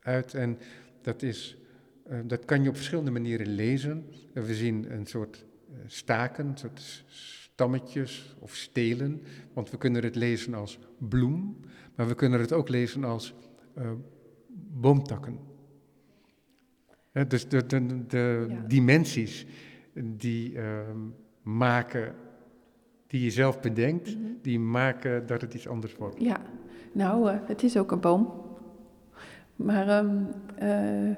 uit. 0.00 0.34
En 0.34 0.58
dat, 1.02 1.22
is, 1.22 1.56
eh, 2.04 2.18
dat 2.24 2.44
kan 2.44 2.62
je 2.62 2.68
op 2.68 2.76
verschillende 2.76 3.10
manieren 3.10 3.46
lezen. 3.46 4.06
En 4.34 4.44
we 4.44 4.54
zien 4.54 4.92
een 4.92 5.06
soort 5.06 5.46
eh, 5.68 5.74
staken, 5.86 6.46
een 6.46 6.58
soort 6.58 7.04
stammetjes 7.06 8.36
of 8.38 8.54
stelen. 8.54 9.22
Want 9.52 9.70
we 9.70 9.78
kunnen 9.78 10.02
het 10.02 10.14
lezen 10.14 10.54
als 10.54 10.78
bloem, 10.98 11.60
maar 11.94 12.08
we 12.08 12.14
kunnen 12.14 12.40
het 12.40 12.52
ook 12.52 12.68
lezen 12.68 13.04
als 13.04 13.34
eh, 13.74 13.90
boomtakken. 14.56 15.47
Dus 17.28 17.48
de, 17.48 17.66
de, 17.66 18.06
de 18.06 18.46
Ja. 18.48 18.54
dimensies 18.66 19.46
die 19.94 20.58
ehm, 20.58 20.98
maken, 21.42 22.14
die 23.06 23.22
je 23.24 23.30
zelf 23.30 23.60
bedenkt, 23.60 24.16
Mhm. 24.16 24.26
die 24.42 24.60
maken 24.60 25.26
dat 25.26 25.40
het 25.40 25.54
iets 25.54 25.68
anders 25.68 25.96
wordt. 25.96 26.20
ja. 26.20 26.36
Nou, 26.92 27.28
eh, 27.30 27.36
het 27.44 27.62
is 27.62 27.76
ook 27.76 27.90
een 27.92 28.00
boom. 28.00 28.32
Maar 29.56 29.88
ehm, 29.88 30.16
eh, 30.54 31.08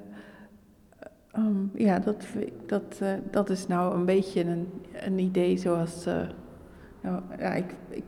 ehm, 1.33 1.65
ja, 1.75 1.99
dat, 1.99 2.25
dat, 2.67 2.99
eh, 3.01 3.13
dat 3.31 3.51
is 3.51 3.67
nou 3.67 3.95
een 3.95 4.05
beetje 4.05 4.45
een, 4.45 4.69
een 4.93 5.19
idee 5.19 5.57
zoals. 5.57 6.05
nou, 7.03 7.23
ja, 7.39 7.55
ik, 7.55 7.75
ik, 7.89 8.05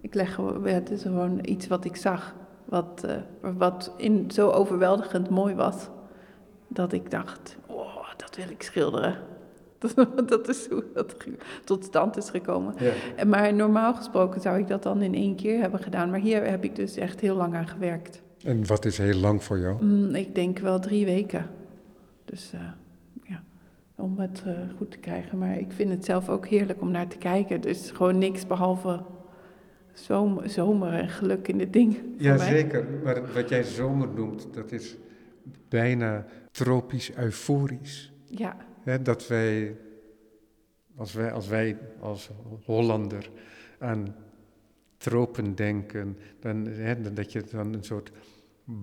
ik 0.00 0.14
leg 0.14 0.34
gewoon. 0.34 0.62
ja, 0.64 0.68
Het 0.72 0.90
is 0.90 1.02
gewoon 1.02 1.38
iets 1.42 1.66
wat 1.66 1.84
ik 1.84 1.96
zag. 1.96 2.34
Wat, 2.64 3.06
wat 3.40 3.94
in, 3.96 4.30
zo 4.30 4.50
overweldigend 4.50 5.30
mooi 5.30 5.54
was. 5.54 5.88
Dat 6.72 6.92
ik 6.92 7.10
dacht: 7.10 7.56
oh, 7.66 8.08
dat 8.16 8.36
wil 8.36 8.50
ik 8.50 8.62
schilderen. 8.62 9.16
Dat, 9.94 10.28
dat 10.28 10.48
is 10.48 10.66
hoe 10.68 10.84
dat 10.94 11.16
tot 11.64 11.84
stand 11.84 12.16
is 12.16 12.30
gekomen. 12.30 12.74
Ja. 12.78 13.24
Maar 13.24 13.54
normaal 13.54 13.94
gesproken 13.94 14.40
zou 14.40 14.58
ik 14.58 14.68
dat 14.68 14.82
dan 14.82 15.02
in 15.02 15.14
één 15.14 15.36
keer 15.36 15.60
hebben 15.60 15.80
gedaan. 15.80 16.10
Maar 16.10 16.20
hier 16.20 16.44
heb 16.44 16.64
ik 16.64 16.76
dus 16.76 16.96
echt 16.96 17.20
heel 17.20 17.36
lang 17.36 17.54
aan 17.54 17.68
gewerkt. 17.68 18.22
En 18.44 18.66
wat 18.66 18.84
is 18.84 18.98
heel 18.98 19.18
lang 19.18 19.44
voor 19.44 19.58
jou? 19.58 19.84
Mm, 19.84 20.14
ik 20.14 20.34
denk 20.34 20.58
wel 20.58 20.78
drie 20.78 21.04
weken. 21.04 21.46
Dus 22.24 22.50
eh, 22.54 22.60
ja, 23.22 23.42
om 23.94 24.18
het 24.18 24.42
eh, 24.46 24.52
goed 24.76 24.90
te 24.90 24.98
krijgen. 24.98 25.38
Maar 25.38 25.58
ik 25.58 25.72
vind 25.72 25.90
het 25.90 26.04
zelf 26.04 26.28
ook 26.28 26.46
heerlijk 26.46 26.80
om 26.80 26.90
naar 26.90 27.08
te 27.08 27.18
kijken. 27.18 27.60
Dus 27.60 27.90
gewoon 27.90 28.18
niks 28.18 28.46
behalve 28.46 29.00
zomer, 29.92 30.50
zomer 30.50 30.92
en 30.92 31.08
geluk 31.08 31.48
in 31.48 31.58
dit 31.58 31.72
ding. 31.72 31.94
voor 31.94 32.04
mij. 32.16 32.26
Jazeker, 32.26 32.84
maar 33.04 33.32
wat 33.34 33.48
jij 33.48 33.62
zomer 33.62 34.08
noemt, 34.14 34.46
dat 34.52 34.72
is 34.72 34.96
bijna 35.68 36.26
tropisch 36.50 37.12
euforisch. 37.12 38.12
Ja, 38.26 38.56
dat 39.02 39.26
wij 39.26 39.76
als, 40.96 41.12
wij, 41.12 41.32
als 41.32 41.48
wij 41.48 41.78
als 42.00 42.30
Hollander 42.64 43.30
aan 43.78 44.14
tropen 44.96 45.54
denken, 45.54 46.18
dan, 46.40 46.68
dat 47.14 47.32
je 47.32 47.44
dan 47.50 47.74
een 47.74 47.84
soort 47.84 48.10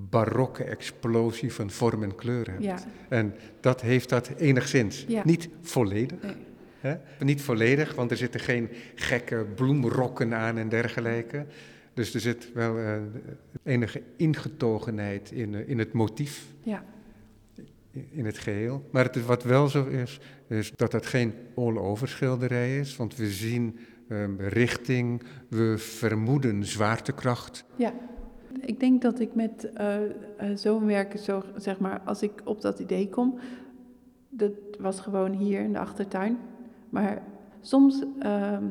barokke 0.09 0.63
explosie 0.63 1.53
van 1.53 1.69
vorm 1.69 2.03
en 2.03 2.15
kleur 2.15 2.51
hebt. 2.51 2.63
ja, 2.63 2.79
En 3.09 3.35
dat 3.59 3.81
heeft 3.81 4.09
dat 4.09 4.27
enigszins. 4.37 5.05
Ja. 5.07 5.21
Niet 5.25 5.49
volledig. 5.61 6.17
nee. 6.81 6.97
Niet 7.19 7.41
volledig, 7.41 7.95
want 7.95 8.11
er 8.11 8.17
zitten 8.17 8.39
geen 8.39 8.69
gekke 8.95 9.45
bloemrokken 9.55 10.33
aan 10.33 10.57
en 10.57 10.69
dergelijke. 10.69 11.45
Dus 11.97 12.13
er 12.13 12.19
zit 12.19 12.53
wel 12.53 12.77
eh, 12.77 13.01
enige 13.63 14.01
ingetogenheid 14.15 15.31
in, 15.31 15.55
eh, 15.55 15.69
in 15.69 15.79
het 15.79 15.93
motief, 15.93 16.45
ja, 16.63 16.83
in 17.91 18.25
het 18.25 18.37
geheel. 18.37 18.83
Maar 18.91 19.03
het 19.03 19.25
wat 19.25 19.43
wel 19.43 19.67
zo 19.67 19.85
is, 19.85 20.19
is 20.47 20.71
dat 20.75 20.91
het 20.91 21.05
geen 21.05 21.33
all-over 21.55 22.07
schilderij 22.07 22.79
is. 22.79 22.95
Want 22.95 23.15
we 23.15 23.29
zien 23.29 23.77
ehm, 24.07 24.35
richting, 24.37 25.23
we 25.47 25.77
vermoeden 25.77 26.65
zwaartekracht. 26.65 27.65
ja. 27.75 27.93
Ik 28.59 28.79
denk 28.79 29.01
dat 29.01 29.19
ik 29.19 29.35
met 29.35 29.73
eh, 29.73 29.97
zo'n 30.55 30.85
werken, 30.85 31.19
zo, 31.19 31.43
zeg 31.55 31.79
maar, 31.79 32.01
als 32.05 32.21
ik 32.21 32.31
op 32.43 32.61
dat 32.61 32.79
idee 32.79 33.09
kom, 33.09 33.39
dat 34.29 34.51
was 34.79 34.99
gewoon 34.99 35.31
hier 35.31 35.61
in 35.61 35.73
de 35.73 35.79
achtertuin. 35.79 36.37
Maar 36.89 37.21
soms, 37.61 38.03
ehm, 38.19 38.63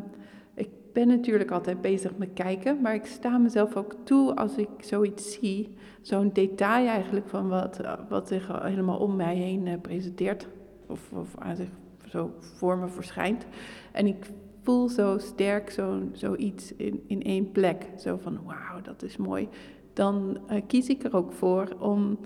ben 0.96 1.08
natuurlijk 1.08 1.50
altijd 1.50 1.80
bezig 1.80 2.16
met 2.16 2.28
kijken, 2.34 2.80
maar 2.80 2.94
ik 2.94 3.04
sta 3.06 3.38
mezelf 3.38 3.76
ook 3.76 3.94
toe 4.02 4.34
als 4.36 4.56
ik 4.56 4.68
zoiets 4.80 5.38
zie, 5.40 5.74
zo'n 6.00 6.30
detail 6.32 6.86
eigenlijk 6.86 7.28
van 7.28 7.48
wat, 7.48 7.78
eh, 7.78 7.92
wat 8.08 8.28
zich 8.28 8.62
helemaal 8.62 8.98
om 8.98 9.16
mij 9.16 9.36
heen 9.36 9.66
eh, 9.66 9.80
presenteert, 9.80 10.48
of, 10.86 11.12
aan 11.38 11.56
zich 11.56 11.68
zo 12.08 12.30
voor 12.40 12.78
me 12.78 12.88
verschijnt. 12.88 13.46
En 13.92 14.06
ik 14.06 14.30
voel 14.62 14.88
zo 14.88 15.18
sterk 15.18 15.70
zo, 15.70 16.02
zoiets 16.12 16.74
in, 16.74 17.04
in 17.06 17.22
één 17.22 17.52
plek, 17.52 17.86
zo 17.98 18.18
van 18.22 18.38
wauw, 18.44 18.80
dat 18.82 19.02
is 19.02 19.16
mooi. 19.16 19.48
Dan 19.92 20.38
eh, 20.46 20.62
kies 20.66 20.88
ik 20.88 21.04
er 21.04 21.16
ook 21.16 21.32
voor 21.32 21.76
om 21.78 22.18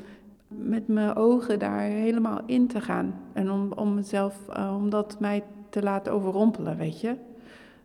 met 0.48 0.88
mijn 0.88 1.16
ogen 1.16 1.58
daar 1.58 1.80
helemaal 1.80 2.40
in 2.46 2.66
te 2.66 2.80
gaan. 2.80 3.20
En 3.32 3.50
om, 3.50 3.72
om 3.72 3.94
mezelf, 3.94 4.48
om 4.76 4.90
dat 4.90 5.20
mij 5.20 5.44
te 5.70 5.82
laten 5.82 6.12
overrompelen, 6.12 6.76
weet 6.76 7.00
je. 7.00 7.28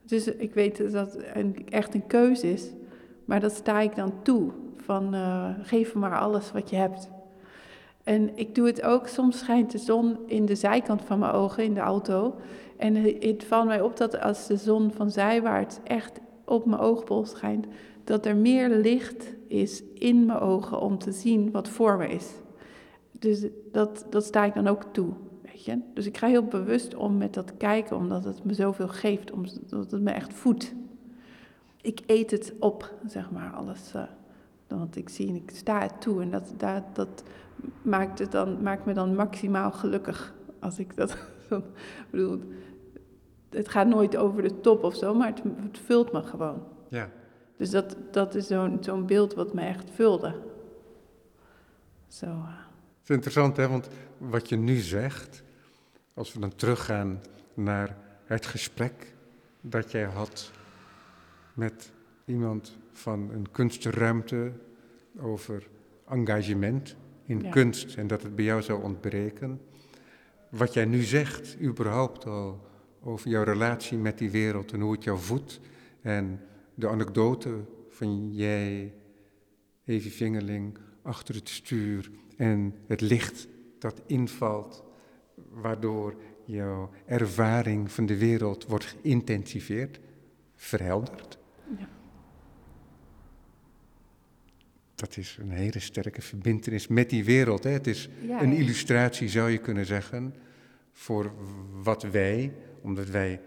Dus 0.06 0.28
ik 0.28 0.54
weet 0.54 0.92
dat 0.92 1.18
een, 1.34 1.56
echt 1.70 1.94
een 1.94 2.08
keuze 2.08 2.52
is, 2.52 2.70
maar 3.26 3.40
dat 3.40 3.52
sta 3.52 3.80
ik 3.80 3.96
dan 3.96 4.14
toe. 4.22 4.52
Van 4.78 5.14
eh, 5.14 5.50
geef 5.62 5.94
me 5.94 6.00
maar 6.00 6.20
alles 6.20 6.52
wat 6.52 6.70
je 6.70 6.76
hebt. 6.76 7.10
En 8.04 8.38
ik 8.38 8.56
doe 8.56 8.68
het 8.68 8.82
ook, 8.82 9.08
soms 9.08 9.40
schijnt 9.40 9.72
de 9.72 9.78
zon 9.78 10.18
in 10.26 10.46
de 10.46 10.56
zijkant 10.56 11.02
van 11.02 11.20
mijn 11.20 11.32
ogen 11.32 11.64
in 11.64 11.74
de 11.74 11.80
auto. 11.80 12.36
En 12.78 12.96
het 13.20 13.44
valt 13.44 13.66
mij 13.66 13.82
op 13.82 13.98
dat 13.98 14.22
als 14.22 14.48
de 14.48 14.58
zon 14.58 14.92
van 14.92 15.12
zijwaarts 15.12 15.80
echt 15.84 16.20
op 16.46 16.66
mijn 16.66 16.82
oogbol 16.82 17.26
schijnt, 17.26 17.66
dat 18.04 18.26
er 18.26 18.36
meer 18.36 18.70
licht 18.70 19.34
is 19.48 19.84
in 19.94 20.26
mijn 20.26 20.40
ogen 20.40 20.80
om 20.80 20.98
te 20.98 21.12
zien 21.12 21.52
wat 21.52 21.70
voor 21.70 21.98
me 21.98 22.08
is. 22.08 22.32
Dus 23.20 23.46
dat, 23.72 24.06
dat 24.10 24.24
sta 24.24 24.46
ik 24.46 24.54
dan 24.54 24.68
ook 24.68 24.84
toe, 24.92 25.14
weet 25.56 25.66
je. 25.66 25.80
Dus 25.94 26.06
ik 26.06 26.18
ga 26.18 26.28
heel 26.28 26.46
bewust 26.46 26.96
om 26.96 27.18
met 27.18 27.34
dat 27.34 27.58
kijken, 27.58 27.98
omdat 27.98 28.24
het 28.24 28.44
me 28.44 28.54
zoveel 28.54 28.88
geeft, 28.88 29.32
omdat 29.32 29.92
het 29.92 30.02
me 30.02 30.12
echt 30.12 30.34
voedt. 30.34 30.74
ik 31.82 32.00
eet 32.06 32.32
het 32.32 32.54
op, 32.60 32.94
zeg 33.06 33.32
maar, 33.32 33.52
alles. 33.54 33.94
eh, 33.94 34.04
want 34.68 34.96
ik 34.96 35.10
zie 35.10 35.28
en 35.28 35.36
ik 35.36 35.52
sta 35.54 35.82
het 35.82 36.02
toe. 36.02 36.22
En 36.22 36.30
dat, 36.32 36.54
dat, 36.58 36.84
dat 36.94 37.24
maakt, 37.82 38.20
het 38.20 38.32
dan, 38.32 38.62
maakt 38.64 38.86
me 38.86 38.94
dan 38.94 39.16
maximaal 39.16 39.72
gelukkig. 39.72 40.34
Als 40.60 40.80
ik 40.80 40.96
dat. 40.96 41.18
dan- 41.50 41.64
ik 41.78 42.10
bedoel, 42.12 42.42
het 43.50 43.70
gaat 43.70 43.88
nooit 43.88 44.18
over 44.18 44.42
de 44.42 44.60
top 44.62 44.84
of 44.84 44.96
zo, 44.96 45.14
maar 45.14 45.28
het, 45.28 45.42
het 45.56 45.78
vult 45.78 46.12
me 46.12 46.22
gewoon. 46.24 46.64
Ja. 46.88 47.10
Dus 47.58 47.70
dat, 47.70 47.96
dat 48.12 48.36
is 48.36 48.48
zo'n 48.48 48.78
zo'n 48.82 49.06
beeld 49.06 49.34
wat 49.34 49.54
me 49.54 49.62
echt 49.62 49.90
vulde. 49.92 50.34
Zo. 52.08 52.26
eh, 52.26 52.48
Het 53.00 53.10
is 53.10 53.16
interessant, 53.16 53.58
hè, 53.58 53.68
want 53.68 53.88
wat 54.18 54.50
je 54.50 54.56
nu 54.58 54.76
zegt, 54.76 55.44
als 56.16 56.34
we 56.34 56.40
dan 56.40 56.56
teruggaan 56.56 57.22
naar 57.54 57.98
het 58.26 58.46
gesprek 58.46 59.14
dat 59.62 59.92
jij 59.92 60.04
had 60.04 60.52
met 61.54 61.92
iemand 62.26 62.78
van 62.92 63.30
een 63.34 63.52
kunstruimte 63.52 64.52
over 65.20 65.68
engagement 66.08 66.96
in 67.26 67.42
Ja. 67.42 67.50
kunst 67.50 67.96
en 67.96 68.08
dat 68.08 68.24
het 68.24 68.36
bij 68.36 68.46
jou 68.46 68.62
zou 68.62 68.84
ontbreken. 68.84 69.62
Wat 70.50 70.74
jij 70.74 70.86
nu 70.86 71.02
zegt, 71.02 71.62
überhaupt 71.62 72.26
al, 72.26 72.68
over 73.04 73.30
jouw 73.30 73.44
relatie 73.44 73.98
met 73.98 74.18
die 74.18 74.32
wereld 74.32 74.72
en 74.72 74.80
hoe 74.80 74.92
het 74.92 75.04
jou 75.04 75.20
voedt 75.20 75.60
en 76.02 76.42
de 76.74 76.88
anekdote 76.88 77.64
van 77.90 78.34
jij, 78.34 78.94
Evie 79.86 80.12
Vingeling, 80.12 80.78
achter 81.02 81.36
het 81.36 81.50
stuur 81.50 82.12
en 82.38 82.76
het 82.88 83.02
licht 83.02 83.48
dat 83.80 84.02
invalt, 84.06 84.84
waardoor 85.62 86.16
jouw 86.46 86.90
ervaring 87.06 87.92
van 87.92 88.06
de 88.06 88.18
wereld 88.18 88.66
wordt 88.66 88.86
geïntensiveerd, 88.86 90.00
verhelderd. 90.56 91.38
Ja. 91.78 91.90
Dat 94.96 95.18
is 95.18 95.38
een 95.40 95.52
hele 95.52 95.80
sterke 95.80 96.22
verbindenis 96.22 96.88
met 96.88 97.10
die 97.10 97.24
wereld. 97.24 97.64
Hè? 97.64 97.70
Het 97.70 97.88
is 97.88 98.10
Ja, 98.22 98.42
een 98.42 98.54
illustratie, 98.54 99.30
zou 99.30 99.50
je 99.50 99.58
kunnen 99.58 99.86
zeggen, 99.86 100.36
voor 100.92 101.34
wat 101.84 102.04
wij, 102.04 102.54
omdat 102.82 103.10
wij 103.10 103.42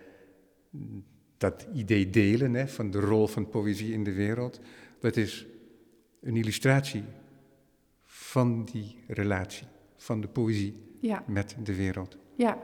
dat 1.37 1.67
idee 1.75 2.11
delen 2.11 2.55
hè, 2.55 2.69
van 2.69 2.91
de 2.91 3.01
rol 3.01 3.27
van 3.27 3.49
poëzie 3.49 3.93
in 3.93 4.05
de 4.05 4.13
wereld. 4.13 4.61
Dat 5.01 5.17
is 5.17 5.47
een 6.21 6.37
illustratie 6.37 7.05
van 8.05 8.65
die 8.65 8.99
relatie, 9.07 9.67
van 9.97 10.21
de 10.21 10.29
poëzie 10.29 10.88
Ja, 11.01 11.23
met 11.27 11.57
de 11.63 11.77
wereld. 11.77 12.19
ja. 12.35 12.59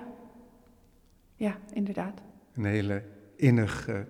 Ja, 1.36 1.56
inderdaad. 1.72 2.22
Een 2.54 2.64
hele 2.64 3.02
innige, 3.36 4.06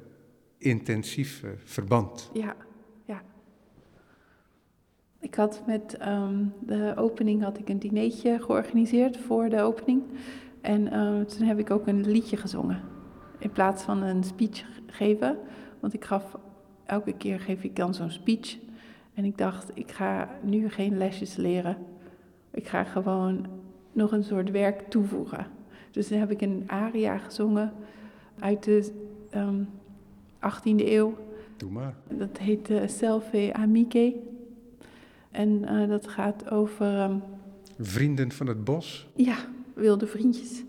intensieve 0.59 1.55
verband. 1.65 2.31
Ja, 2.33 2.57
ja. 3.05 3.23
Ik 5.21 5.35
had 5.35 5.63
met 5.67 5.97
ehm, 5.97 6.45
de 6.61 6.93
opening 6.97 7.43
had 7.43 7.59
ik 7.59 7.69
een 7.69 7.79
dinertje 7.79 8.39
georganiseerd 8.41 9.17
voor 9.17 9.49
de 9.49 9.61
opening. 9.61 10.03
En 10.61 10.93
ehm, 10.93 11.25
toen 11.25 11.47
heb 11.47 11.59
ik 11.59 11.71
ook 11.71 11.87
een 11.87 12.11
liedje 12.11 12.37
gezongen. 12.37 12.81
In 13.39 13.51
plaats 13.51 13.83
van 13.83 14.03
een 14.03 14.25
speech 14.25 14.65
geven. 14.87 15.39
Want 15.81 15.95
ik 15.95 16.05
gaf, 16.05 16.39
elke 16.85 17.13
keer 17.13 17.41
geef 17.41 17.63
ik 17.63 17.77
dan 17.77 17.95
zo'n 17.95 18.11
speech. 18.11 18.59
En 19.15 19.25
ik 19.25 19.39
dacht, 19.39 19.71
ik 19.75 19.93
ga 19.93 20.29
nu 20.43 20.69
geen 20.69 20.97
lesjes 20.99 21.37
leren. 21.37 21.77
Ik 22.51 22.67
ga 22.69 22.85
gewoon 22.85 23.47
nog 23.95 24.13
een 24.13 24.25
soort 24.25 24.51
werk 24.51 24.81
toevoegen. 24.89 25.47
Dus 25.91 26.09
toen 26.09 26.19
heb 26.19 26.31
ik 26.31 26.41
een 26.41 26.65
aria 26.67 27.19
gezongen 27.19 27.73
uit 28.39 28.65
de 28.65 28.93
ehm 29.31 29.63
18e 30.45 30.87
eeuw. 30.87 31.17
Doe 31.57 31.71
maar. 31.71 31.95
Dat 32.09 32.39
heet 32.39 32.71
uh, 32.71 32.87
Selve 32.87 33.51
Amiche. 33.53 34.17
En 35.31 35.65
eh, 35.65 35.89
dat 35.89 36.09
gaat 36.09 36.51
over, 36.51 36.99
ehm, 36.99 37.19
Vrienden 37.79 38.33
van 38.33 38.47
het 38.47 38.65
bos. 38.65 39.09
ja, 39.15 39.37
wilde 39.75 40.07
vriendjes. 40.07 40.65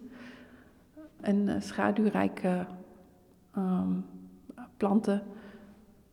En 1.22 1.48
eh, 1.50 1.62
schaduwrijke 1.62 2.66
ehm, 3.52 3.92
planten. 4.78 5.24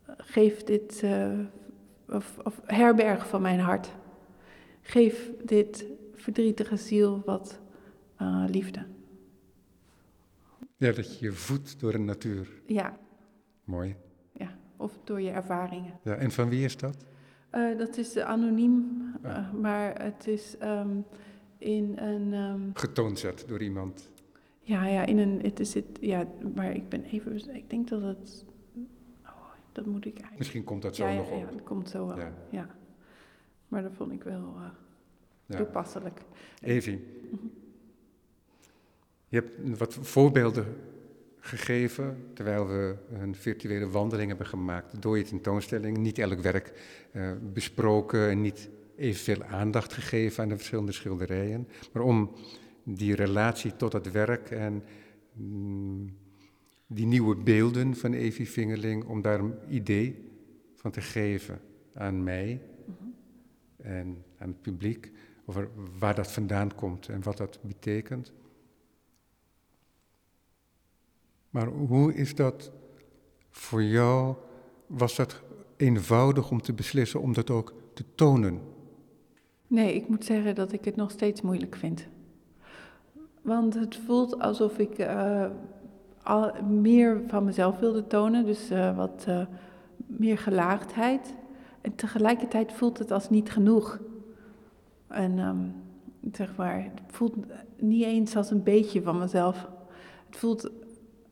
Geef 0.06 0.64
dit, 0.64 1.00
eh, 1.02 1.30
of, 2.08 2.38
of 2.44 2.60
herberg 2.66 3.28
van 3.28 3.42
mijn 3.42 3.60
hart. 3.60 3.90
Geef 4.80 5.30
dit 5.44 5.86
verdrietige 6.22 6.76
ziel 6.76 7.22
wat 7.24 7.60
eh, 8.16 8.44
liefde. 8.48 8.86
Ja, 10.76 10.92
dat 10.92 11.18
je 11.18 11.24
je 11.24 11.32
voedt 11.32 11.80
door 11.80 11.92
de 11.92 11.98
natuur. 11.98 12.48
Ja, 12.66 12.96
Mooi. 13.64 13.96
ja, 14.32 14.48
of 14.76 14.98
door 15.04 15.20
je 15.20 15.30
ervaringen. 15.30 15.98
Ja, 16.02 16.14
en 16.14 16.30
van 16.30 16.48
wie 16.48 16.64
is 16.64 16.76
dat? 16.76 17.04
Eh, 17.50 17.78
dat 17.78 17.96
is 17.96 18.18
anoniem, 18.18 19.02
Ja. 19.22 19.36
eh, 19.36 19.52
maar 19.52 20.02
het 20.02 20.26
is 20.26 20.56
ehm, 20.58 20.96
in 21.58 21.98
een. 21.98 22.32
ehm, 22.32 22.60
Getoonzet 22.74 23.44
door 23.48 23.62
iemand. 23.62 24.10
ja, 24.60 24.86
ja, 24.86 25.06
in 25.06 25.18
een. 25.18 25.40
Het 25.42 25.60
is 25.60 25.74
het, 25.74 25.98
ja, 26.00 26.26
maar 26.54 26.74
ik 26.74 26.88
ben 26.88 27.04
even. 27.04 27.54
Ik 27.54 27.70
denk 27.70 27.88
dat 27.88 28.02
het. 28.02 28.44
Oh, 29.24 29.30
dat 29.72 29.86
moet 29.86 30.04
ik 30.04 30.12
eigenlijk. 30.12 30.38
Misschien 30.38 30.64
komt 30.64 30.82
dat 30.82 30.96
zo 30.96 31.04
ja, 31.04 31.10
ja, 31.10 31.16
nog 31.16 31.30
op. 31.30 31.38
ja, 31.38 31.50
dat 31.50 31.62
komt 31.62 31.88
zo 31.88 32.06
wel. 32.06 32.18
Ja. 32.18 32.32
Ja. 32.50 32.66
Maar 33.68 33.82
dat 33.82 33.92
vond 33.94 34.12
ik 34.12 34.22
wel 34.22 34.54
Ja. 35.52 35.58
toepasselijk. 35.58 36.20
Evie, 36.60 37.00
je 39.28 39.36
hebt 39.36 39.78
wat 39.78 39.94
voorbeelden 39.94 40.66
gegeven 41.38 42.16
terwijl 42.34 42.66
we 42.66 42.96
een 43.12 43.34
virtuele 43.34 43.88
wandeling 43.88 44.28
hebben 44.28 44.46
gemaakt 44.46 45.02
door 45.02 45.18
je 45.18 45.24
tentoonstelling. 45.24 45.96
Niet 45.96 46.18
elk 46.18 46.40
werk 46.40 46.72
eh, 47.12 47.30
besproken 47.52 48.28
en 48.28 48.40
niet 48.40 48.70
evenveel 48.96 49.42
aandacht 49.44 49.92
gegeven 49.92 50.42
aan 50.42 50.48
de 50.48 50.56
verschillende 50.56 50.92
schilderijen. 50.92 51.68
Maar 51.92 52.02
om 52.02 52.30
die 52.82 53.14
relatie 53.14 53.76
tot 53.76 53.92
het 53.92 54.10
werk 54.10 54.50
en 54.50 54.84
mm, 55.32 56.16
die 56.86 57.06
nieuwe 57.06 57.36
beelden 57.36 57.96
van 57.96 58.12
Evie 58.12 58.48
Vingerling, 58.48 59.04
om 59.04 59.22
daar 59.22 59.40
een 59.40 59.54
idee 59.68 60.30
van 60.74 60.90
te 60.90 61.00
geven 61.00 61.60
aan 61.94 62.22
mij 62.22 62.60
en 63.76 64.24
aan 64.38 64.48
het 64.48 64.62
publiek 64.62 65.12
over 65.52 65.68
waar 65.98 66.14
dat 66.14 66.32
vandaan 66.32 66.74
komt 66.74 67.08
en 67.08 67.22
wat 67.22 67.36
dat 67.36 67.58
betekent. 67.62 68.32
Maar 71.50 71.66
hoe 71.66 72.14
is 72.14 72.34
dat 72.34 72.72
voor 73.50 73.82
jou? 73.82 74.36
Was 74.86 75.16
dat 75.16 75.42
eenvoudig 75.76 76.50
om 76.50 76.62
te 76.62 76.72
beslissen 76.72 77.20
om 77.20 77.32
dat 77.32 77.50
ook 77.50 77.74
te 77.94 78.04
tonen? 78.14 78.60
Nee, 79.66 79.94
ik 79.94 80.08
moet 80.08 80.24
zeggen 80.24 80.54
dat 80.54 80.72
ik 80.72 80.84
het 80.84 80.96
nog 80.96 81.10
steeds 81.10 81.40
moeilijk 81.40 81.76
vind. 81.76 82.06
Want 83.42 83.74
het 83.74 83.96
voelt 83.96 84.38
alsof 84.40 84.78
ik 84.78 84.98
eh, 84.98 85.46
al 86.22 86.62
meer 86.62 87.22
van 87.26 87.44
mezelf 87.44 87.78
wilde 87.78 88.06
tonen, 88.06 88.44
dus 88.44 88.70
eh, 88.70 88.96
wat 88.96 89.24
eh, 89.28 89.46
meer 90.06 90.38
gelaagdheid. 90.38 91.34
En 91.80 91.94
tegelijkertijd 91.94 92.72
voelt 92.72 92.98
het 92.98 93.10
als 93.10 93.30
niet 93.30 93.50
genoeg. 93.50 94.00
En 95.12 95.38
ehm, 95.38 95.66
zeg 96.32 96.56
maar, 96.56 96.82
het 96.82 97.00
voelt 97.06 97.36
niet 97.76 98.04
eens 98.04 98.36
als 98.36 98.50
een 98.50 98.62
beetje 98.62 99.02
van 99.02 99.18
mezelf. 99.18 99.68
Het 100.26 100.36
voelt, 100.36 100.70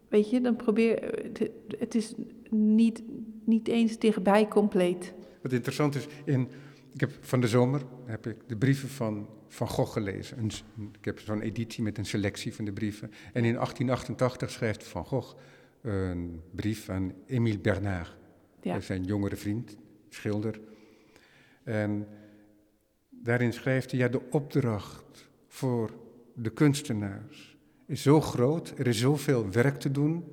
weet 0.09 0.31
je, 0.31 0.41
dan 0.41 0.57
probeer, 0.57 1.03
het, 1.22 1.51
het 1.78 1.95
is 1.95 2.14
niet, 2.51 3.03
niet 3.45 3.68
eens 3.68 3.99
dichtbij 3.99 4.49
compleet. 4.49 5.14
Wat 5.43 5.53
interessant 5.53 5.95
is, 5.95 6.07
in, 6.24 6.49
ik 6.93 7.01
heb 7.01 7.11
van 7.20 7.41
de 7.41 7.49
zomer 7.49 7.83
heb 8.05 8.26
ik 8.26 8.37
de 8.47 8.57
brieven 8.57 8.89
van 8.89 9.28
Van 9.49 9.68
Gogh 9.68 9.93
gelezen. 9.93 10.39
Een, 10.39 10.51
ik 10.93 11.05
heb 11.05 11.20
zo'n 11.20 11.41
editie 11.41 11.83
met 11.83 11.99
een 11.99 12.05
selectie 12.05 12.55
van 12.55 12.64
de 12.64 12.72
brieven. 12.72 13.09
En 13.09 13.45
in 13.45 13.55
1888 13.55 14.51
schrijft 14.51 14.85
Van 14.85 15.05
Gogh 15.05 15.37
een 15.83 16.41
brief 16.51 16.89
aan 16.89 17.12
Émile 17.26 17.59
Bernard. 17.59 18.16
Ja. 18.62 18.81
Zijn 18.81 19.05
jongere 19.05 19.37
vriend, 19.37 19.76
schilder. 20.09 20.61
En 21.64 22.07
daarin 23.22 23.52
schrijft 23.52 23.90
hij, 23.90 24.00
ja, 24.00 24.08
de 24.08 24.20
opdracht 24.30 25.28
voor 25.48 25.90
de 26.34 26.50
kunstenaars 26.50 27.56
is 27.86 28.02
zo 28.02 28.20
groot, 28.20 28.74
er 28.78 28.86
is 28.86 28.98
zoveel 28.98 29.50
werk 29.50 29.76
te 29.76 29.90
doen, 29.90 30.24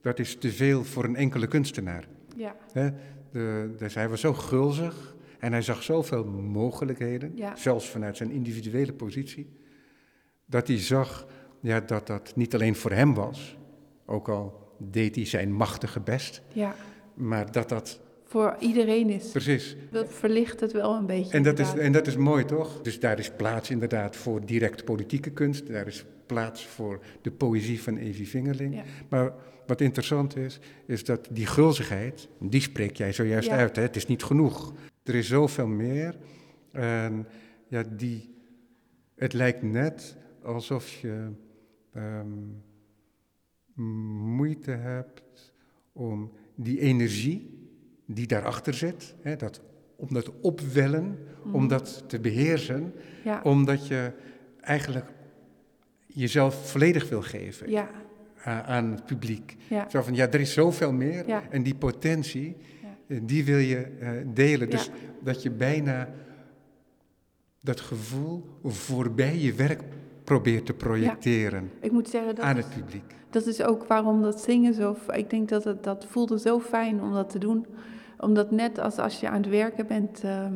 dat 0.00 0.18
is 0.18 0.36
te 0.36 0.52
veel 0.52 0.84
voor 0.84 1.04
een 1.04 1.16
enkele 1.16 1.46
kunstenaar. 1.46 2.08
Ja? 2.36 2.56
De, 2.72 3.74
dus 3.78 3.94
hij 3.94 4.08
was 4.08 4.20
zo 4.20 4.32
gulzig 4.32 5.16
en 5.38 5.52
hij 5.52 5.62
zag 5.62 5.82
zoveel 5.82 6.24
mogelijkheden, 6.24 7.32
Ja. 7.36 7.56
zelfs 7.56 7.88
vanuit 7.88 8.16
zijn 8.16 8.30
individuele 8.30 8.92
positie, 8.92 9.48
dat 10.46 10.68
hij 10.68 10.78
zag 10.78 11.26
ja, 11.60 11.80
dat 11.80 12.06
dat 12.06 12.32
niet 12.36 12.54
alleen 12.54 12.74
voor 12.76 12.90
hem 12.92 13.14
was, 13.14 13.56
ook 14.06 14.28
al 14.28 14.72
deed 14.78 15.14
hij 15.14 15.26
zijn 15.26 15.52
machtige 15.52 16.00
best, 16.00 16.42
ja, 16.52 16.74
maar 17.14 17.52
dat 17.52 17.68
dat 17.68 18.00
voor 18.34 18.56
iedereen 18.58 19.10
is. 19.10 19.30
Precies. 19.30 19.76
Dat 19.90 20.12
verlicht 20.12 20.60
het 20.60 20.72
wel 20.72 20.94
een 20.94 21.06
beetje. 21.06 21.32
En 21.32 21.42
dat, 21.42 21.58
is, 21.58 21.74
en 21.74 21.92
dat 21.92 22.06
is 22.06 22.16
mooi, 22.16 22.44
toch? 22.44 22.82
Dus 22.82 23.00
daar 23.00 23.18
is 23.18 23.30
plaats 23.30 23.70
inderdaad 23.70 24.16
voor 24.16 24.46
direct 24.46 24.84
politieke 24.84 25.30
kunst. 25.30 25.66
Daar 25.66 25.86
is 25.86 26.04
plaats 26.26 26.66
voor 26.66 27.00
de 27.22 27.30
poëzie 27.30 27.82
van 27.82 27.96
Evie 27.96 28.28
Vingerling. 28.28 28.74
Ja. 28.74 28.82
Maar 29.08 29.32
wat 29.66 29.80
interessant 29.80 30.36
is, 30.36 30.60
is 30.86 31.04
dat 31.04 31.28
die 31.30 31.46
gulzigheid, 31.46 32.28
die 32.40 32.60
spreek 32.60 32.96
jij 32.96 33.12
zojuist 33.12 33.48
Ja. 33.48 33.56
uit. 33.56 33.76
Hè? 33.76 33.82
Het 33.82 33.96
is 33.96 34.06
niet 34.06 34.22
genoeg. 34.22 34.74
Er 35.02 35.14
is 35.14 35.28
zoveel 35.28 35.66
meer. 35.66 36.16
En 36.72 37.26
ja, 37.68 37.84
die, 37.96 38.34
het 39.14 39.32
lijkt 39.32 39.62
net 39.62 40.16
alsof 40.42 40.90
je 40.90 41.30
ehm, 41.92 42.28
moeite 44.36 44.70
hebt 44.70 45.52
om 45.92 46.32
die 46.54 46.80
energie 46.80 47.63
die 48.06 48.26
daarachter 48.26 48.74
zit, 48.74 49.14
hè, 49.22 49.36
dat, 49.36 49.60
om 49.96 50.08
dat 50.14 50.30
opwellen, 50.40 51.18
om 51.52 51.68
dat 51.68 52.04
te 52.06 52.20
beheersen. 52.20 52.94
Ja, 53.24 53.40
omdat 53.42 53.86
je 53.86 54.12
eigenlijk 54.60 55.06
jezelf 56.06 56.70
volledig 56.70 57.08
wil 57.08 57.22
geven 57.22 57.70
ja, 57.70 57.88
a- 58.46 58.62
aan 58.64 58.90
het 58.90 59.04
publiek. 59.06 59.56
ja, 59.68 59.88
Zo 59.90 60.02
van, 60.02 60.14
ja, 60.14 60.28
er 60.30 60.40
is 60.40 60.52
zoveel 60.52 60.92
meer 60.92 61.24
en 61.50 61.62
die 61.62 61.74
potentie, 61.74 62.56
eh, 63.06 63.18
die 63.22 63.44
wil 63.44 63.58
je 63.58 63.76
eh, 64.00 64.10
delen. 64.26 64.70
Dus 64.70 64.90
dat 65.22 65.42
je 65.42 65.50
bijna 65.50 66.08
dat 67.60 67.80
gevoel 67.80 68.44
voorbij 68.64 69.38
je 69.38 69.52
werk 69.54 69.80
probeert 70.24 70.66
te 70.66 70.72
projecteren 70.74 71.70
Ik 71.80 71.92
moet 71.92 72.08
zeggen, 72.08 72.34
dat 72.34 72.44
aan 72.44 72.56
het 72.56 72.68
publiek. 72.74 73.14
dat 73.30 73.46
is 73.46 73.62
ook 73.62 73.84
waarom 73.86 74.22
dat 74.22 74.40
zingen 74.40 74.74
zo... 74.74 74.96
Ik 75.12 75.30
denk 75.30 75.48
dat 75.48 75.64
het, 75.64 75.84
dat 75.84 76.06
voelde 76.08 76.38
zo 76.38 76.60
fijn 76.60 77.00
om 77.02 77.12
dat 77.12 77.30
te 77.30 77.38
doen. 77.38 77.66
Omdat 78.24 78.50
net 78.50 78.78
als 78.78 78.98
als 78.98 79.20
je 79.20 79.28
aan 79.28 79.42
het 79.42 79.48
werken 79.50 79.86
bent, 79.86 80.24
ehm, 80.24 80.52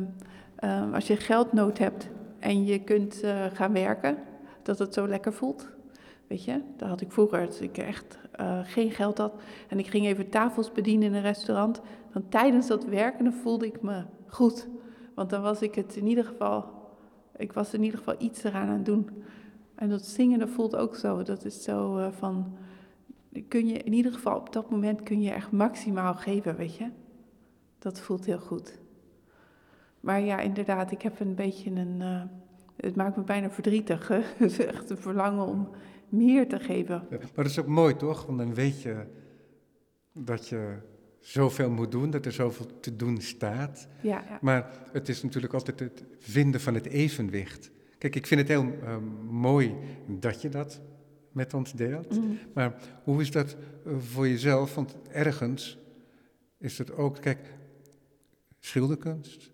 ehm, 0.55 0.93
als 0.93 1.07
je 1.07 1.15
geldnood 1.15 1.77
hebt 1.77 2.09
en 2.39 2.65
je 2.65 2.83
kunt 2.83 3.21
eh, 3.21 3.45
gaan 3.53 3.73
werken, 3.73 4.17
dat 4.63 4.79
het 4.79 4.93
zo 4.93 5.07
lekker 5.07 5.33
voelt. 5.33 5.69
Weet 6.27 6.43
je, 6.43 6.61
dat 6.77 6.89
had 6.89 7.01
ik 7.01 7.11
vroeger, 7.11 7.45
als 7.45 7.59
ik 7.59 7.77
echt 7.77 8.17
eh, 8.31 8.59
geen 8.63 8.91
geld 8.91 9.17
had 9.17 9.33
en 9.67 9.79
ik 9.79 9.87
ging 9.87 10.05
even 10.05 10.29
tafels 10.29 10.71
bedienen 10.71 11.07
in 11.07 11.13
een 11.13 11.21
restaurant. 11.21 11.81
Dan 12.13 12.29
tijdens 12.29 12.67
dat 12.67 12.85
werken 12.85 13.23
dan 13.23 13.33
voelde 13.33 13.65
ik 13.65 13.81
me 13.81 14.03
goed. 14.27 14.67
Want 15.15 15.29
dan 15.29 15.41
was 15.41 15.61
ik 15.61 15.75
het 15.75 15.95
in 15.95 16.07
ieder 16.07 16.25
geval, 16.25 16.65
ik 17.35 17.53
was 17.53 17.73
in 17.73 17.83
ieder 17.83 17.97
geval 17.97 18.15
iets 18.17 18.43
eraan 18.43 18.67
aan 18.67 18.73
het 18.73 18.85
doen. 18.85 19.09
En 19.75 19.89
dat 19.89 20.05
zingen, 20.05 20.39
dat 20.39 20.49
voelt 20.49 20.75
ook 20.75 20.95
zo. 20.95 21.23
Dat 21.23 21.45
is 21.45 21.63
zo 21.63 21.97
eh, 21.97 22.07
van, 22.11 22.57
kun 23.47 23.67
je 23.67 23.77
in 23.77 23.93
ieder 23.93 24.13
geval 24.13 24.37
op 24.37 24.53
dat 24.53 24.69
moment 24.69 25.03
kun 25.03 25.21
je 25.21 25.31
echt 25.31 25.51
maximaal 25.51 26.13
geven, 26.13 26.55
weet 26.55 26.75
je. 26.75 26.89
Dat 27.79 27.99
voelt 27.99 28.25
heel 28.25 28.39
goed. 28.39 28.79
Maar 29.99 30.21
ja, 30.21 30.39
inderdaad, 30.39 30.91
ik 30.91 31.01
heb 31.01 31.19
een 31.19 31.35
beetje 31.35 31.71
een, 31.71 32.01
eh, 32.01 32.21
het 32.75 32.95
maakt 32.95 33.17
me 33.17 33.23
bijna 33.23 33.49
verdrietig. 33.49 34.07
hè. 34.07 34.19
Het 34.37 34.51
is 34.51 34.65
echt 34.65 34.89
een 34.89 34.97
verlangen 34.97 35.45
om 35.45 35.69
meer 36.09 36.47
te 36.47 36.59
geven. 36.59 37.05
Ja, 37.09 37.17
Maar 37.17 37.29
dat 37.35 37.45
is 37.45 37.59
ook 37.59 37.67
mooi, 37.67 37.95
toch? 37.95 38.25
Want 38.25 38.37
dan 38.37 38.53
weet 38.53 38.81
je 38.81 39.05
dat 40.13 40.47
je 40.47 40.77
zoveel 41.19 41.69
moet 41.69 41.91
doen, 41.91 42.09
dat 42.09 42.25
er 42.25 42.31
zoveel 42.31 42.79
te 42.79 42.95
doen 42.95 43.21
staat. 43.21 43.87
Ja, 44.01 44.23
ja. 44.29 44.37
Maar 44.41 44.71
het 44.91 45.09
is 45.09 45.23
natuurlijk 45.23 45.53
altijd 45.53 45.79
het 45.79 46.03
vinden 46.17 46.61
van 46.61 46.73
het 46.73 46.85
evenwicht. 46.85 47.71
Kijk, 47.97 48.15
ik 48.15 48.27
vind 48.27 48.39
het 48.39 48.49
heel 48.49 48.73
eh, 48.83 48.97
mooi 49.29 49.75
dat 50.07 50.41
je 50.41 50.49
dat 50.49 50.81
met 51.31 51.53
ons 51.53 51.73
deelt. 51.73 52.09
Mhm. 52.09 52.33
Maar 52.53 52.75
hoe 53.03 53.21
is 53.21 53.31
dat 53.31 53.55
eh, 53.85 53.93
voor 53.97 54.27
jezelf? 54.27 54.75
Want 54.75 54.95
ergens 55.11 55.77
is 56.57 56.77
het 56.77 56.91
ook, 56.95 57.21
kijk, 57.21 57.39
schilderkunst. 58.59 59.51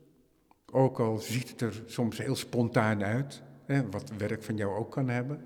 Ook 0.71 0.99
al 0.99 1.17
ziet 1.17 1.49
het 1.49 1.61
er 1.61 1.83
soms 1.85 2.17
heel 2.17 2.35
spontaan 2.35 3.03
uit, 3.03 3.41
hè, 3.65 3.89
wat 3.89 4.11
werk 4.17 4.43
van 4.43 4.55
jou 4.57 4.77
ook 4.77 4.91
kan 4.91 5.09
hebben, 5.09 5.41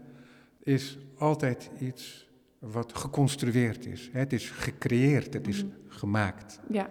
is 0.64 0.98
altijd 1.18 1.70
iets 1.80 2.28
wat 2.60 2.94
geconstrueerd 2.98 3.86
is. 3.86 4.10
Het 4.14 4.34
is 4.34 4.50
gecreëerd, 4.50 5.34
het 5.34 5.48
is 5.48 5.64
Mhm. 5.64 5.74
gemaakt. 5.88 6.60
ja. 6.70 6.90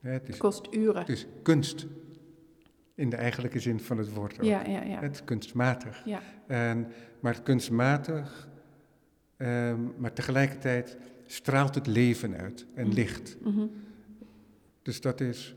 Het, 0.00 0.22
is, 0.22 0.28
het 0.28 0.38
kost 0.38 0.66
uren. 0.74 1.00
het 1.00 1.08
is 1.08 1.26
kunst, 1.42 1.86
in 2.94 3.10
de 3.10 3.16
eigenlijke 3.16 3.58
zin 3.60 3.80
van 3.80 3.98
het 3.98 4.12
woord 4.12 4.38
ook. 4.38 4.44
Ja, 4.44 4.66
ja, 4.66 4.82
ja. 4.82 5.00
Het 5.00 5.14
is 5.14 5.24
kunstmatig. 5.24 6.02
Ja, 6.04 6.20
En, 6.46 6.86
maar 7.20 7.42
kunstmatig, 7.42 8.48
ehm, 9.36 9.80
maar 9.96 10.12
tegelijkertijd 10.12 10.96
straalt 11.26 11.74
het 11.74 11.86
leven 11.86 12.36
uit 12.36 12.66
en 12.74 12.86
Mhm. 12.86 12.94
licht. 12.94 13.36
mhm. 13.44 13.66
Dus 14.82 15.00
dat 15.00 15.20
is 15.20 15.54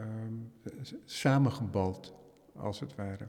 ehm, 0.00 0.92
samengebald, 1.04 2.14
als 2.54 2.80
het 2.80 2.94
ware. 2.94 3.28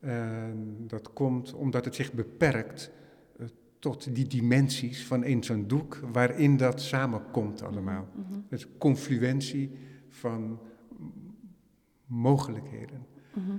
En 0.00 0.84
dat 0.86 1.12
komt 1.12 1.52
omdat 1.52 1.84
het 1.84 1.94
zich 1.94 2.12
beperkt 2.12 2.90
eh, 3.38 3.46
tot 3.78 4.14
die 4.14 4.26
dimensies 4.26 5.06
van 5.06 5.22
één 5.22 5.42
zo'n 5.42 5.66
doek, 5.66 6.00
waarin 6.12 6.56
dat 6.56 6.80
samenkomt 6.80 7.62
allemaal. 7.62 8.08
Mhm, 8.14 8.40
Dus 8.48 8.66
confluentie 8.78 9.70
van 10.08 10.60
mogelijkheden 12.06 13.06
mhm. 13.34 13.56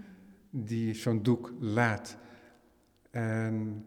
die 0.50 0.94
zo'n 0.94 1.24
doek 1.24 1.54
laat. 1.60 2.18
En 3.10 3.86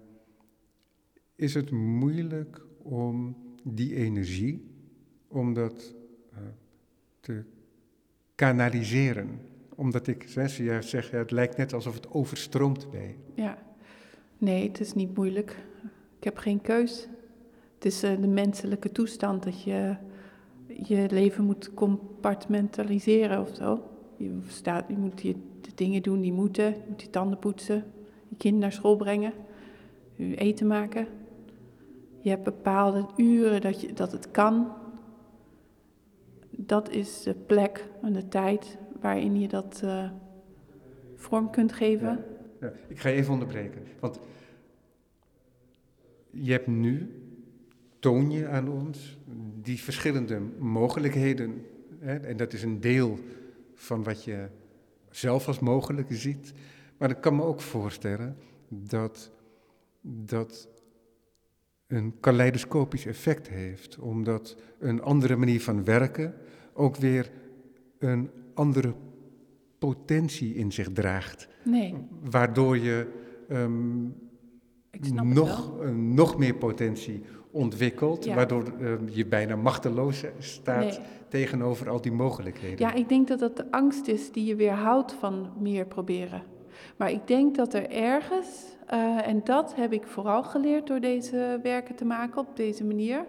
is 1.35 1.55
het 1.55 1.71
moeilijk 1.71 2.66
om 2.83 3.37
die 3.64 3.95
energie, 3.95 4.71
om 5.29 5.55
dat 5.55 5.95
eh, 6.33 6.39
te 7.21 7.45
kanaliseren? 8.41 9.41
Omdat 9.74 10.07
ik 10.07 10.24
zoals 10.26 10.57
je 10.57 10.64
juist 10.64 10.93
het 11.11 11.30
lijkt 11.30 11.57
net 11.57 11.72
alsof 11.72 11.95
het 11.95 12.11
overstroomt 12.11 12.91
bij. 12.91 13.16
Ja, 13.34 13.59
nee, 14.38 14.68
het 14.68 14.80
is 14.80 14.95
niet 14.95 15.16
moeilijk. 15.16 15.57
Ik 16.18 16.24
heb 16.24 16.36
geen 16.36 16.61
keus. 16.61 17.09
Het 17.74 17.84
is 17.84 18.03
eh, 18.03 18.20
de 18.20 18.26
menselijke 18.26 18.93
toestand 18.93 19.43
dat 19.43 19.62
je 19.62 19.97
je 20.66 21.07
leven 21.11 21.45
moet 21.45 21.74
compartmentaliseren 21.74 23.41
of 23.41 23.55
zo. 23.55 23.82
Je, 24.16 24.38
staat, 24.49 24.84
je 24.88 24.97
moet 24.97 25.22
je, 25.22 25.34
de 25.61 25.70
dingen 25.74 26.03
doen 26.03 26.20
die 26.20 26.32
moeten. 26.32 26.64
Je 26.64 26.84
moet 26.88 27.03
je 27.03 27.11
tanden 27.11 27.38
poetsen, 27.38 27.84
je 28.28 28.36
kind 28.36 28.59
naar 28.59 28.72
school 28.72 28.97
brengen, 28.97 29.32
je 30.14 30.36
eten 30.36 30.66
maken. 30.66 31.07
Je 32.20 32.30
hebt 32.30 32.45
bepaalde 32.45 33.07
uren 33.16 33.61
dat, 33.61 33.80
je, 33.80 33.93
dat 33.93 34.12
het 34.12 34.30
kan. 34.30 34.72
Dat 36.67 36.91
is 36.91 37.23
de 37.23 37.35
plek 37.35 37.89
en 38.03 38.13
de 38.13 38.29
tijd 38.29 38.79
waarin 39.01 39.41
je 39.41 39.49
dat 39.49 39.81
eh, 39.85 40.11
vorm 41.17 41.51
kunt 41.51 41.73
geven. 41.73 42.25
Ja, 42.61 42.73
ik 42.89 42.99
ga 42.99 43.09
even 43.09 43.33
onderbreken, 43.33 43.83
want 44.01 44.21
je 46.31 46.53
hebt 46.53 46.67
nu, 46.67 47.15
toon 47.99 48.31
je 48.31 48.49
aan 48.49 48.69
ons, 48.69 49.19
die 49.63 49.83
verschillende 49.83 50.41
mogelijkheden. 50.59 51.67
Hè, 51.99 52.15
en 52.15 52.37
dat 52.37 52.53
is 52.53 52.63
een 52.63 52.81
deel 52.81 53.19
van 53.75 54.03
wat 54.03 54.25
je 54.25 54.49
zelf 55.11 55.47
als 55.47 55.59
mogelijk 55.59 56.09
ziet. 56.11 56.53
Maar 56.97 57.11
ik 57.11 57.21
kan 57.21 57.37
me 57.37 57.43
ook 57.43 57.61
voorstellen 57.61 58.37
dat 58.69 59.31
dat 60.01 60.69
een 61.87 62.15
kaleidoscopisch 62.21 63.07
effect 63.07 63.49
heeft, 63.49 63.99
omdat 63.99 64.57
een 64.79 65.03
andere 65.03 65.37
manier 65.37 65.61
van 65.61 65.85
werken 65.85 66.35
ook 66.81 66.97
weer 66.97 67.31
een 67.99 68.31
andere 68.55 68.95
potentie 69.78 70.55
in 70.55 70.72
zich 70.72 70.93
draagt. 70.93 71.49
Nee, 71.64 71.95
Waardoor 72.31 72.78
je 72.78 73.07
ehm, 73.49 74.05
nog, 75.33 75.81
eh, 75.81 75.89
nog 75.91 76.39
meer 76.39 76.55
potentie 76.55 77.22
ontwikkelt, 77.51 78.24
Ja. 78.24 78.35
waardoor 78.35 78.64
ehm, 78.81 79.09
je 79.11 79.26
bijna 79.26 79.57
machteloos 79.57 80.24
staat 80.39 80.85
Nee. 80.85 80.99
tegenover 81.28 81.89
al 81.91 82.01
die 82.01 82.12
mogelijkheden. 82.12 82.78
Ja, 82.78 82.93
ik 82.93 83.09
denk 83.09 83.28
dat 83.28 83.39
dat 83.39 83.57
de 83.57 83.70
angst 83.70 84.07
is 84.09 84.33
die 84.33 84.45
je 84.45 84.57
weerhoudt 84.57 85.12
van 85.12 85.51
meer 85.59 85.87
proberen. 85.87 86.43
Maar 86.97 87.11
ik 87.11 87.26
denk 87.26 87.57
dat 87.57 87.74
er 87.74 87.91
ergens, 87.91 88.76
eh, 88.87 89.26
en 89.28 89.41
dat 89.45 89.74
heb 89.74 89.93
ik 89.93 90.07
vooral 90.07 90.43
geleerd 90.43 90.87
door 90.87 91.01
deze 91.01 91.61
werken 91.62 91.95
te 91.95 92.05
maken 92.05 92.41
op 92.41 92.57
deze 92.57 92.85
manier, 92.85 93.26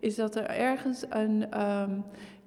is 0.00 0.14
dat 0.14 0.36
er 0.36 0.46
ergens 0.46 1.04
een, 1.08 1.50
ehm, 1.50 2.00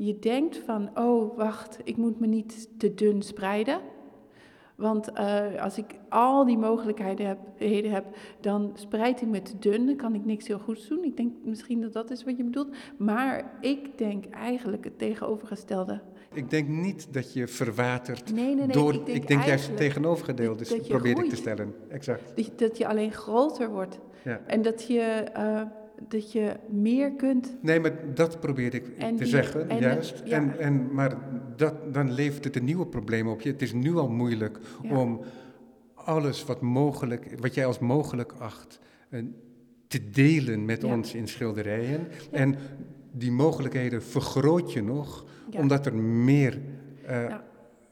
je 0.06 0.20
denkt 0.20 0.58
van, 0.58 0.90
oh 0.96 1.38
wacht, 1.38 1.78
ik 1.84 1.98
moet 1.98 2.20
me 2.20 2.28
niet 2.28 2.70
te 2.80 2.94
dun 2.94 3.22
spreiden. 3.22 3.80
Want 4.76 5.12
eh, 5.12 5.62
als 5.64 5.78
ik 5.78 5.86
al 6.10 6.46
die 6.46 6.58
mogelijkheden 6.58 7.28
heb, 7.28 7.38
heden 7.56 7.92
heb, 7.92 8.06
dan 8.40 8.72
spreid 8.74 9.22
ik 9.22 9.28
me 9.28 9.42
te 9.42 9.60
dun, 9.60 9.86
dan 9.86 9.96
kan 9.96 10.16
ik 10.16 10.26
niks 10.26 10.48
heel 10.48 10.60
goeds 10.60 10.88
doen. 10.88 11.04
Ik 11.04 11.18
denk 11.18 11.34
misschien 11.44 11.82
dat 11.82 11.94
dat 11.94 12.12
is 12.12 12.24
wat 12.24 12.38
je 12.38 12.44
bedoelt. 12.44 12.76
Maar 12.98 13.52
ik 13.60 13.98
denk 13.98 14.26
eigenlijk 14.26 14.84
het 14.84 14.98
tegenovergestelde. 14.98 16.02
Ik 16.34 16.50
denk 16.50 16.68
niet 16.68 17.14
dat 17.14 17.34
je 17.34 17.48
verwatert 17.48 18.34
Nee, 18.34 18.46
nee, 18.46 18.56
nee. 18.56 18.68
door. 18.68 18.94
ik 18.94 19.28
denk, 19.28 19.44
juist 19.44 19.68
het 19.68 19.78
dat- 19.78 19.78
dus 20.58 20.88
probeer 20.88 21.24
ik 21.24 21.30
te 21.30 21.36
stellen. 21.36 21.74
Exact. 21.90 22.34
dat 22.36 22.46
je, 22.46 22.52
dat 22.56 22.78
je 22.78 22.88
alleen 22.88 23.12
groter 23.12 23.70
wordt. 23.70 24.00
Ja. 24.24 24.42
En 24.46 24.62
dat 24.62 24.84
je, 24.88 25.00
eh, 25.34 25.62
dat 26.08 26.32
je 26.32 26.56
meer 26.70 27.12
kunt. 27.12 27.56
Nee, 27.62 27.80
maar 27.80 27.92
dat 28.14 28.40
probeer 28.40 28.74
ik 28.74 28.88
En 28.98 29.16
te 29.16 29.24
die- 29.24 29.32
zeggen, 29.32 29.70
en 29.70 29.80
juist. 29.80 30.20
het- 30.20 30.28
ja. 30.30 30.36
En, 30.38 30.60
en, 30.60 30.94
maar 30.94 31.18
dat, 31.56 31.94
dan 31.94 32.12
levert 32.12 32.44
het 32.44 32.56
een 32.56 32.64
nieuwe 32.66 32.88
probleem 32.88 33.28
op 33.28 33.42
je. 33.42 33.50
Het 33.52 33.62
is 33.62 33.74
nu 33.74 33.96
al 33.96 34.10
moeilijk 34.10 34.60
Ja. 34.84 34.98
om 35.00 35.20
alles 35.94 36.46
wat, 36.46 36.62
mogelijk, 36.62 37.36
wat 37.40 37.54
jij 37.54 37.66
als 37.66 37.80
mogelijk 37.80 38.34
acht 38.40 38.80
eh, 39.10 39.24
te 39.88 40.10
delen 40.10 40.66
met 40.66 40.82
Ja. 40.82 40.94
ons 40.96 41.14
in 41.14 41.28
schilderijen. 41.28 42.08
En 42.32 42.56
die 43.12 43.32
mogelijkheden 43.32 44.04
vergroot 44.04 44.74
je 44.74 44.84
nog, 44.84 45.26
omdat 45.58 45.86
er 45.86 45.96
meer, 45.96 46.60
eh, 47.06 47.36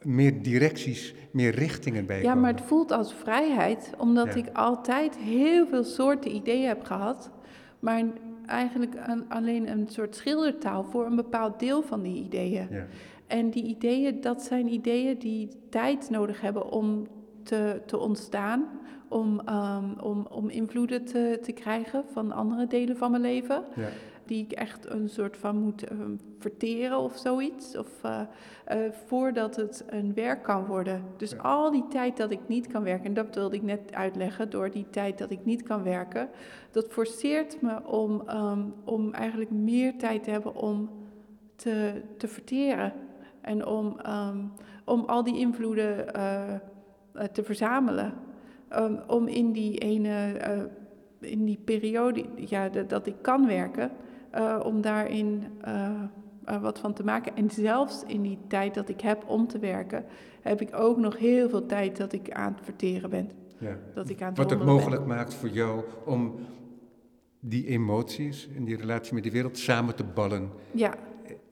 meer 0.04 0.42
directies, 0.42 1.14
meer 1.32 1.56
richtingen 1.56 2.06
bij 2.06 2.18
Ja, 2.22 2.24
komen. 2.24 2.40
maar 2.42 2.52
het 2.52 2.62
voelt 2.62 2.92
als 2.92 3.14
vrijheid, 3.14 3.90
omdat 3.98 4.36
ik 4.36 4.46
altijd 4.54 5.18
heel 5.18 5.68
veel 5.68 5.84
soorten 5.84 6.36
ideeën 6.36 6.68
heb 6.68 6.84
gehad, 6.84 7.32
maar 7.80 8.04
eigenlijk 8.46 8.94
een- 9.08 9.30
alleen 9.30 9.70
een 9.72 9.88
soort 9.88 10.16
schildertaal 10.16 10.84
voor 10.84 11.06
een 11.06 11.16
bepaald 11.16 11.60
deel 11.60 11.82
van 11.82 12.02
die 12.02 12.24
ideeën. 12.24 12.68
Ja. 12.72 12.86
En 13.28 13.50
die 13.50 13.64
ideeën, 13.64 14.22
dat 14.22 14.42
zijn 14.42 14.68
ideeën 14.74 15.18
die 15.18 15.50
tijd 15.70 16.10
nodig 16.10 16.42
hebben 16.42 16.72
om 16.72 17.08
te, 17.44 17.82
te 17.86 17.98
ontstaan, 17.98 18.66
om, 19.08 19.40
ehm, 19.46 20.00
om, 20.02 20.28
om 20.30 20.50
invloeden 20.50 21.06
te, 21.06 21.40
te 21.42 21.52
krijgen 21.52 22.04
van 22.12 22.32
andere 22.32 22.68
delen 22.68 22.98
van 22.98 23.12
mijn 23.12 23.24
leven. 23.24 23.64
Ja. 23.76 23.88
Die 24.30 24.44
ik 24.44 24.52
echt 24.52 24.90
een 24.90 25.10
soort 25.10 25.38
van 25.38 25.58
moet 25.58 25.84
ehm, 25.84 26.16
verteren 26.40 26.98
of 26.98 27.18
zoiets. 27.18 27.78
Of, 27.78 28.04
eh, 28.04 28.22
eh, 28.66 28.92
voordat 29.06 29.56
het 29.56 29.86
een 29.88 30.14
werk 30.14 30.44
kan 30.44 30.66
worden. 30.66 31.04
Dus 31.18 31.32
Ja. 31.32 31.38
al 31.38 31.72
die 31.72 31.88
tijd 31.88 32.18
dat 32.18 32.32
ik 32.32 32.48
niet 32.48 32.68
kan 32.68 32.84
werken, 32.84 33.06
en 33.06 33.14
dat 33.14 33.36
wilde 33.36 33.56
ik 33.56 33.62
net 33.64 33.94
uitleggen, 33.94 34.50
door 34.50 34.72
die 34.72 34.86
tijd 34.90 35.18
dat 35.18 35.32
ik 35.32 35.46
niet 35.46 35.64
kan 35.64 35.84
werken, 35.84 36.30
dat 36.72 36.88
forceert 36.90 37.62
me 37.62 37.88
om, 37.88 38.24
ehm, 38.26 38.64
om 38.84 39.14
eigenlijk 39.14 39.52
meer 39.52 39.98
tijd 39.98 40.24
te 40.24 40.30
hebben 40.32 40.56
om 40.56 40.90
te, 41.56 42.02
te 42.18 42.28
verteren. 42.28 42.94
En 43.42 43.66
om, 43.66 44.00
ehm, 44.00 44.38
om 44.86 45.04
al 45.06 45.24
die 45.24 45.38
invloeden 45.38 46.14
eh, 46.14 46.54
eh, 46.54 46.60
te 47.32 47.44
verzamelen. 47.44 48.14
Ehm, 48.68 48.96
om 49.08 49.28
in 49.28 49.52
die 49.52 49.78
ene, 49.78 50.32
eh, 50.38 50.60
in 51.20 51.46
die 51.46 51.60
periode 51.66 52.26
ja, 52.36 52.70
dat 52.70 53.08
ik 53.08 53.16
kan 53.22 53.48
werken, 53.48 53.92
eh, 54.32 54.60
om 54.64 54.82
daarin 54.82 55.44
eh, 55.62 55.92
eh, 56.46 56.62
wat 56.62 56.80
van 56.80 56.94
te 56.94 57.04
maken. 57.04 57.36
En 57.36 57.50
zelfs 57.50 58.04
in 58.08 58.22
die 58.22 58.38
tijd 58.48 58.74
dat 58.74 58.90
ik 58.90 59.02
heb 59.02 59.24
om 59.28 59.48
te 59.48 59.60
werken, 59.60 60.06
heb 60.42 60.62
ik 60.62 60.70
ook 60.76 60.98
nog 60.98 61.18
heel 61.18 61.50
veel 61.50 61.66
tijd 61.66 61.98
dat 61.98 62.14
ik 62.14 62.32
aan 62.32 62.54
het 62.56 62.64
verteren 62.64 63.10
ben. 63.10 63.32
Ja. 63.58 63.78
Dat 63.94 64.10
ik 64.10 64.22
aan 64.22 64.28
het 64.30 64.38
Wat 64.38 64.50
het 64.50 64.60
ben. 64.60 64.68
mogelijk 64.68 65.06
maakt 65.06 65.34
voor 65.34 65.50
jou 65.50 65.84
om 66.06 66.36
die 67.40 67.68
emoties 67.68 68.50
en 68.56 68.64
die 68.66 68.78
relatie 68.78 69.14
met 69.14 69.24
de 69.24 69.32
wereld 69.32 69.58
samen 69.58 69.96
te 69.96 70.04
ballen 70.04 70.50
Ja, 70.72 70.94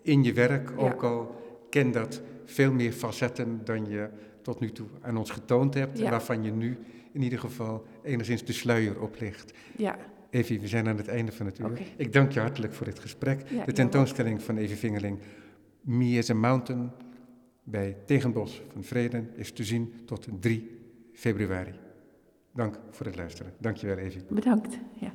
in 0.01 0.23
je 0.23 0.33
werk, 0.33 0.69
Ja. 0.69 0.75
ook 0.85 1.03
al 1.03 1.35
ken 1.69 1.91
dat 1.91 2.21
veel 2.45 2.71
meer 2.71 2.91
facetten 2.91 3.61
dan 3.63 3.85
je 3.89 4.09
tot 4.41 4.59
nu 4.59 4.71
toe 4.71 4.87
aan 5.01 5.17
ons 5.17 5.29
getoond 5.29 5.73
hebt, 5.73 5.99
en 5.99 6.09
waarvan 6.09 6.43
je 6.43 6.51
nu 6.51 6.77
in 7.11 7.21
ieder 7.21 7.39
geval 7.39 7.83
enigszins 8.03 8.43
de 8.45 8.53
sluier 8.53 9.01
oplicht. 9.01 9.53
ja, 9.77 9.95
Evie, 10.29 10.59
we 10.59 10.67
zijn 10.67 10.87
aan 10.87 10.97
het 10.97 11.07
einde 11.07 11.31
van 11.31 11.45
het 11.45 11.59
uur. 11.59 11.81
Ik 11.97 12.13
dank 12.13 12.31
je 12.31 12.39
hartelijk 12.39 12.73
voor 12.73 12.85
dit 12.85 12.99
gesprek. 12.99 13.49
Ja, 13.49 13.65
de 13.65 13.71
tentoonstelling 13.73 14.41
van 14.41 14.57
Evie 14.57 14.75
Vingeling, 14.77 15.19
Me 15.81 16.17
as 16.17 16.29
a 16.29 16.33
Mountain, 16.33 16.91
bij 17.63 17.97
Tegenbos 18.05 18.61
van 18.73 18.83
Vreden, 18.83 19.29
is 19.35 19.51
te 19.51 19.63
zien 19.63 19.93
tot 20.05 20.27
3 20.39 20.79
februari. 21.13 21.73
Dank 22.53 22.79
voor 22.89 23.05
het 23.05 23.15
luisteren. 23.15 23.53
Dank 23.59 23.77
je 23.77 23.87
wel, 23.87 23.97
Evie. 23.97 24.21
bedankt. 24.29 24.77
Ja. 24.93 25.13